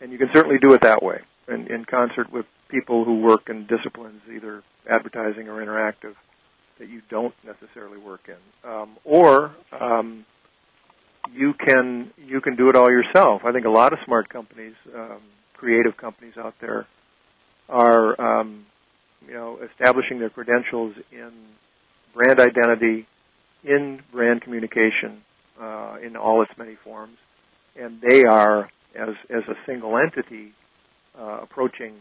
and 0.00 0.12
you 0.12 0.18
can 0.18 0.28
certainly 0.34 0.58
do 0.58 0.72
it 0.72 0.80
that 0.82 1.02
way, 1.02 1.20
in, 1.48 1.72
in 1.72 1.84
concert 1.84 2.32
with 2.32 2.46
people 2.68 3.04
who 3.04 3.20
work 3.20 3.48
in 3.48 3.66
disciplines 3.66 4.22
either 4.34 4.62
advertising 4.88 5.48
or 5.48 5.64
interactive 5.64 6.14
that 6.78 6.88
you 6.88 7.02
don't 7.10 7.34
necessarily 7.44 7.98
work 7.98 8.22
in, 8.28 8.70
um, 8.70 8.96
or 9.04 9.54
um, 9.78 10.24
you 11.30 11.54
can 11.54 12.10
you 12.18 12.40
can 12.40 12.56
do 12.56 12.68
it 12.68 12.76
all 12.76 12.90
yourself. 12.90 13.42
I 13.44 13.52
think 13.52 13.64
a 13.66 13.70
lot 13.70 13.92
of 13.92 13.98
smart 14.04 14.28
companies, 14.28 14.74
um, 14.94 15.20
creative 15.54 15.96
companies 15.96 16.34
out 16.36 16.54
there, 16.60 16.86
are 17.68 18.20
um, 18.20 18.66
you 19.26 19.34
know 19.34 19.58
establishing 19.70 20.18
their 20.18 20.30
credentials 20.30 20.94
in 21.10 21.30
brand 22.14 22.40
identity, 22.40 23.06
in 23.64 24.02
brand 24.12 24.42
communication, 24.42 25.22
uh, 25.60 25.96
in 26.04 26.16
all 26.16 26.42
its 26.42 26.52
many 26.58 26.76
forms, 26.84 27.16
and 27.80 28.00
they 28.00 28.24
are 28.24 28.70
as 28.94 29.14
as 29.30 29.42
a 29.48 29.54
single 29.66 29.96
entity 29.96 30.52
uh, 31.18 31.40
approaching 31.42 31.94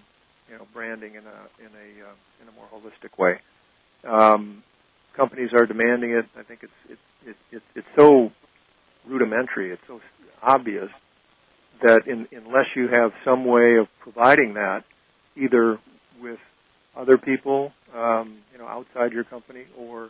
you 0.49 0.57
know 0.57 0.67
branding 0.73 1.15
in 1.15 1.23
a 1.25 1.39
in 1.59 1.71
a 1.75 2.07
uh, 2.07 2.13
in 2.41 2.47
a 2.47 2.51
more 2.53 2.67
holistic 2.73 3.17
way. 3.17 3.39
Um, 4.03 4.63
companies 5.15 5.51
are 5.53 5.65
demanding 5.65 6.11
it. 6.11 6.25
I 6.37 6.43
think 6.43 6.61
it's 6.63 6.73
it's 6.89 7.01
it's 7.25 7.39
it's, 7.51 7.65
it's 7.75 7.87
so 7.97 8.31
rudimentary. 9.07 9.71
It's 9.71 9.81
so 9.87 9.99
obvious 10.41 10.89
that 11.83 12.07
in, 12.07 12.27
unless 12.31 12.67
you 12.75 12.87
have 12.87 13.11
some 13.25 13.45
way 13.45 13.77
of 13.77 13.87
providing 13.99 14.53
that, 14.55 14.83
either 15.35 15.79
with 16.21 16.39
other 16.95 17.17
people, 17.17 17.71
um, 17.95 18.39
you 18.51 18.59
know, 18.59 18.67
outside 18.67 19.11
your 19.11 19.23
company, 19.23 19.65
or 19.77 20.09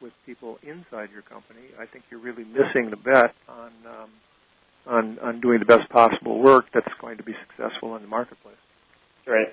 with 0.00 0.12
people 0.26 0.58
inside 0.62 1.10
your 1.12 1.22
company, 1.22 1.60
I 1.80 1.86
think 1.86 2.04
you're 2.10 2.20
really 2.20 2.44
missing 2.44 2.90
the 2.90 2.96
bet 2.96 3.34
on 3.48 3.72
um, 3.86 4.10
on 4.86 5.18
on 5.20 5.40
doing 5.40 5.58
the 5.58 5.64
best 5.64 5.88
possible 5.90 6.38
work 6.40 6.66
that's 6.72 6.92
going 7.00 7.16
to 7.18 7.22
be 7.22 7.34
successful 7.48 7.96
in 7.96 8.02
the 8.02 8.08
marketplace. 8.08 8.56
Right. 9.26 9.48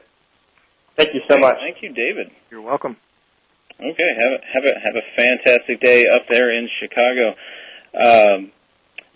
Thank 0.98 1.10
you 1.14 1.22
so 1.30 1.38
much. 1.38 1.56
Thank 1.60 1.78
you, 1.82 1.90
David. 1.90 2.32
You're 2.50 2.62
welcome. 2.62 2.96
Okay, 3.80 4.10
have 4.18 4.32
a, 4.32 4.40
have 4.54 4.64
a 4.64 4.80
have 4.80 4.96
a 4.96 5.06
fantastic 5.18 5.82
day 5.82 6.06
up 6.08 6.24
there 6.30 6.52
in 6.56 6.70
Chicago. 6.80 7.36
Um, 7.94 8.52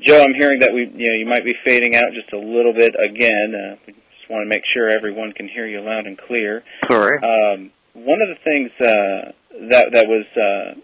Joe, 0.02 0.24
I'm 0.24 0.34
hearing 0.34 0.60
that 0.62 0.74
we 0.74 0.90
you 0.96 1.08
know 1.08 1.16
you 1.16 1.26
might 1.26 1.44
be 1.44 1.54
fading 1.66 1.96
out 1.96 2.14
just 2.14 2.32
a 2.34 2.38
little 2.38 2.74
bit 2.74 2.96
again. 2.96 3.54
Uh, 3.54 3.76
we 3.86 3.94
just 3.94 4.30
want 4.30 4.44
to 4.44 4.50
make 4.50 4.64
sure 4.74 4.90
everyone 4.90 5.34
can 5.34 5.48
hear 5.48 5.68
you 5.68 5.82
loud 5.82 6.06
and 6.06 6.18
clear. 6.18 6.64
Sorry. 6.90 7.18
Um, 7.18 7.72
one 7.94 8.22
of 8.22 8.30
the 8.30 8.40
things 8.44 8.72
uh, 8.80 9.32
that 9.70 9.88
that 9.94 10.08
was 10.08 10.26
uh, 10.38 10.80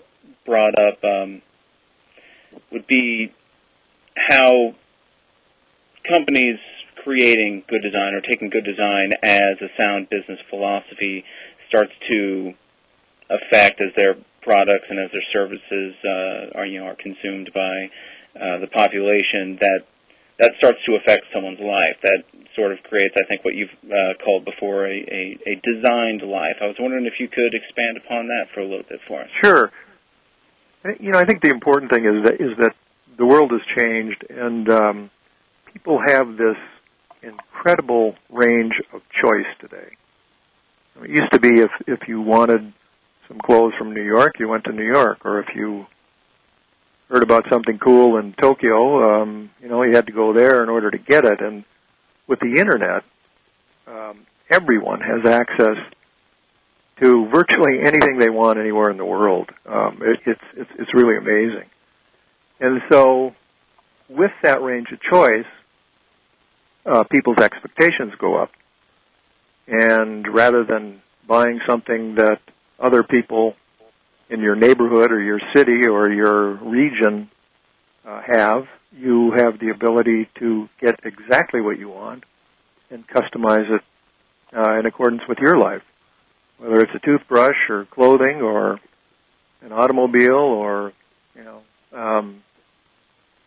brought 0.45 0.76
up 0.78 1.03
um, 1.03 1.41
would 2.72 2.88
be 2.88 3.32
how 4.16 4.76
companies 6.07 6.59
creating 7.03 7.63
good 7.70 7.82
design 7.82 8.16
or 8.16 8.22
taking 8.22 8.49
good 8.49 8.66
design 8.66 9.11
as 9.24 9.55
a 9.61 9.70
sound 9.82 10.09
business 10.09 10.39
philosophy 10.49 11.24
starts 11.70 11.91
to 12.09 12.53
affect 13.30 13.80
as 13.80 13.93
their 13.95 14.16
products 14.41 14.86
and 14.89 14.99
as 14.99 15.09
their 15.11 15.24
services 15.32 15.95
uh, 16.03 16.57
are 16.57 16.66
you 16.66 16.80
know 16.80 16.86
are 16.86 16.95
consumed 16.95 17.49
by 17.53 17.89
uh, 18.36 18.60
the 18.60 18.68
population 18.68 19.58
that 19.62 19.82
that 20.40 20.52
starts 20.58 20.80
to 20.86 20.96
affect 20.96 21.24
someone's 21.34 21.60
life. 21.60 21.96
That 22.04 22.24
sort 22.56 22.72
of 22.72 22.80
creates, 22.84 23.16
I 23.18 23.24
think, 23.28 23.46
what 23.46 23.56
you've 23.56 23.72
uh, 23.86 24.20
called 24.24 24.44
before 24.44 24.86
a, 24.86 24.92
a, 24.92 25.40
a 25.48 25.56
designed 25.64 26.22
life. 26.22 26.60
I 26.62 26.68
was 26.68 26.76
wondering 26.80 27.06
if 27.06 27.14
you 27.20 27.28
could 27.28 27.56
expand 27.56 27.98
upon 27.98 28.28
that 28.28 28.48
for 28.54 28.60
a 28.60 28.64
little 28.64 28.84
bit 28.88 29.00
for 29.08 29.22
us. 29.22 29.30
Sure. 29.44 29.72
You 31.00 31.12
know, 31.12 31.20
I 31.20 31.26
think 31.26 31.42
the 31.42 31.50
important 31.50 31.92
thing 31.92 32.06
is 32.06 32.26
that 32.26 32.36
is 32.36 32.58
that 32.60 32.74
the 33.18 33.26
world 33.26 33.52
has 33.52 33.62
changed, 33.78 34.24
and 34.30 34.70
um, 34.70 35.10
people 35.72 36.00
have 36.06 36.38
this 36.38 36.58
incredible 37.24 38.16
range 38.30 38.74
of 38.94 39.02
choice 39.24 39.50
today. 39.60 39.96
It 41.02 41.10
used 41.10 41.32
to 41.32 41.40
be 41.40 41.62
if 41.62 41.72
if 41.88 42.08
you 42.08 42.22
wanted 42.22 42.74
some 43.28 43.40
clothes 43.40 43.74
from 43.78 43.94
New 43.94 44.04
York, 44.04 44.34
you 44.40 44.48
went 44.48 44.66
to 44.66 44.72
New 44.72 44.86
York, 44.86 45.26
or 45.26 45.40
if 45.40 45.48
you 45.56 45.88
heard 47.16 47.24
about 47.24 47.45
something 47.49 47.80
cool 47.80 48.18
in 48.18 48.34
Tokyo, 48.34 49.22
um, 49.22 49.49
you 49.61 49.70
know, 49.70 49.84
you 49.84 49.95
had 49.95 50.05
to 50.07 50.11
go 50.11 50.34
there 50.34 50.61
in 50.61 50.68
order 50.68 50.91
to 50.91 50.97
get 50.97 51.24
it. 51.24 51.39
And 51.39 51.63
with 52.28 52.39
the 52.41 52.59
internet, 52.59 53.03
um, 53.88 54.26
everyone 54.49 54.99
has 54.99 55.26
access 55.26 55.78
to 57.01 57.30
virtually 57.34 57.80
anything 57.80 58.20
they 58.20 58.30
want 58.30 58.59
anywhere 58.59 58.91
in 58.91 58.97
the 58.97 59.05
world. 59.05 59.49
Um, 59.66 60.01
it, 60.01 60.20
it's 60.26 60.41
it's 60.57 60.70
it's 60.78 60.93
really 60.93 61.16
amazing. 61.16 61.70
And 62.59 62.82
so, 62.91 63.34
with 64.09 64.32
that 64.43 64.61
range 64.61 64.88
of 64.91 64.99
choice, 65.01 65.47
uh, 66.86 67.03
people's 67.05 67.38
expectations 67.38 68.11
go 68.20 68.36
up. 68.36 68.51
And 69.68 70.28
rather 70.34 70.66
than 70.66 71.01
buying 71.26 71.61
something 71.66 72.16
that 72.16 72.39
other 72.78 73.03
people 73.03 73.55
in 74.30 74.40
your 74.42 74.56
neighborhood 74.56 75.12
or 75.12 75.22
your 75.22 75.40
city 75.56 75.88
or 75.88 76.12
your 76.12 76.56
region 76.56 77.30
uh, 78.08 78.22
have, 78.26 78.66
you 78.92 79.34
have 79.36 79.60
the 79.60 79.70
ability 79.70 80.30
to 80.40 80.68
get 80.80 81.00
exactly 81.04 81.62
what 81.62 81.78
you 81.78 81.90
want 81.90 82.24
and 82.90 83.04
customize 83.08 83.70
it 83.70 83.82
uh, 84.56 84.80
in 84.80 84.86
accordance 84.86 85.22
with 85.28 85.38
your 85.40 85.58
life. 85.58 85.82
Whether 86.58 86.82
it's 86.82 86.92
a 86.96 87.06
toothbrush 87.06 87.70
or 87.70 87.86
clothing 87.86 88.42
or 88.42 88.80
an 89.62 89.72
automobile 89.72 90.36
or 90.36 90.94
you 91.36 91.44
know 91.44 91.62
um, 91.94 92.44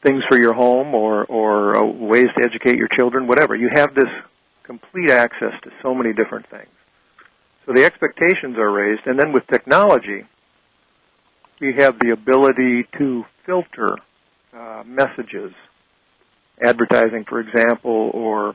things 0.02 0.22
for 0.28 0.38
your 0.38 0.52
home 0.52 0.94
or 0.94 1.24
or 1.24 1.76
uh, 1.76 1.84
ways 1.84 2.26
to 2.36 2.44
educate 2.44 2.76
your 2.76 2.88
children, 2.96 3.26
whatever. 3.26 3.54
You 3.54 3.70
have 3.74 3.94
this 3.94 4.10
complete 4.64 5.10
access 5.10 5.52
to 5.62 5.70
so 5.82 5.94
many 5.94 6.12
different 6.12 6.46
things. 6.50 6.68
So 7.64 7.72
the 7.72 7.84
expectations 7.84 8.56
are 8.58 8.70
raised, 8.70 9.06
and 9.06 9.18
then 9.18 9.32
with 9.32 9.46
technology, 9.46 10.24
we 11.60 11.74
have 11.78 11.98
the 11.98 12.10
ability 12.10 12.86
to 12.98 13.24
filter 13.44 13.96
uh, 14.56 14.82
messages, 14.86 15.52
advertising, 16.62 17.24
for 17.28 17.40
example, 17.40 18.10
or 18.14 18.54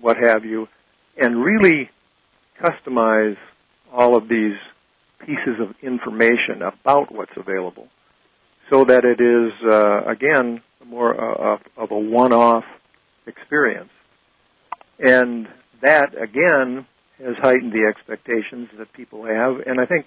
what 0.00 0.16
have 0.16 0.44
you, 0.44 0.68
and 1.16 1.42
really 1.42 1.90
customize 2.62 3.36
all 3.92 4.16
of 4.16 4.28
these 4.28 4.56
pieces 5.20 5.60
of 5.60 5.74
information 5.82 6.62
about 6.62 7.12
what's 7.12 7.32
available 7.36 7.88
so 8.70 8.84
that 8.84 9.04
it 9.04 9.20
is, 9.20 9.52
uh, 9.70 10.10
again, 10.10 10.62
more 10.86 11.12
uh, 11.14 11.58
of 11.76 11.90
a 11.90 11.98
one-off 11.98 12.64
experience. 13.26 13.90
And 14.98 15.48
that, 15.82 16.10
again, 16.20 16.86
has 17.18 17.36
heightened 17.40 17.72
the 17.72 17.86
expectations 17.88 18.68
that 18.78 18.92
people 18.92 19.24
have. 19.24 19.60
And 19.66 19.80
I 19.80 19.86
think 19.86 20.06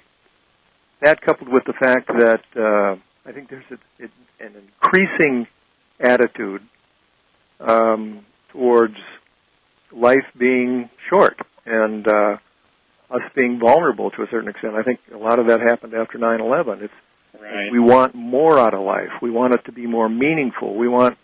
that 1.01 1.21
coupled 1.21 1.49
with 1.49 1.63
the 1.65 1.73
fact 1.73 2.07
that 2.07 2.43
uh, 2.55 2.95
I 3.27 3.31
think 3.31 3.49
there's 3.49 3.65
a, 3.71 4.03
an 4.43 4.53
increasing 4.55 5.47
attitude 5.99 6.61
um, 7.59 8.25
towards 8.51 8.95
life 9.91 10.25
being 10.37 10.89
short 11.09 11.37
and 11.65 12.07
uh, 12.07 12.37
us 13.09 13.21
being 13.35 13.59
vulnerable 13.59 14.11
to 14.11 14.23
a 14.23 14.27
certain 14.31 14.49
extent. 14.49 14.75
I 14.75 14.83
think 14.83 14.99
a 15.13 15.17
lot 15.17 15.39
of 15.39 15.47
that 15.47 15.61
happened 15.61 15.93
after 15.93 16.17
9/11. 16.17 16.83
It's 16.83 16.93
right. 17.39 17.71
we 17.71 17.79
want 17.79 18.15
more 18.15 18.59
out 18.59 18.73
of 18.73 18.81
life. 18.81 19.21
We 19.21 19.31
want 19.31 19.53
it 19.53 19.65
to 19.65 19.71
be 19.71 19.85
more 19.87 20.09
meaningful. 20.09 20.75
We 20.75 20.87
want 20.87 21.17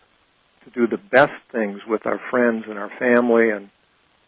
to 0.65 0.69
do 0.71 0.87
the 0.87 1.01
best 1.11 1.33
things 1.51 1.79
with 1.87 2.05
our 2.05 2.19
friends 2.29 2.65
and 2.67 2.77
our 2.77 2.91
family, 2.99 3.49
and 3.49 3.69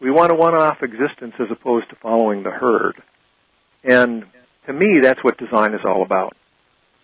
we 0.00 0.10
want 0.10 0.32
a 0.32 0.34
one-off 0.34 0.78
existence 0.82 1.34
as 1.38 1.46
opposed 1.50 1.88
to 1.90 1.96
following 1.96 2.42
the 2.42 2.50
herd. 2.50 3.00
And 3.84 4.24
to 4.66 4.72
me, 4.72 5.00
that's 5.02 5.22
what 5.22 5.38
design 5.38 5.74
is 5.74 5.80
all 5.84 6.02
about. 6.02 6.36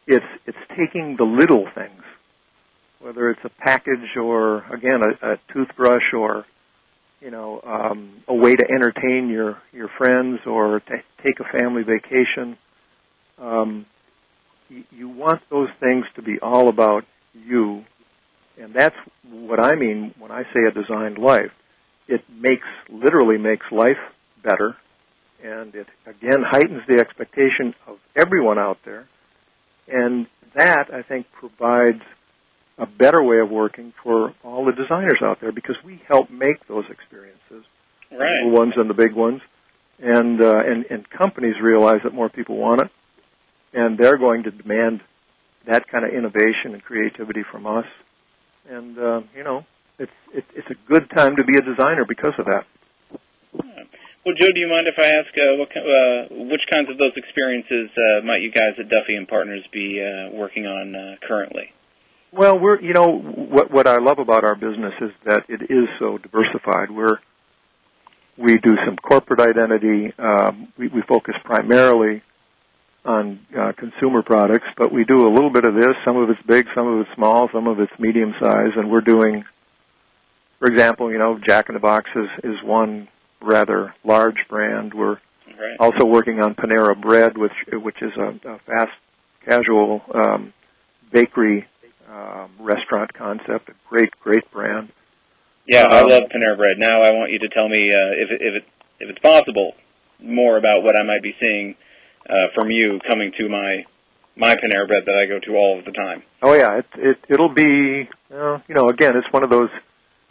It's 0.07 0.25
it's 0.47 0.59
taking 0.77 1.17
the 1.17 1.25
little 1.25 1.67
things, 1.75 2.03
whether 3.01 3.31
it's 3.31 3.45
a 3.45 3.51
package 3.51 4.17
or 4.17 4.65
again 4.73 5.01
a, 5.03 5.33
a 5.33 5.37
toothbrush 5.53 6.13
or 6.17 6.47
you 7.21 7.31
know 7.31 7.61
um, 7.65 8.23
a 8.27 8.35
way 8.35 8.55
to 8.55 8.65
entertain 8.69 9.29
your 9.29 9.59
your 9.73 9.89
friends 9.99 10.41
or 10.47 10.81
to 10.81 10.97
take 11.23 11.39
a 11.41 11.59
family 11.59 11.83
vacation. 11.83 12.57
Um, 13.39 13.87
you, 14.69 14.85
you 14.91 15.09
want 15.09 15.43
those 15.51 15.69
things 15.81 16.07
to 16.17 16.23
be 16.23 16.39
all 16.41 16.69
about 16.69 17.05
you, 17.35 17.85
and 18.59 18.75
that's 18.75 18.97
what 19.31 19.61
I 19.65 19.77
mean 19.77 20.15
when 20.19 20.31
I 20.31 20.43
say 20.55 20.61
a 20.67 20.73
designed 20.73 21.19
life. 21.19 21.53
It 22.09 22.23
makes 22.29 22.67
literally 22.89 23.39
makes 23.39 23.67
life 23.71 23.99
better 24.43 24.77
and 25.43 25.75
it 25.75 25.87
again 26.07 26.43
heightens 26.49 26.83
the 26.89 26.99
expectation 27.01 27.75
of 27.87 27.99
everyone 28.17 28.59
out 28.59 28.79
there. 28.85 29.09
And 29.89 30.27
that, 30.57 30.87
I 30.93 31.03
think, 31.03 31.27
provides 31.33 32.03
a 32.79 32.87
better 32.87 33.23
way 33.23 33.39
of 33.39 33.51
working 33.51 33.93
for 34.03 34.35
all 34.43 34.65
the 34.65 34.73
designers 34.73 35.19
out 35.23 35.39
there 35.41 35.53
because 35.53 35.77
we 35.85 36.01
help 36.09 36.31
make 36.31 36.67
those 36.67 36.85
experiences, 36.91 37.41
right. 38.11 38.19
the 38.19 38.47
little 38.47 38.59
ones 38.59 38.73
and 38.77 38.89
the 38.89 38.95
big 38.95 39.15
ones, 39.15 39.43
and 40.01 40.43
uh, 40.43 40.59
and 40.65 40.87
and 40.91 41.09
companies 41.11 41.55
realize 41.63 41.99
that 42.05 42.15
more 42.15 42.29
people 42.29 42.57
want 42.57 42.81
it, 42.81 42.91
and 43.75 43.99
they're 43.99 44.19
going 44.19 44.45
to 44.45 44.51
demand 44.51 45.03
that 45.67 45.87
kind 45.89 46.05
of 46.05 46.13
innovation 46.13 46.73
and 46.73 46.83
creativity 46.83 47.43
from 47.51 47.67
us, 47.67 47.85
and 48.69 48.99
uh, 48.99 49.21
you 49.37 49.45
know, 49.45 49.65
it's 49.99 50.13
it, 50.33 50.45
it's 50.55 50.69
a 50.71 50.91
good 50.91 51.11
time 51.15 51.37
to 51.37 51.45
be 51.45 51.59
a 51.59 51.63
designer 51.63 52.07
because 52.09 52.33
of 52.39 52.47
that. 52.47 52.65
Well, 54.25 54.35
Joe, 54.39 54.53
do 54.53 54.61
you 54.61 54.69
mind 54.69 54.87
if 54.87 54.99
I 54.99 55.09
ask 55.17 55.33
uh, 55.33 55.57
what, 55.57 55.69
uh, 55.75 56.51
which 56.51 56.61
kinds 56.71 56.91
of 56.91 56.99
those 56.99 57.13
experiences 57.17 57.89
uh, 57.97 58.25
might 58.25 58.43
you 58.43 58.53
guys 58.53 58.77
at 58.79 58.91
Duffy 58.91 59.17
and 59.17 59.27
Partners 59.27 59.65
be 59.73 59.99
uh, 59.99 60.31
working 60.37 60.67
on 60.67 60.95
uh, 60.95 61.17
currently? 61.27 61.73
Well, 62.33 62.59
we're 62.59 62.81
you 62.81 62.93
know 62.93 63.09
what 63.09 63.73
what 63.73 63.89
I 63.89 63.97
love 63.97 64.19
about 64.19 64.45
our 64.45 64.55
business 64.55 64.93
is 65.01 65.11
that 65.25 65.45
it 65.49 65.63
is 65.63 65.89
so 65.99 66.19
diversified. 66.19 66.91
We're 66.91 67.19
we 68.37 68.59
do 68.59 68.77
some 68.87 68.97
corporate 68.97 69.41
identity. 69.41 70.13
Um, 70.19 70.73
we, 70.79 70.89
we 70.89 71.03
focus 71.09 71.35
primarily 71.45 72.23
on 73.05 73.41
uh, 73.59 73.73
consumer 73.77 74.23
products, 74.23 74.67
but 74.77 74.93
we 74.93 75.05
do 75.05 75.27
a 75.27 75.33
little 75.33 75.51
bit 75.51 75.65
of 75.65 75.75
this. 75.75 75.97
Some 76.05 76.19
of 76.19 76.29
it's 76.31 76.41
big, 76.47 76.67
some 76.75 76.87
of 76.87 77.01
it's 77.01 77.11
small, 77.17 77.49
some 77.53 77.67
of 77.67 77.81
it's 77.81 77.93
medium 77.99 78.35
size, 78.41 78.73
and 78.77 78.91
we're 78.91 79.01
doing, 79.01 79.45
for 80.59 80.69
example, 80.69 81.11
you 81.11 81.19
know, 81.19 81.39
Jack 81.45 81.69
in 81.69 81.75
the 81.75 81.81
Box 81.81 82.11
is, 82.15 82.53
is 82.53 82.63
one 82.63 83.09
rather 83.43 83.95
large 84.05 84.37
brand. 84.49 84.95
We're 84.95 85.19
right. 85.59 85.77
also 85.79 86.05
working 86.05 86.41
on 86.41 86.55
Panera 86.55 87.01
Bread, 87.01 87.37
which 87.37 87.53
which 87.73 88.01
is 88.03 88.13
a, 88.17 88.49
a 88.49 88.59
fast 88.67 88.93
casual 89.45 90.03
um, 90.15 90.53
bakery 91.13 91.67
um, 92.11 92.51
restaurant 92.59 93.13
concept. 93.15 93.69
A 93.69 93.75
great 93.89 94.11
great 94.21 94.51
brand. 94.51 94.91
Yeah, 95.67 95.85
um, 95.85 95.93
I 95.93 96.01
love 96.03 96.23
Panera 96.35 96.57
Bread. 96.57 96.79
Now 96.79 97.03
I 97.03 97.13
want 97.13 97.31
you 97.31 97.39
to 97.41 97.49
tell 97.49 97.69
me 97.69 97.91
uh, 97.91 98.13
if 98.13 98.31
if 98.31 98.55
it 98.63 98.65
if 99.01 99.11
it's 99.11 99.21
possible 99.21 99.75
more 100.23 100.59
about 100.59 100.83
what 100.83 101.01
I 101.01 101.05
might 101.05 101.23
be 101.23 101.35
seeing 101.41 101.75
uh, 102.29 102.49
from 102.55 102.71
you 102.71 103.01
coming 103.09 103.33
to 103.39 103.49
my 103.49 103.85
my 104.37 104.55
Panera 104.57 104.87
Bread 104.87 105.05
that 105.07 105.21
I 105.23 105.27
go 105.27 105.39
to 105.39 105.57
all 105.57 105.79
of 105.79 105.85
the 105.85 105.93
time. 105.93 106.23
Oh 106.43 106.55
yeah, 106.55 106.79
it 106.79 106.87
it 106.97 107.19
it'll 107.29 107.53
be 107.55 108.09
uh, 108.33 108.59
you 108.69 108.75
know 108.75 108.89
again 108.89 109.17
it's 109.17 109.31
one 109.33 109.45
of 109.45 109.51
those 109.51 109.71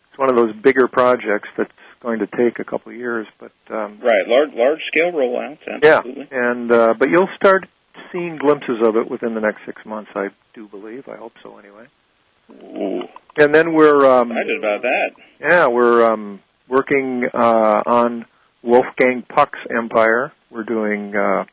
it's 0.09 0.17
one 0.17 0.29
of 0.29 0.35
those 0.35 0.55
bigger 0.55 0.87
projects 0.87 1.49
that's 1.57 1.71
going 2.01 2.19
to 2.19 2.27
take 2.27 2.59
a 2.59 2.63
couple 2.63 2.91
of 2.91 2.97
years, 2.97 3.27
but 3.39 3.51
um, 3.69 3.99
right, 4.01 4.27
large 4.27 4.49
large 4.53 4.79
scale 4.87 5.11
rollouts, 5.11 5.59
absolutely. 5.67 6.27
Yeah, 6.31 6.51
and 6.51 6.71
uh, 6.71 6.93
but 6.97 7.09
you'll 7.09 7.29
start 7.35 7.65
seeing 8.11 8.37
glimpses 8.37 8.77
of 8.83 8.95
it 8.95 9.09
within 9.09 9.33
the 9.35 9.41
next 9.41 9.59
six 9.65 9.81
months. 9.85 10.11
I 10.15 10.27
do 10.53 10.67
believe. 10.67 11.07
I 11.07 11.17
hope 11.17 11.33
so, 11.43 11.57
anyway. 11.57 11.85
Ooh. 12.51 13.01
And 13.37 13.53
then 13.53 13.73
we're 13.73 14.05
um, 14.05 14.31
excited 14.31 14.57
about 14.57 14.81
that. 14.81 15.09
Yeah, 15.39 15.67
we're 15.67 16.11
um, 16.11 16.39
working 16.67 17.23
uh, 17.33 17.81
on 17.85 18.25
Wolfgang 18.63 19.23
Puck's 19.27 19.59
empire. 19.75 20.33
We're 20.49 20.63
doing 20.63 21.15
uh, 21.15 21.45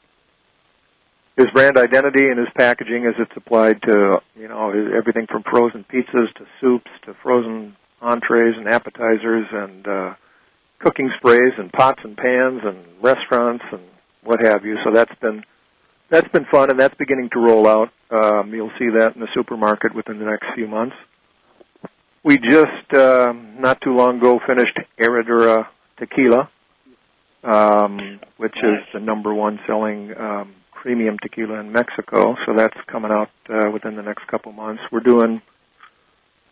his 1.37 1.47
brand 1.53 1.77
identity 1.77 2.25
and 2.29 2.39
his 2.39 2.49
packaging 2.57 3.07
as 3.07 3.15
it's 3.19 3.37
applied 3.37 3.83
to 3.83 4.21
you 4.35 4.49
know 4.49 4.71
everything 4.71 5.27
from 5.31 5.43
frozen 5.43 5.85
pizzas 5.85 6.33
to 6.37 6.47
soups 6.61 6.91
to 7.05 7.15
frozen 7.23 7.77
entrees 8.01 8.55
and 8.57 8.69
appetizers 8.69 9.47
and 9.53 9.87
uh, 9.87 10.15
cooking 10.79 11.11
sprays 11.19 11.53
and 11.59 11.73
pots 11.73 12.01
and 12.05 12.17
pans 12.17 12.61
and 12.65 12.79
restaurants 13.03 13.65
and 13.73 13.83
what 14.23 14.45
have 14.45 14.65
you. 14.65 14.77
So 14.85 14.91
that's 14.93 15.15
been 15.21 15.43
that's 16.09 16.29
been 16.29 16.47
fun, 16.51 16.71
and 16.71 16.79
that's 16.79 16.95
beginning 16.95 17.31
to 17.33 17.41
roll 17.41 17.67
out. 17.67 17.89
Um, 18.11 18.55
you'll 18.55 18.71
see 18.79 18.89
that 18.99 19.17
in 19.17 19.21
the 19.21 19.29
supermarket 19.35 19.95
within 19.95 20.19
the 20.19 20.25
next 20.25 20.47
few 20.55 20.69
months. 20.69 20.95
We 22.23 22.39
just 22.39 22.95
uh, 22.95 23.33
not 23.59 23.81
too 23.81 23.95
long 23.95 24.19
ago 24.19 24.41
finished 24.47 24.79
Herradura 24.99 25.67
Tequila, 25.99 26.51
um, 27.45 28.21
which 28.37 28.57
is 28.57 28.79
the 28.93 29.01
number 29.01 29.35
one 29.35 29.59
selling 29.67 30.13
um, 30.17 30.55
premium 30.73 31.17
tequila 31.21 31.61
in 31.61 31.73
Mexico. 31.73 32.37
So 32.47 32.53
that's 32.57 32.77
coming 32.91 33.11
out 33.11 33.31
uh, 33.49 33.71
within 33.73 33.97
the 33.97 34.03
next 34.03 34.27
couple 34.29 34.53
months. 34.53 34.83
We're 34.93 35.01
doing 35.01 35.43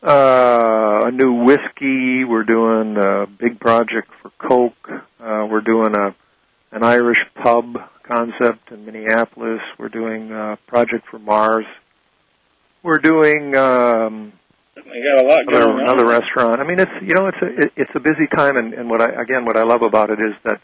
uh, 0.04 1.06
a 1.06 1.10
new 1.10 1.44
whiskey. 1.44 2.24
We're 2.24 2.44
doing 2.44 2.96
a 2.96 3.26
big 3.26 3.58
project 3.58 4.10
for 4.20 4.30
Coke. 4.38 4.88
Uh, 4.88 5.46
we're 5.50 5.62
doing 5.62 5.94
a 5.96 6.14
an 6.72 6.82
Irish 6.82 7.20
pub 7.42 7.76
concept 8.02 8.72
in 8.72 8.84
Minneapolis. 8.84 9.60
We're 9.78 9.88
doing 9.88 10.32
a 10.32 10.58
project 10.66 11.06
for 11.10 11.18
Mars. 11.18 11.66
We're 12.82 12.98
doing 12.98 13.56
um, 13.56 14.32
you 14.76 15.08
got 15.08 15.24
a 15.24 15.26
lot 15.26 15.46
going 15.46 15.62
another, 15.62 15.72
on. 15.72 15.80
another 15.80 16.06
restaurant. 16.06 16.60
I 16.60 16.64
mean, 16.64 16.80
it's 16.80 16.92
you 17.00 17.14
know, 17.14 17.28
it's 17.28 17.38
a 17.40 17.66
it, 17.66 17.72
it's 17.76 17.90
a 17.94 18.00
busy 18.00 18.26
time, 18.36 18.56
and, 18.56 18.74
and 18.74 18.90
what 18.90 19.00
I 19.00 19.06
again 19.22 19.44
what 19.44 19.56
I 19.56 19.62
love 19.62 19.82
about 19.82 20.10
it 20.10 20.18
is 20.18 20.34
that 20.44 20.60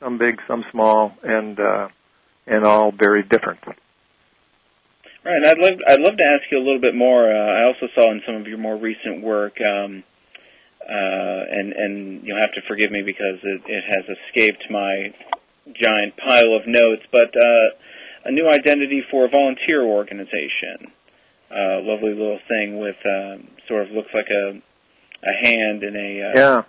some 0.00 0.18
big, 0.18 0.40
some 0.48 0.64
small, 0.72 1.12
and 1.22 1.58
uh, 1.60 1.88
and 2.46 2.64
all 2.64 2.92
very 2.92 3.22
different. 3.22 3.60
Right, 5.22 5.36
and 5.36 5.46
I'd 5.46 5.58
love 5.58 5.78
I'd 5.86 6.00
love 6.00 6.16
to 6.16 6.26
ask 6.26 6.40
you 6.50 6.58
a 6.58 6.64
little 6.64 6.80
bit 6.80 6.94
more. 6.94 7.30
Uh, 7.30 7.36
I 7.36 7.64
also 7.64 7.88
saw 7.94 8.10
in 8.10 8.22
some 8.24 8.36
of 8.36 8.46
your 8.46 8.56
more 8.58 8.76
recent 8.76 9.22
work, 9.22 9.60
um, 9.60 10.02
uh, 10.80 11.40
and 11.50 11.72
and 11.72 12.24
you'll 12.24 12.40
have 12.40 12.52
to 12.54 12.62
forgive 12.66 12.90
me 12.90 13.02
because 13.04 13.36
it, 13.42 13.62
it 13.66 13.84
has 13.84 14.04
escaped 14.16 14.64
my 14.70 15.12
giant 15.74 16.16
pile 16.16 16.56
of 16.56 16.66
notes, 16.66 17.02
but 17.12 17.36
uh, 17.36 17.68
a 18.24 18.32
new 18.32 18.48
identity 18.48 19.02
for 19.10 19.26
a 19.26 19.28
volunteer 19.28 19.82
organization. 19.82 20.92
Uh, 21.50 21.82
lovely 21.82 22.14
little 22.14 22.40
thing 22.48 22.78
with 22.78 22.96
um, 23.04 23.48
sort 23.68 23.86
of 23.86 23.92
looks 23.92 24.10
like 24.14 24.28
a 24.30 24.62
a 25.22 25.46
hand 25.46 25.82
in 25.82 25.96
a 25.96 26.30
uh, 26.30 26.32
Yeah. 26.34 26.62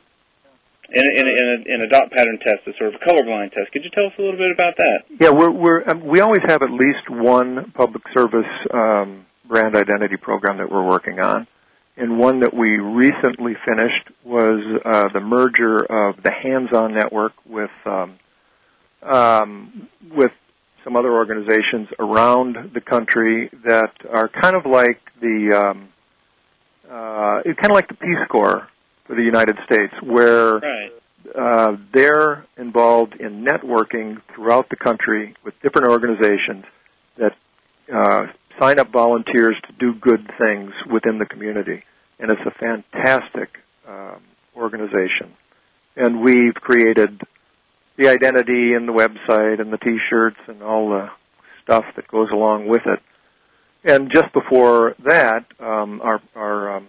In 0.94 1.04
a, 1.06 1.22
in 1.22 1.28
in 1.28 1.48
a, 1.48 1.76
in 1.76 1.82
a 1.82 1.88
dot 1.88 2.12
pattern 2.12 2.38
test, 2.40 2.68
a 2.68 2.72
sort 2.78 2.94
of 2.94 3.02
a 3.02 3.06
colorblind 3.06 3.54
test. 3.54 3.72
Could 3.72 3.84
you 3.84 3.90
tell 3.92 4.08
us 4.08 4.14
a 4.20 4.22
little 4.22 4.38
bit 4.38 4.52
about 4.52 4.76
that? 4.78 5.04
Yeah, 5.20 5.32
we're 5.32 5.52
we're 5.52 5.90
um, 5.90 6.06
we 6.06 6.20
always 6.20 6.42
have 6.48 6.62
at 6.62 6.72
least 6.72 7.10
one 7.10 7.72
public 7.72 8.04
service 8.14 8.50
um, 8.74 9.26
brand 9.48 9.76
identity 9.76 10.18
program 10.18 10.58
that 10.58 10.70
we're 10.70 10.86
working 10.88 11.20
on, 11.20 11.48
and 11.96 12.20
one 12.20 12.42
that 12.42 12.54
we 12.54 12.78
recently 12.78 13.54
finished 13.66 14.10
was 14.26 14.82
uh, 14.86 15.10
the 15.14 15.22
merger 15.22 15.78
of 15.78 16.22
the 16.24 16.32
Hands-On 16.32 16.94
Network 16.94 17.34
with 17.46 17.72
um, 17.86 18.20
um, 19.02 19.90
with 20.14 20.32
some 20.84 20.96
other 20.96 21.14
organizations 21.14 21.88
around 22.00 22.58
the 22.74 22.82
country 22.82 23.50
that 23.66 23.94
are 24.12 24.30
kind 24.42 24.56
of 24.56 24.66
like 24.66 25.00
the 25.22 25.56
um, 25.56 25.90
uh, 26.90 27.40
it's 27.46 27.60
kind 27.60 27.72
of 27.72 27.76
like 27.76 27.88
the 27.88 27.94
Peace 27.94 28.28
Corps 28.30 28.68
for 29.06 29.16
the 29.16 29.24
United 29.24 29.58
States, 29.66 29.94
where 30.02 30.56
Right. 30.56 30.92
uh, 31.36 31.78
they're 31.94 32.46
involved 32.58 33.16
in 33.20 33.44
networking 33.46 34.22
throughout 34.34 34.70
the 34.70 34.76
country 34.76 35.36
with 35.44 35.54
different 35.62 35.88
organizations 35.90 36.66
that 37.18 37.34
uh, 37.94 38.28
sign 38.60 38.80
up 38.80 38.90
volunteers 38.92 39.56
to 39.68 39.74
do 39.80 39.94
good 39.94 40.30
things 40.44 40.72
within 40.92 41.18
the 41.18 41.26
community, 41.26 41.84
and 42.20 42.32
it's 42.32 42.42
a 42.46 42.52
fantastic 42.52 43.50
um, 43.88 44.22
organization. 44.56 45.34
And 45.96 46.22
we've 46.22 46.54
created 46.56 47.22
the 47.98 48.08
identity 48.10 48.74
and 48.74 48.88
the 48.88 48.94
website 48.94 49.60
and 49.60 49.74
the 49.74 49.78
T-shirts 49.78 50.38
and 50.48 50.64
all 50.64 50.90
the 50.90 51.10
stuff 51.64 51.84
that 51.96 52.08
goes 52.08 52.30
along 52.32 52.68
with 52.68 52.82
it. 52.86 53.00
And 53.84 54.12
just 54.14 54.32
before 54.34 54.96
that, 55.06 55.46
um, 55.60 56.02
our 56.02 56.22
our 56.36 56.78
um, 56.78 56.88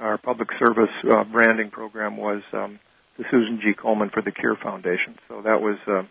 our 0.00 0.18
public 0.18 0.48
service 0.58 0.90
uh, 1.10 1.24
branding 1.24 1.70
program 1.70 2.16
was 2.16 2.42
um, 2.52 2.78
the 3.18 3.24
Susan 3.30 3.60
G. 3.62 3.72
Komen 3.72 4.12
for 4.12 4.22
the 4.22 4.32
Cure 4.32 4.56
Foundation. 4.62 5.16
So 5.28 5.42
that 5.42 5.60
was 5.60 5.78
uh, 5.86 6.02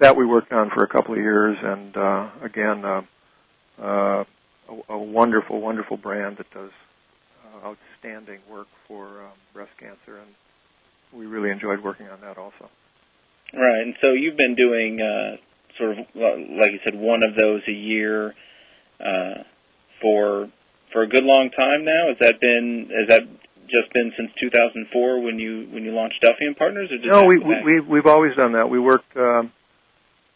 that 0.00 0.16
we 0.16 0.26
worked 0.26 0.52
on 0.52 0.70
for 0.74 0.84
a 0.84 0.88
couple 0.88 1.14
of 1.14 1.20
years, 1.20 1.56
and 1.62 1.96
uh, 1.96 2.30
again, 2.42 2.84
uh, 2.84 3.02
uh, 3.80 4.24
a, 4.68 4.92
a 4.92 4.98
wonderful, 4.98 5.60
wonderful 5.60 5.96
brand 5.96 6.36
that 6.38 6.50
does 6.52 6.70
uh, 7.44 7.68
outstanding 7.68 8.40
work 8.50 8.66
for 8.86 9.06
um, 9.24 9.32
breast 9.54 9.72
cancer, 9.78 10.18
and 10.18 10.30
we 11.12 11.26
really 11.26 11.50
enjoyed 11.50 11.82
working 11.82 12.08
on 12.08 12.20
that 12.20 12.36
also. 12.36 12.68
Right, 13.54 13.82
and 13.82 13.94
so 14.00 14.12
you've 14.12 14.36
been 14.36 14.56
doing 14.56 15.00
uh, 15.00 15.36
sort 15.78 15.92
of 15.92 15.98
like 16.14 16.72
you 16.72 16.80
said, 16.84 16.94
one 16.94 17.22
of 17.22 17.36
those 17.40 17.62
a 17.68 17.72
year 17.72 18.34
uh, 19.00 19.42
for 20.02 20.50
for 20.92 21.02
a 21.02 21.08
good 21.08 21.24
long 21.24 21.50
time 21.50 21.84
now. 21.84 22.08
Has 22.08 22.16
that 22.20 22.40
been 22.40 22.90
has 22.90 23.08
that 23.08 23.22
just 23.68 23.92
been 23.92 24.12
since 24.16 24.30
2004 24.40 25.20
when 25.20 25.38
you 25.38 25.68
when 25.70 25.84
you 25.84 25.92
launched 25.92 26.20
Duffy 26.22 26.46
and 26.46 26.56
Partners? 26.56 26.90
Or 26.90 26.98
No, 27.10 27.26
we, 27.26 27.38
we 27.38 27.62
we 27.64 27.80
we've 27.80 28.06
always 28.06 28.34
done 28.36 28.52
that. 28.52 28.68
We 28.68 28.78
worked. 28.78 29.16
Um, 29.16 29.52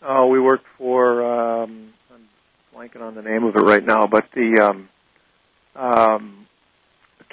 oh, 0.02 0.26
we 0.26 0.40
worked 0.40 0.66
for. 0.78 1.62
Um, 1.62 1.92
I'm 2.12 2.28
blanking 2.74 3.02
on 3.02 3.14
the 3.14 3.22
name 3.22 3.44
of 3.44 3.54
it 3.56 3.60
right 3.60 3.84
now, 3.84 4.06
but 4.06 4.24
the 4.34 4.60
um, 4.60 4.88
um, 5.76 6.46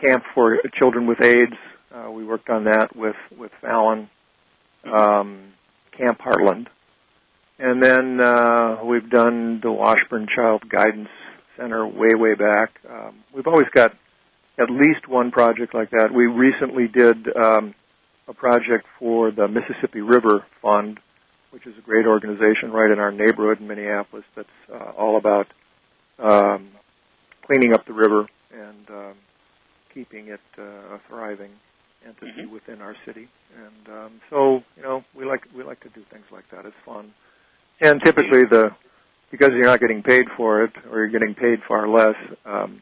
camp 0.06 0.24
for 0.34 0.60
children 0.80 1.08
with 1.08 1.22
AIDS. 1.22 1.58
Uh, 1.94 2.12
we 2.12 2.24
worked 2.24 2.50
on 2.50 2.66
that 2.66 2.96
with 2.96 3.16
with 3.38 3.52
Fallon, 3.62 4.10
um, 4.86 5.54
Camp 5.98 6.20
Heartland, 6.20 6.68
and 7.60 7.82
then 7.82 8.22
uh, 8.22 8.84
we've 8.84 9.10
done 9.10 9.60
the 9.64 9.72
Washburn 9.72 10.28
Child 10.34 10.70
Guidance 10.70 11.10
Center 11.58 11.86
way 11.88 12.14
way 12.14 12.36
back. 12.36 12.72
Um, 12.90 13.24
we've 13.34 13.48
always 13.48 13.68
got 13.74 13.92
at 14.60 14.70
least 14.70 15.08
one 15.08 15.32
project 15.32 15.74
like 15.74 15.90
that. 15.92 16.10
We 16.14 16.26
recently 16.26 16.88
did. 16.88 17.36
Um, 17.36 17.76
a 18.28 18.34
project 18.34 18.86
for 19.00 19.32
the 19.32 19.48
Mississippi 19.48 20.02
River 20.02 20.46
Fund, 20.62 21.00
which 21.52 21.66
is 21.66 21.74
a 21.78 21.82
great 21.82 22.06
organization 22.06 22.72
right 22.72 22.92
in 22.92 23.00
our 23.00 23.12
neighborhood 23.12 23.62
in 23.62 23.68
Minneapolis 23.68 24.26
that's 24.36 24.50
uh, 24.72 24.92
all 24.98 25.18
about 25.18 25.48
um, 26.20 26.70
cleaning 27.46 27.74
up 27.74 27.86
the 27.86 27.94
river 27.94 28.28
and 28.52 28.90
um, 28.90 29.14
keeping 29.94 30.28
it 30.28 30.42
uh, 30.58 30.96
a 30.96 31.02
thriving 31.08 31.52
entity 32.06 32.46
within 32.46 32.82
our 32.82 32.96
city. 33.06 33.28
And 33.56 33.96
um, 33.96 34.22
so, 34.30 34.60
you 34.76 34.84
know, 34.84 35.04
we 35.16 35.26
like 35.26 35.44
we 35.56 35.64
like 35.64 35.80
to 35.82 35.90
do 35.90 36.02
things 36.12 36.26
like 36.32 36.46
that. 36.52 36.66
It's 36.66 36.76
fun. 36.86 37.14
And 37.80 38.02
typically, 38.04 38.44
the 38.50 38.72
because 39.32 39.52
you're 39.54 39.66
not 39.66 39.80
getting 39.80 40.04
paid 40.04 40.26
for 40.36 40.64
it, 40.64 40.72
or 40.92 41.00
you're 41.00 41.10
getting 41.10 41.36
paid 41.36 41.60
far 41.68 41.88
less, 41.88 42.16
um, 42.46 42.82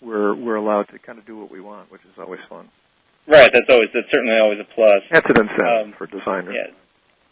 we're 0.00 0.34
we're 0.34 0.56
allowed 0.56 0.88
to 0.90 0.98
kind 0.98 1.18
of 1.18 1.26
do 1.26 1.38
what 1.38 1.50
we 1.50 1.60
want, 1.60 1.90
which 1.90 2.02
is 2.02 2.18
always 2.18 2.40
fun. 2.48 2.68
Right, 3.26 3.50
that's 3.52 3.66
always 3.70 3.88
that's 3.94 4.10
certainly 4.12 4.36
always 4.38 4.58
a 4.58 4.68
plus. 4.74 5.02
That's 5.10 5.26
an 5.30 5.46
incentive 5.46 5.86
Um, 5.86 5.94
for 5.96 6.06
designers. 6.06 6.54
Yeah. 6.54 6.74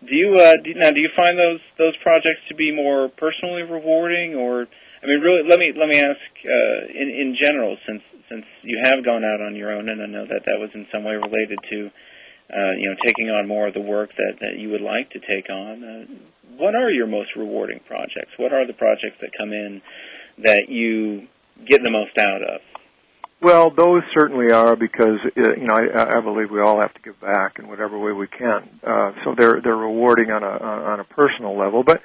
Do 0.07 0.17
you 0.17 0.35
uh, 0.39 0.55
do, 0.65 0.75
now? 0.75 0.91
Do 0.91 1.01
you 1.01 1.11
find 1.17 1.37
those 1.37 1.61
those 1.77 1.97
projects 2.03 2.41
to 2.49 2.55
be 2.55 2.73
more 2.73 3.09
personally 3.09 3.63
rewarding, 3.63 4.35
or 4.35 4.67
I 5.03 5.07
mean, 5.07 5.21
really? 5.21 5.43
Let 5.49 5.59
me 5.59 5.73
let 5.77 5.89
me 5.89 5.99
ask 5.99 6.23
uh, 6.47 6.87
in 6.89 7.09
in 7.11 7.37
general, 7.41 7.77
since 7.87 8.03
since 8.31 8.47
you 8.63 8.81
have 8.85 9.05
gone 9.05 9.25
out 9.25 9.43
on 9.43 9.57
your 9.57 9.73
own, 9.73 9.89
and 9.89 10.01
I 10.01 10.07
know 10.07 10.25
that 10.25 10.47
that 10.47 10.59
was 10.59 10.71
in 10.75 10.87
some 10.93 11.05
way 11.05 11.17
related 11.17 11.59
to 11.71 11.91
uh, 12.53 12.73
you 12.79 12.91
know 12.91 12.97
taking 13.05 13.31
on 13.31 13.49
more 13.49 13.69
of 13.69 13.75
the 13.75 13.81
work 13.81 14.11
that 14.17 14.41
that 14.41 14.59
you 14.59 14.71
would 14.71 14.81
like 14.81 15.11
to 15.11 15.21
take 15.21 15.51
on. 15.51 15.85
Uh, 15.85 16.05
what 16.57 16.75
are 16.75 16.91
your 16.91 17.07
most 17.07 17.31
rewarding 17.37 17.81
projects? 17.87 18.33
What 18.37 18.53
are 18.53 18.67
the 18.67 18.75
projects 18.75 19.17
that 19.21 19.31
come 19.39 19.53
in 19.53 19.81
that 20.45 20.69
you 20.69 21.29
get 21.69 21.83
the 21.83 21.91
most 21.91 22.19
out 22.19 22.43
of? 22.43 22.61
Well, 23.43 23.71
those 23.71 24.03
certainly 24.13 24.53
are 24.53 24.77
because 24.77 25.19
uh, 25.25 25.55
you 25.57 25.67
know 25.67 25.75
I, 25.75 26.19
I 26.19 26.21
believe 26.21 26.51
we 26.51 26.61
all 26.61 26.77
have 26.77 26.93
to 26.95 27.01
give 27.01 27.21
back 27.21 27.59
in 27.59 27.69
whatever 27.69 27.99
way 27.99 28.13
we 28.13 28.27
can. 28.27 28.69
Uh, 28.87 29.13
so 29.25 29.35
they're 29.39 29.61
they're 29.63 29.77
rewarding 29.77 30.31
on 30.31 30.43
a 30.43 30.47
on 30.47 31.01
a 31.01 31.05
personal 31.05 31.57
level, 31.59 31.83
but 31.83 32.03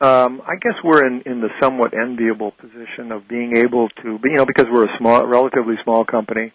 um, 0.00 0.40
I 0.46 0.56
guess 0.56 0.74
we're 0.82 1.06
in 1.06 1.22
in 1.26 1.40
the 1.40 1.50
somewhat 1.60 1.92
enviable 1.92 2.52
position 2.52 3.12
of 3.12 3.28
being 3.28 3.56
able 3.56 3.88
to, 4.02 4.18
you 4.24 4.34
know, 4.36 4.46
because 4.46 4.64
we're 4.72 4.86
a 4.86 4.98
small, 4.98 5.26
relatively 5.26 5.74
small 5.84 6.06
company, 6.06 6.52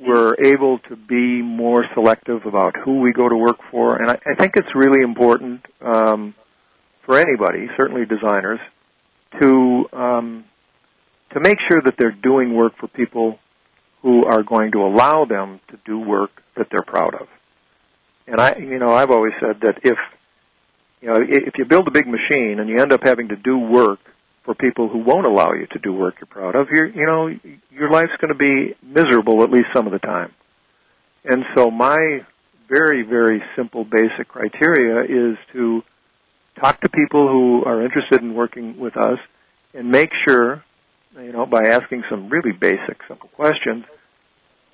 we're 0.00 0.34
able 0.44 0.78
to 0.90 0.96
be 0.96 1.40
more 1.42 1.84
selective 1.94 2.46
about 2.46 2.74
who 2.84 3.00
we 3.00 3.12
go 3.12 3.28
to 3.28 3.36
work 3.36 3.58
for, 3.70 3.96
and 3.96 4.10
I, 4.10 4.18
I 4.26 4.34
think 4.34 4.54
it's 4.56 4.74
really 4.74 5.02
important 5.02 5.64
um, 5.80 6.34
for 7.06 7.18
anybody, 7.18 7.68
certainly 7.80 8.04
designers, 8.04 8.58
to 9.40 9.84
um, 9.92 10.44
to 11.32 11.40
make 11.40 11.58
sure 11.68 11.82
that 11.84 11.94
they're 11.98 12.12
doing 12.22 12.54
work 12.54 12.74
for 12.78 12.88
people 12.88 13.38
who 14.02 14.22
are 14.24 14.42
going 14.42 14.72
to 14.72 14.82
allow 14.82 15.24
them 15.24 15.60
to 15.68 15.78
do 15.84 15.98
work 15.98 16.30
that 16.56 16.68
they're 16.70 16.84
proud 16.86 17.14
of. 17.14 17.26
And 18.26 18.40
I, 18.40 18.56
you 18.58 18.78
know, 18.78 18.90
I've 18.90 19.10
always 19.10 19.32
said 19.40 19.60
that 19.62 19.78
if, 19.82 19.98
you 21.00 21.08
know, 21.08 21.16
if 21.20 21.54
you 21.58 21.64
build 21.64 21.88
a 21.88 21.90
big 21.90 22.06
machine 22.06 22.60
and 22.60 22.68
you 22.68 22.78
end 22.78 22.92
up 22.92 23.00
having 23.04 23.28
to 23.28 23.36
do 23.36 23.58
work 23.58 23.98
for 24.44 24.54
people 24.54 24.88
who 24.88 24.98
won't 24.98 25.26
allow 25.26 25.52
you 25.52 25.66
to 25.72 25.78
do 25.78 25.92
work 25.92 26.16
you're 26.20 26.26
proud 26.26 26.54
of, 26.54 26.68
you're, 26.70 26.86
you 26.86 27.06
know, 27.06 27.28
your 27.70 27.90
life's 27.90 28.12
going 28.20 28.32
to 28.32 28.38
be 28.38 28.74
miserable 28.82 29.42
at 29.42 29.50
least 29.50 29.66
some 29.74 29.86
of 29.86 29.92
the 29.92 29.98
time. 29.98 30.32
And 31.24 31.44
so 31.56 31.70
my 31.70 32.20
very, 32.68 33.02
very 33.02 33.42
simple 33.56 33.84
basic 33.84 34.28
criteria 34.28 35.04
is 35.04 35.38
to 35.52 35.82
talk 36.60 36.80
to 36.82 36.88
people 36.88 37.28
who 37.28 37.64
are 37.64 37.84
interested 37.84 38.20
in 38.20 38.34
working 38.34 38.78
with 38.78 38.96
us 38.96 39.18
and 39.72 39.90
make 39.90 40.10
sure, 40.28 40.62
you 41.16 41.32
know, 41.32 41.46
by 41.46 41.62
asking 41.68 42.02
some 42.10 42.28
really 42.28 42.52
basic, 42.52 42.98
simple 43.08 43.28
questions, 43.30 43.84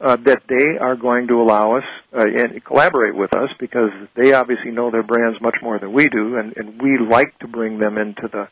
uh, 0.01 0.17
that 0.25 0.43
they 0.49 0.79
are 0.81 0.97
going 0.97 1.29
to 1.29 1.35
allow 1.35 1.77
us 1.77 1.85
uh, 2.13 2.25
and 2.25 2.65
collaborate 2.65 3.15
with 3.15 3.35
us 3.37 3.51
because 3.59 3.91
they 4.17 4.33
obviously 4.33 4.71
know 4.71 4.91
their 4.91 5.03
brands 5.03 5.39
much 5.41 5.57
more 5.63 5.79
than 5.79 5.93
we 5.93 6.07
do, 6.09 6.37
and, 6.37 6.57
and 6.57 6.81
we 6.81 6.99
like 6.99 7.39
to 7.39 7.47
bring 7.47 7.79
them 7.79 7.99
into 7.99 8.29
the 8.33 8.49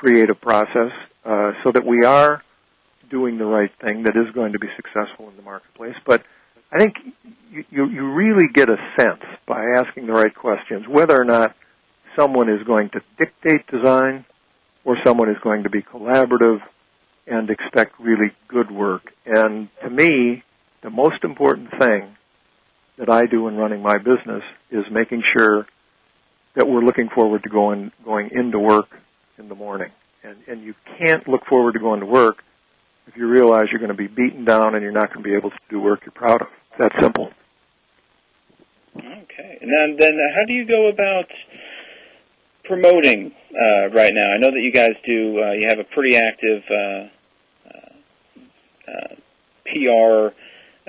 creative 0.00 0.40
process 0.40 0.92
uh, 1.26 1.52
so 1.62 1.72
that 1.72 1.84
we 1.84 2.04
are 2.04 2.42
doing 3.10 3.36
the 3.36 3.44
right 3.44 3.70
thing 3.82 4.04
that 4.04 4.16
is 4.16 4.32
going 4.34 4.52
to 4.52 4.58
be 4.58 4.68
successful 4.76 5.28
in 5.28 5.36
the 5.36 5.42
marketplace. 5.42 5.96
But 6.06 6.22
I 6.72 6.78
think 6.78 6.94
you, 7.50 7.64
you, 7.70 7.86
you 7.88 8.12
really 8.12 8.46
get 8.54 8.70
a 8.70 8.76
sense 8.98 9.22
by 9.46 9.62
asking 9.76 10.06
the 10.06 10.12
right 10.12 10.34
questions 10.34 10.86
whether 10.88 11.20
or 11.20 11.24
not 11.24 11.54
someone 12.18 12.48
is 12.48 12.62
going 12.66 12.88
to 12.90 13.00
dictate 13.18 13.66
design 13.66 14.24
or 14.84 14.96
someone 15.04 15.28
is 15.28 15.36
going 15.42 15.64
to 15.64 15.70
be 15.70 15.82
collaborative 15.82 16.60
and 17.26 17.50
expect 17.50 18.00
really 18.00 18.32
good 18.48 18.70
work. 18.70 19.02
And 19.26 19.68
to 19.82 19.90
me, 19.90 20.42
the 20.82 20.90
most 20.90 21.22
important 21.24 21.70
thing 21.78 22.16
that 22.96 23.10
I 23.10 23.26
do 23.26 23.48
in 23.48 23.56
running 23.56 23.82
my 23.82 23.98
business 23.98 24.42
is 24.70 24.84
making 24.90 25.22
sure 25.36 25.66
that 26.56 26.66
we're 26.66 26.84
looking 26.84 27.10
forward 27.14 27.42
to 27.42 27.50
going 27.50 27.92
going 28.04 28.30
into 28.32 28.58
work 28.58 28.88
in 29.40 29.48
the 29.48 29.54
morning. 29.54 29.90
And 30.22 30.36
and 30.46 30.62
you 30.62 30.74
can't 30.98 31.26
look 31.26 31.46
forward 31.46 31.72
to 31.72 31.80
going 31.80 32.00
to 32.00 32.06
work 32.06 32.44
if 33.06 33.16
you 33.16 33.26
realize 33.26 33.64
you're 33.72 33.80
going 33.80 33.90
to 33.90 33.94
be 33.94 34.06
beaten 34.06 34.44
down 34.44 34.74
and 34.74 34.82
you're 34.82 34.92
not 34.92 35.12
going 35.12 35.24
to 35.24 35.28
be 35.28 35.34
able 35.34 35.50
to 35.50 35.56
do 35.68 35.80
work 35.80 36.00
you're 36.04 36.12
proud 36.12 36.42
of. 36.42 36.48
That 36.78 36.92
simple. 37.00 37.32
Okay. 38.96 39.58
And 39.60 39.70
then, 39.70 39.96
then 39.98 40.18
how 40.36 40.44
do 40.46 40.52
you 40.52 40.66
go 40.66 40.88
about 40.88 41.26
promoting 42.64 43.32
uh, 43.52 43.88
right 43.90 44.12
now? 44.14 44.30
I 44.30 44.38
know 44.38 44.50
that 44.50 44.60
you 44.60 44.72
guys 44.72 44.92
do. 45.04 45.42
Uh, 45.42 45.52
you 45.52 45.66
have 45.68 45.78
a 45.78 45.84
pretty 45.84 46.16
active 46.16 46.62
uh, 46.70 47.08
uh, 48.88 49.14
PR 49.66 50.34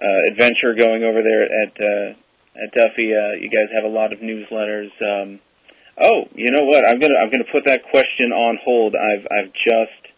uh, 0.02 0.32
adventure 0.32 0.76
going 0.78 1.04
over 1.04 1.22
there 1.24 1.44
at 1.44 1.74
uh, 1.80 2.14
at 2.64 2.74
Duffy. 2.74 3.14
You 3.42 3.50
guys 3.50 3.70
have 3.74 3.84
a 3.84 3.94
lot 3.94 4.14
of 4.14 4.20
newsletters. 4.20 4.92
Um, 5.02 5.40
oh, 5.98 6.30
you 6.36 6.52
know 6.52 6.66
what? 6.66 6.88
I'm 6.88 7.00
gonna 7.00 7.16
I'm 7.20 7.32
gonna 7.32 7.50
put 7.52 7.66
that 7.66 7.84
question 7.90 8.32
on 8.32 8.58
hold. 8.64 8.96
I've 8.96 9.26
I've 9.32 9.54
just 9.54 10.12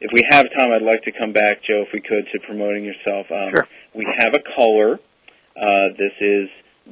if 0.00 0.10
we 0.12 0.22
have 0.30 0.44
time, 0.52 0.72
I'd 0.72 0.82
like 0.82 1.02
to 1.04 1.12
come 1.12 1.32
back, 1.32 1.62
Joe, 1.66 1.84
if 1.86 1.88
we 1.92 2.00
could, 2.00 2.26
to 2.32 2.40
promoting 2.46 2.84
yourself. 2.84 3.26
Um, 3.30 3.50
sure. 3.54 3.68
We 3.94 4.06
have 4.18 4.34
a 4.34 4.42
caller. 4.54 5.00
Uh, 5.56 5.96
this 5.96 6.12
is 6.20 6.48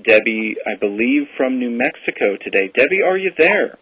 Debbie, 0.07 0.57
I 0.67 0.77
believe, 0.77 1.29
from 1.37 1.59
New 1.59 1.71
Mexico 1.71 2.37
today. 2.43 2.71
Debbie, 2.75 3.03
are 3.03 3.19
you 3.19 3.33
there? 3.37 3.79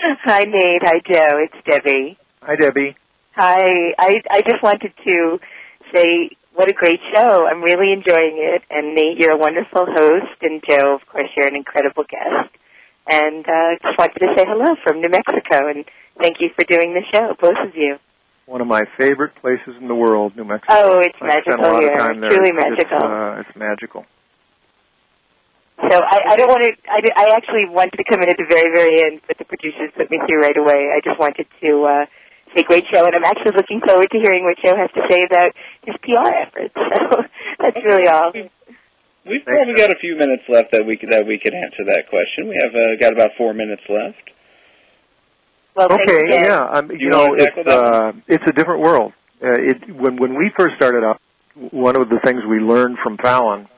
Hi, 0.00 0.44
Nate. 0.44 0.82
Hi, 0.84 1.00
Joe. 1.10 1.42
It's 1.42 1.66
Debbie. 1.68 2.16
Hi, 2.42 2.54
Debbie. 2.54 2.94
Hi. 3.34 3.94
I 3.98 4.22
I 4.30 4.42
just 4.42 4.62
wanted 4.62 4.92
to 5.06 5.38
say 5.92 6.30
what 6.54 6.70
a 6.70 6.74
great 6.74 7.00
show. 7.14 7.46
I'm 7.46 7.62
really 7.62 7.92
enjoying 7.92 8.38
it. 8.38 8.62
And 8.70 8.94
Nate, 8.94 9.18
you're 9.18 9.32
a 9.32 9.38
wonderful 9.38 9.86
host, 9.86 10.38
and 10.42 10.62
Joe, 10.68 10.94
of 10.94 11.06
course, 11.08 11.28
you're 11.36 11.48
an 11.48 11.56
incredible 11.56 12.04
guest. 12.04 12.54
And 13.08 13.44
uh, 13.48 13.80
just 13.80 13.98
wanted 13.98 14.20
to 14.20 14.28
say 14.36 14.44
hello 14.46 14.76
from 14.84 15.00
New 15.00 15.08
Mexico, 15.08 15.68
and 15.68 15.84
thank 16.20 16.36
you 16.40 16.50
for 16.54 16.64
doing 16.68 16.92
the 16.92 17.02
show, 17.12 17.34
both 17.40 17.56
of 17.64 17.74
you. 17.74 17.96
One 18.44 18.60
of 18.60 18.66
my 18.66 18.82
favorite 18.98 19.34
places 19.40 19.76
in 19.80 19.88
the 19.88 19.94
world, 19.94 20.36
New 20.36 20.44
Mexico. 20.44 20.72
Oh, 20.72 20.98
it's 21.00 21.16
I 21.20 21.26
magical 21.26 21.52
spent 21.52 21.66
a 21.66 21.72
lot 21.72 21.82
here. 21.82 21.92
Of 21.92 21.98
time 21.98 22.20
there. 22.20 22.30
Truly 22.30 22.52
magical. 22.52 22.96
It's, 22.96 23.04
uh, 23.04 23.42
it's 23.44 23.56
magical. 23.56 24.04
So 25.88 25.94
I, 25.94 26.32
I 26.32 26.36
don't 26.36 26.48
want 26.48 26.64
to. 26.64 26.72
I, 26.90 27.00
I 27.16 27.36
actually 27.36 27.64
wanted 27.70 27.96
to 27.96 28.04
come 28.04 28.20
in 28.20 28.28
at 28.28 28.36
the 28.36 28.48
very, 28.48 28.68
very 28.74 29.04
end, 29.04 29.20
but 29.28 29.38
the 29.38 29.44
producers 29.44 29.92
put 29.96 30.10
me 30.10 30.18
through 30.26 30.40
right 30.40 30.56
away. 30.56 30.90
I 30.92 31.00
just 31.04 31.20
wanted 31.20 31.46
to 31.60 31.70
uh, 31.84 32.04
say 32.56 32.64
great 32.64 32.84
show, 32.92 33.06
and 33.06 33.14
I'm 33.14 33.24
actually 33.24 33.54
looking 33.54 33.80
forward 33.80 34.10
to 34.10 34.18
hearing 34.18 34.44
what 34.44 34.56
Joe 34.64 34.76
has 34.76 34.90
to 34.96 35.02
say 35.08 35.22
about 35.24 35.54
his 35.84 35.96
PR 36.04 36.28
efforts. 36.28 36.74
So 37.08 37.24
that's 37.60 37.84
really 37.84 38.08
all. 38.08 38.32
We've 39.28 39.44
probably 39.44 39.74
got 39.74 39.90
a 39.90 39.98
few 40.00 40.16
minutes 40.16 40.42
left 40.48 40.72
that 40.72 40.86
we 40.86 40.96
could, 40.96 41.10
that 41.10 41.26
we 41.26 41.38
could 41.38 41.54
answer 41.54 41.84
that 41.86 42.08
question. 42.08 42.48
We 42.48 42.56
have 42.56 42.74
uh, 42.74 42.96
got 43.00 43.12
about 43.12 43.30
four 43.36 43.52
minutes 43.52 43.82
left. 43.88 44.30
Well, 45.76 45.92
okay, 45.92 46.16
again. 46.16 46.44
yeah. 46.44 46.68
Um, 46.72 46.90
you, 46.90 46.98
You 46.98 47.10
know, 47.10 47.34
it's 47.34 47.68
uh, 47.68 48.12
it's 48.26 48.44
a 48.48 48.52
different 48.52 48.82
world. 48.82 49.12
Uh, 49.42 49.52
it 49.58 49.94
when 49.94 50.16
when 50.16 50.36
we 50.36 50.50
first 50.58 50.74
started 50.76 51.04
out, 51.04 51.20
one 51.70 51.94
of 51.94 52.08
the 52.08 52.18
things 52.24 52.42
we 52.48 52.58
learned 52.58 52.98
from 53.02 53.16
Fallon, 53.18 53.68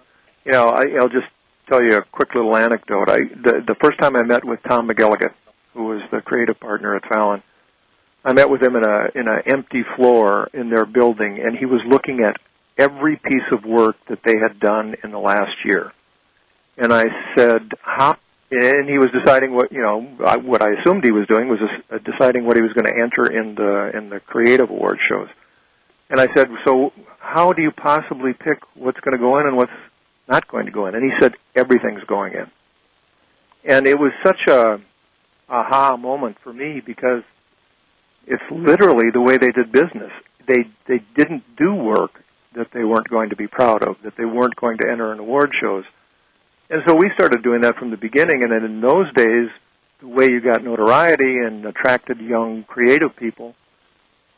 you 0.45 0.53
know, 0.53 0.69
I, 0.71 0.85
I'll 0.99 1.09
just 1.09 1.29
tell 1.69 1.83
you 1.83 1.97
a 1.97 2.03
quick 2.03 2.35
little 2.35 2.57
anecdote. 2.57 3.11
I 3.11 3.19
the 3.43 3.61
the 3.67 3.77
first 3.83 3.99
time 4.01 4.17
I 4.17 4.23
met 4.23 4.45
with 4.45 4.61
Tom 4.69 4.89
McElligott, 4.89 5.35
who 5.75 5.85
was 5.85 6.03
the 6.11 6.21
creative 6.23 6.59
partner 6.59 6.97
at 6.97 7.03
Fallon, 7.13 7.43
I 8.25 8.33
met 8.33 8.49
with 8.49 8.63
him 8.63 8.77
in 8.77 8.85
a 8.85 9.09
in 9.15 9.29
an 9.29 9.43
empty 9.47 9.83
floor 9.97 10.49
in 10.55 10.71
their 10.71 10.87
building, 10.87 11.39
and 11.45 11.59
he 11.59 11.67
was 11.67 11.81
looking 11.87 12.21
at 12.25 12.37
every 12.81 13.17
piece 13.17 13.49
of 13.53 13.65
work 13.65 13.97
that 14.09 14.21
they 14.25 14.37
had 14.39 14.59
done 14.59 14.95
in 15.05 15.13
the 15.13 15.19
last 15.19 15.55
year. 15.65 15.93
And 16.79 16.93
I 16.93 17.05
said, 17.37 17.73
"How?" 17.83 18.17
And 18.51 18.89
he 18.89 18.99
was 18.99 19.11
deciding 19.13 19.53
what 19.55 19.71
you 19.71 19.83
know. 19.83 20.07
I, 20.27 20.39
what 20.39 20.63
I 20.63 20.69
assumed 20.81 21.05
he 21.05 21.13
was 21.13 21.27
doing 21.29 21.49
was 21.49 21.61
uh, 21.61 21.99
deciding 21.99 22.47
what 22.47 22.57
he 22.57 22.63
was 22.63 22.73
going 22.73 22.87
to 22.87 23.03
enter 23.03 23.31
in 23.31 23.55
the 23.55 23.97
in 23.97 24.09
the 24.09 24.21
creative 24.21 24.71
award 24.71 24.99
shows. 25.09 25.29
And 26.09 26.21
I 26.21 26.27
said, 26.35 26.49
"So 26.67 26.93
how 27.19 27.53
do 27.53 27.63
you 27.63 27.71
possibly 27.71 28.33
pick 28.33 28.59
what's 28.75 28.99
going 29.01 29.17
to 29.17 29.23
go 29.23 29.39
in 29.39 29.47
and 29.47 29.57
what's 29.57 29.79
not 30.27 30.49
going 30.49 30.67
to 30.67 30.73
go 30.73 30.87
in?" 30.87 30.95
And 30.95 31.05
he 31.05 31.11
said, 31.21 31.35
"Everything's 31.55 32.05
going 32.05 32.33
in." 32.33 32.51
And 33.63 33.87
it 33.87 33.99
was 33.99 34.13
such 34.25 34.41
a 34.49 34.81
aha 35.49 35.97
moment 35.97 36.37
for 36.43 36.53
me 36.53 36.81
because 36.85 37.23
it's 38.27 38.43
literally 38.51 39.11
the 39.13 39.21
way 39.21 39.37
they 39.37 39.53
did 39.53 39.71
business. 39.71 40.13
They 40.49 40.65
they 40.89 41.05
didn't 41.15 41.45
do 41.57 41.75
work 41.75 42.23
that 42.55 42.69
they 42.73 42.85
weren't 42.85 43.09
going 43.09 43.31
to 43.31 43.37
be 43.37 43.47
proud 43.47 43.83
of, 43.83 43.97
that 44.05 44.15
they 44.17 44.25
weren't 44.25 44.57
going 44.57 44.79
to 44.79 44.89
enter 44.91 45.13
in 45.13 45.19
award 45.19 45.53
shows. 45.61 45.85
And 46.69 46.83
so 46.87 46.95
we 46.95 47.11
started 47.15 47.43
doing 47.43 47.63
that 47.63 47.77
from 47.77 47.91
the 47.91 47.97
beginning. 47.97 48.43
And 48.43 48.53
then 48.53 48.65
in 48.65 48.81
those 48.81 49.13
days, 49.15 49.49
the 50.01 50.09
way 50.09 50.27
you 50.31 50.41
got 50.41 50.65
notoriety 50.65 51.37
and 51.47 51.65
attracted 51.67 52.21
young 52.21 52.65
creative 52.65 53.15
people 53.17 53.55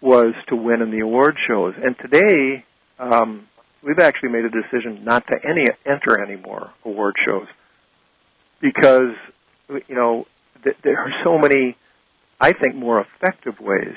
was 0.01 0.35
to 0.49 0.57
win 0.57 0.83
in 0.83 0.91
the 0.91 1.01
award 1.01 1.37
shows. 1.49 1.75
And 1.83 1.97
today, 1.99 2.65
um, 2.99 3.47
we've 3.83 4.01
actually 4.01 4.31
made 4.31 4.45
a 4.45 4.51
decision 4.51 5.05
not 5.05 5.27
to 5.29 5.35
any 5.49 5.65
enter 5.87 6.21
any 6.21 6.37
more 6.37 6.71
award 6.85 7.15
shows 7.25 7.47
because 8.61 9.15
you 9.69 9.95
know 9.95 10.27
th- 10.65 10.77
there 10.83 10.99
are 10.99 11.13
so 11.25 11.39
many, 11.39 11.77
I 12.41 12.53
think, 12.53 12.75
more 12.75 13.01
effective 13.01 13.61
ways 13.61 13.95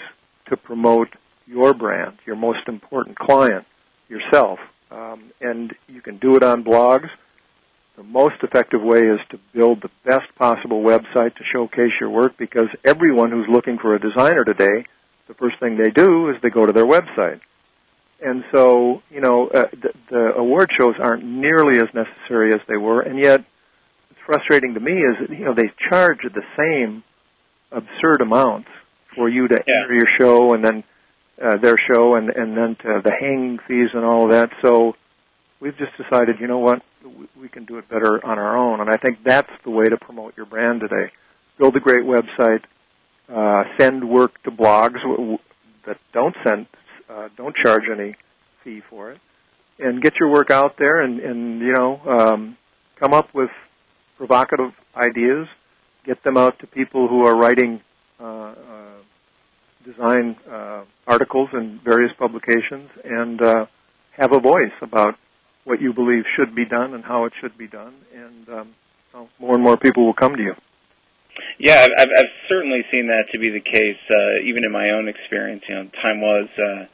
to 0.50 0.58
promote 0.58 1.10
your 1.46 1.74
brand, 1.74 2.18
your 2.26 2.36
most 2.36 2.68
important 2.68 3.18
client, 3.18 3.66
yourself, 4.08 4.60
um, 4.92 5.32
and 5.42 5.74
you 5.88 6.02
can 6.02 6.18
do 6.18 6.36
it 6.36 6.44
on 6.44 6.64
blogs. 6.64 7.10
The 7.98 8.04
most 8.04 8.36
effective 8.44 8.82
way 8.82 9.00
is 9.00 9.20
to 9.32 9.40
build 9.54 9.82
the 9.82 9.90
best 10.06 10.34
possible 10.38 10.84
website 10.84 11.36
to 11.36 11.44
showcase 11.54 11.92
your 12.00 12.10
work 12.10 12.38
because 12.38 12.68
everyone 12.86 13.32
who's 13.32 13.48
looking 13.50 13.78
for 13.82 13.96
a 13.96 14.00
designer 14.00 14.44
today, 14.44 14.86
the 15.28 15.34
first 15.36 15.60
thing 15.60 15.78
they 15.78 15.92
do 15.92 16.30
is 16.30 16.36
they 16.44 16.50
go 16.50 16.66
to 16.66 16.74
their 16.74 16.86
website. 16.86 17.40
And 18.22 18.44
so, 18.54 19.02
you 19.10 19.22
know, 19.22 19.48
uh, 19.48 19.64
the, 19.72 19.94
the 20.10 20.34
award 20.38 20.70
shows 20.80 20.96
aren't 21.02 21.24
nearly 21.24 21.78
as 21.78 21.88
necessary 21.94 22.52
as 22.54 22.62
they 22.68 22.78
were, 22.78 23.02
and 23.02 23.18
yet 23.24 23.46
what's 24.10 24.22
frustrating 24.26 24.74
to 24.74 24.80
me 24.80 24.94
is 24.94 25.14
that, 25.22 25.30
you 25.30 25.46
know, 25.46 25.54
they 25.54 25.72
charge 25.90 26.20
the 26.24 26.44
same 26.58 27.04
absurd 27.72 28.22
amounts 28.22 28.70
for 29.16 29.30
you 29.30 29.48
to 29.48 29.56
enter 29.56 29.94
your 29.94 30.08
show 30.20 30.54
and 30.54 30.64
then 30.64 30.84
uh, 31.42 31.58
their 31.58 31.76
show 31.92 32.16
and, 32.16 32.30
and 32.30 32.58
then 32.58 32.76
to 32.82 33.02
the 33.04 33.12
hanging 33.20 33.60
fees 33.68 33.90
and 33.94 34.06
all 34.06 34.26
of 34.26 34.32
that. 34.32 34.50
So 34.64 34.94
we've 35.60 35.78
just 35.78 35.92
decided, 35.98 36.38
you 36.40 36.48
know 36.48 36.60
what, 36.60 36.82
we- 37.04 37.50
can 37.50 37.64
do 37.64 37.78
it 37.78 37.88
better 37.88 38.20
on 38.26 38.38
our 38.38 38.58
own. 38.58 38.82
And 38.82 38.90
I 38.90 38.98
think 38.98 39.20
that's 39.24 39.52
the 39.64 39.70
way 39.70 39.86
to 39.86 39.96
promote 39.96 40.36
your 40.36 40.46
brand 40.46 40.82
today. 40.82 41.10
Build 41.58 41.74
a 41.78 41.80
great 41.80 42.04
website, 42.04 42.64
uh, 43.34 43.64
send 43.80 44.10
work 44.10 44.44
to 44.44 44.52
blogs 44.52 45.00
that 45.86 45.98
don't 46.12 46.36
send, 46.46 46.68
uh, 47.10 47.30
don't 47.38 47.56
charge 47.56 47.84
any 47.90 48.16
fee 48.62 48.82
for 48.90 49.12
it, 49.12 49.20
and 49.80 50.02
get 50.02 50.16
your 50.20 50.30
work 50.30 50.52
out 50.52 50.76
there 50.78 51.00
and, 51.00 51.22
and 51.22 51.62
you 51.62 51.72
know, 51.72 52.02
um, 52.06 52.58
come 53.00 53.14
up 53.14 53.34
with 53.34 53.52
provocative 54.18 54.74
ideas, 54.96 55.48
get 56.06 56.22
them 56.24 56.36
out 56.36 56.60
to 56.60 56.68
people 56.68 57.08
who 57.08 57.26
are 57.26 57.38
writing 57.38 57.80
uh, 58.20 58.26
uh, 58.26 58.98
design 59.86 60.36
uh, 60.50 60.84
articles 61.08 61.50
in 61.54 61.80
various 61.84 62.12
publications, 62.18 62.90
and 63.04 63.42
uh, 63.42 63.66
have 64.18 64.34
a 64.34 64.40
voice 64.40 64.76
about 64.82 65.16
what 65.64 65.82
you 65.82 65.94
believe 65.94 66.24
should 66.36 66.56
be 66.56 66.66
done 66.66 66.94
and 66.94 67.04
how 67.04 67.26
it 67.26 67.34
should 67.42 67.58
be 67.58 67.68
done, 67.68 67.96
and 68.14 68.50
um, 68.50 68.76
so 69.12 69.28
more 69.40 69.56
and 69.56 69.64
more 69.64 69.78
people 69.78 70.06
will 70.06 70.14
come 70.14 70.36
to 70.36 70.44
you. 70.44 70.54
Yeah, 71.60 71.82
I've, 71.84 71.92
I've, 71.98 72.14
I've 72.18 72.34
certainly 72.48 72.82
seen 72.94 73.08
that 73.08 73.26
to 73.34 73.40
be 73.40 73.50
the 73.50 73.60
case, 73.60 74.00
uh, 74.10 74.48
even 74.48 74.64
in 74.64 74.72
my 74.72 74.88
own 74.94 75.08
experience. 75.08 75.64
You 75.68 75.76
know, 75.76 75.84
time 76.02 76.22
was 76.22 76.48
uh, 76.58 76.86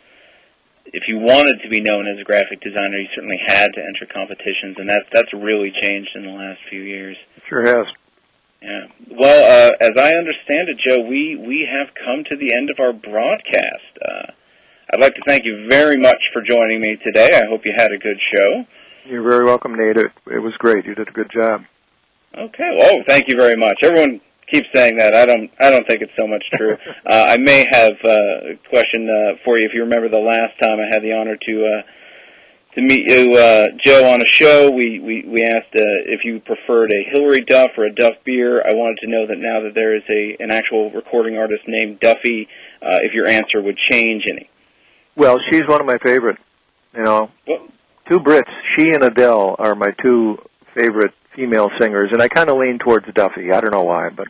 if 0.85 1.03
you 1.07 1.19
wanted 1.19 1.61
to 1.63 1.69
be 1.69 1.81
known 1.81 2.07
as 2.07 2.19
a 2.19 2.23
graphic 2.23 2.61
designer, 2.61 2.97
you 2.97 3.07
certainly 3.15 3.39
had 3.47 3.69
to 3.73 3.81
enter 3.81 4.11
competitions, 4.11 4.77
and 4.77 4.89
that's 4.89 5.05
that's 5.13 5.33
really 5.33 5.71
changed 5.83 6.09
in 6.15 6.25
the 6.25 6.33
last 6.33 6.59
few 6.69 6.81
years. 6.81 7.17
It 7.37 7.43
sure 7.49 7.65
has. 7.65 7.85
Yeah. 8.61 8.85
Well, 9.09 9.69
uh, 9.69 9.71
as 9.81 9.91
I 9.97 10.13
understand 10.15 10.69
it, 10.69 10.77
Joe, 10.85 11.01
we 11.01 11.35
we 11.35 11.67
have 11.69 11.93
come 11.95 12.23
to 12.29 12.35
the 12.37 12.53
end 12.53 12.69
of 12.69 12.79
our 12.79 12.93
broadcast. 12.93 13.91
Uh, 13.99 14.31
I'd 14.93 15.01
like 15.01 15.15
to 15.15 15.21
thank 15.25 15.45
you 15.45 15.67
very 15.69 15.97
much 15.97 16.21
for 16.33 16.41
joining 16.41 16.81
me 16.81 16.97
today. 17.03 17.29
I 17.33 17.47
hope 17.49 17.61
you 17.65 17.73
had 17.75 17.91
a 17.91 17.97
good 17.97 18.19
show. 18.33 18.65
You're 19.05 19.27
very 19.27 19.45
welcome, 19.45 19.73
Nate. 19.75 19.97
It, 19.97 20.11
it 20.27 20.39
was 20.39 20.53
great. 20.59 20.85
You 20.85 20.93
did 20.93 21.07
a 21.07 21.11
good 21.11 21.31
job. 21.33 21.61
Okay. 22.37 22.75
Well, 22.77 22.97
oh, 22.99 23.03
thank 23.07 23.27
you 23.27 23.35
very 23.35 23.55
much. 23.55 23.77
Everyone 23.83 24.21
keeps 24.51 24.67
saying 24.75 24.97
that. 24.97 25.15
I 25.15 25.25
don't. 25.25 25.49
I 25.59 25.71
don't 25.71 25.87
think 25.87 26.01
it's 26.01 26.15
so 26.17 26.27
much 26.27 26.43
true. 26.55 26.77
uh, 27.09 27.25
I 27.29 27.37
may 27.39 27.65
have 27.71 27.93
uh, 28.05 28.11
a 28.11 28.59
question 28.69 29.09
uh, 29.09 29.37
for 29.43 29.59
you. 29.59 29.65
If 29.65 29.73
you 29.73 29.81
remember 29.81 30.09
the 30.09 30.21
last 30.21 30.59
time 30.61 30.79
I 30.79 30.93
had 30.93 31.01
the 31.01 31.13
honor 31.13 31.35
to 31.35 31.65
uh, 31.65 31.81
to 32.75 32.81
meet 32.81 33.09
you, 33.11 33.37
uh, 33.37 33.67
Joe, 33.83 34.07
on 34.07 34.21
a 34.21 34.25
show, 34.25 34.69
we 34.69 34.99
we, 34.99 35.25
we 35.27 35.43
asked 35.43 35.75
uh, 35.75 36.07
if 36.07 36.21
you 36.23 36.39
preferred 36.39 36.91
a 36.91 37.03
Hilary 37.11 37.41
Duff 37.41 37.71
or 37.77 37.85
a 37.85 37.93
Duff 37.93 38.13
beer. 38.23 38.61
I 38.65 38.73
wanted 38.73 38.99
to 39.01 39.07
know 39.07 39.27
that 39.27 39.37
now 39.37 39.61
that 39.63 39.73
there 39.75 39.95
is 39.95 40.03
a 40.09 40.41
an 40.41 40.51
actual 40.51 40.91
recording 40.91 41.37
artist 41.37 41.63
named 41.67 41.99
Duffy, 41.99 42.47
uh, 42.81 42.99
if 43.01 43.13
your 43.13 43.27
answer 43.27 43.61
would 43.61 43.77
change 43.91 44.23
any. 44.29 44.49
Well, 45.15 45.37
she's 45.51 45.63
one 45.67 45.81
of 45.81 45.87
my 45.87 45.97
favorite. 46.03 46.37
You 46.95 47.03
know, 47.03 47.31
well, 47.47 47.67
two 48.09 48.19
Brits, 48.19 48.51
she 48.77 48.89
and 48.93 49.03
Adele, 49.03 49.55
are 49.59 49.75
my 49.75 49.91
two 50.01 50.37
favorite 50.75 51.13
female 51.35 51.69
singers, 51.79 52.09
and 52.11 52.21
I 52.21 52.27
kind 52.27 52.49
of 52.49 52.57
lean 52.57 52.79
towards 52.79 53.05
Duffy. 53.13 53.51
I 53.51 53.61
don't 53.61 53.71
know 53.71 53.83
why, 53.83 54.09
but 54.09 54.27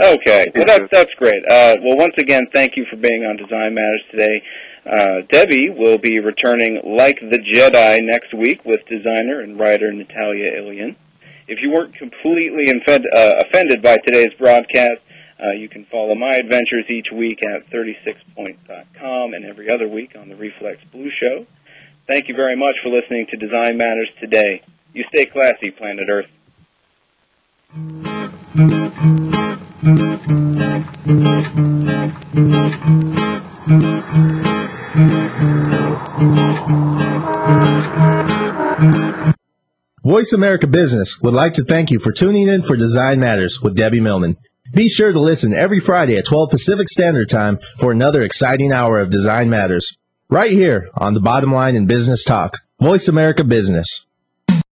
okay. 0.00 0.46
Well, 0.54 0.64
that's 0.66 0.84
that's 0.92 1.14
great. 1.18 1.42
Uh, 1.50 1.76
well, 1.82 1.96
once 1.96 2.14
again, 2.18 2.46
thank 2.52 2.76
you 2.76 2.86
for 2.90 2.96
being 2.96 3.24
on 3.24 3.36
Design 3.36 3.74
Matters 3.74 4.02
today. 4.12 4.42
Uh, 4.84 5.22
Debbie 5.30 5.70
will 5.70 5.98
be 5.98 6.20
returning 6.20 6.80
like 6.96 7.18
the 7.18 7.38
Jedi 7.38 8.00
next 8.02 8.34
week 8.34 8.64
with 8.64 8.86
designer 8.88 9.40
and 9.40 9.58
writer 9.58 9.90
Natalia 9.92 10.52
Ilyin. 10.60 10.96
If 11.48 11.60
you 11.62 11.70
weren't 11.70 11.94
completely 11.94 12.66
infed, 12.66 13.04
uh, 13.14 13.42
offended 13.46 13.82
by 13.82 13.98
today's 13.98 14.32
broadcast, 14.38 15.00
uh, 15.42 15.50
you 15.50 15.68
can 15.68 15.86
follow 15.90 16.14
my 16.14 16.32
adventures 16.36 16.84
each 16.88 17.08
week 17.12 17.40
at 17.44 17.68
36point.com 17.70 19.34
and 19.34 19.44
every 19.44 19.70
other 19.70 19.88
week 19.88 20.12
on 20.18 20.28
the 20.28 20.36
Reflex 20.36 20.80
Blue 20.92 21.10
Show. 21.20 21.46
Thank 22.06 22.28
you 22.28 22.34
very 22.34 22.56
much 22.56 22.76
for 22.82 22.90
listening 22.90 23.26
to 23.30 23.36
Design 23.36 23.76
Matters 23.76 24.10
today. 24.20 24.62
You 24.92 25.04
stay 25.08 25.26
classy, 25.26 25.70
planet 25.70 26.08
Earth. 26.08 26.28
Voice 40.04 40.34
America 40.34 40.66
Business 40.66 41.18
would 41.22 41.32
like 41.32 41.54
to 41.54 41.64
thank 41.64 41.90
you 41.90 41.98
for 41.98 42.12
tuning 42.12 42.48
in 42.48 42.62
for 42.62 42.76
Design 42.76 43.20
Matters 43.20 43.62
with 43.62 43.74
Debbie 43.74 44.00
Millman. 44.00 44.36
Be 44.74 44.90
sure 44.90 45.10
to 45.10 45.18
listen 45.18 45.54
every 45.54 45.80
Friday 45.80 46.18
at 46.18 46.26
12 46.26 46.50
Pacific 46.50 46.90
Standard 46.90 47.30
Time 47.30 47.58
for 47.78 47.90
another 47.90 48.20
exciting 48.20 48.70
hour 48.70 49.00
of 49.00 49.08
Design 49.08 49.48
Matters. 49.48 49.96
Right 50.28 50.50
here 50.50 50.90
on 50.94 51.14
the 51.14 51.20
bottom 51.20 51.50
line 51.50 51.74
in 51.74 51.86
business 51.86 52.22
talk. 52.22 52.58
Voice 52.82 53.08
America 53.08 53.44
Business. 53.44 54.03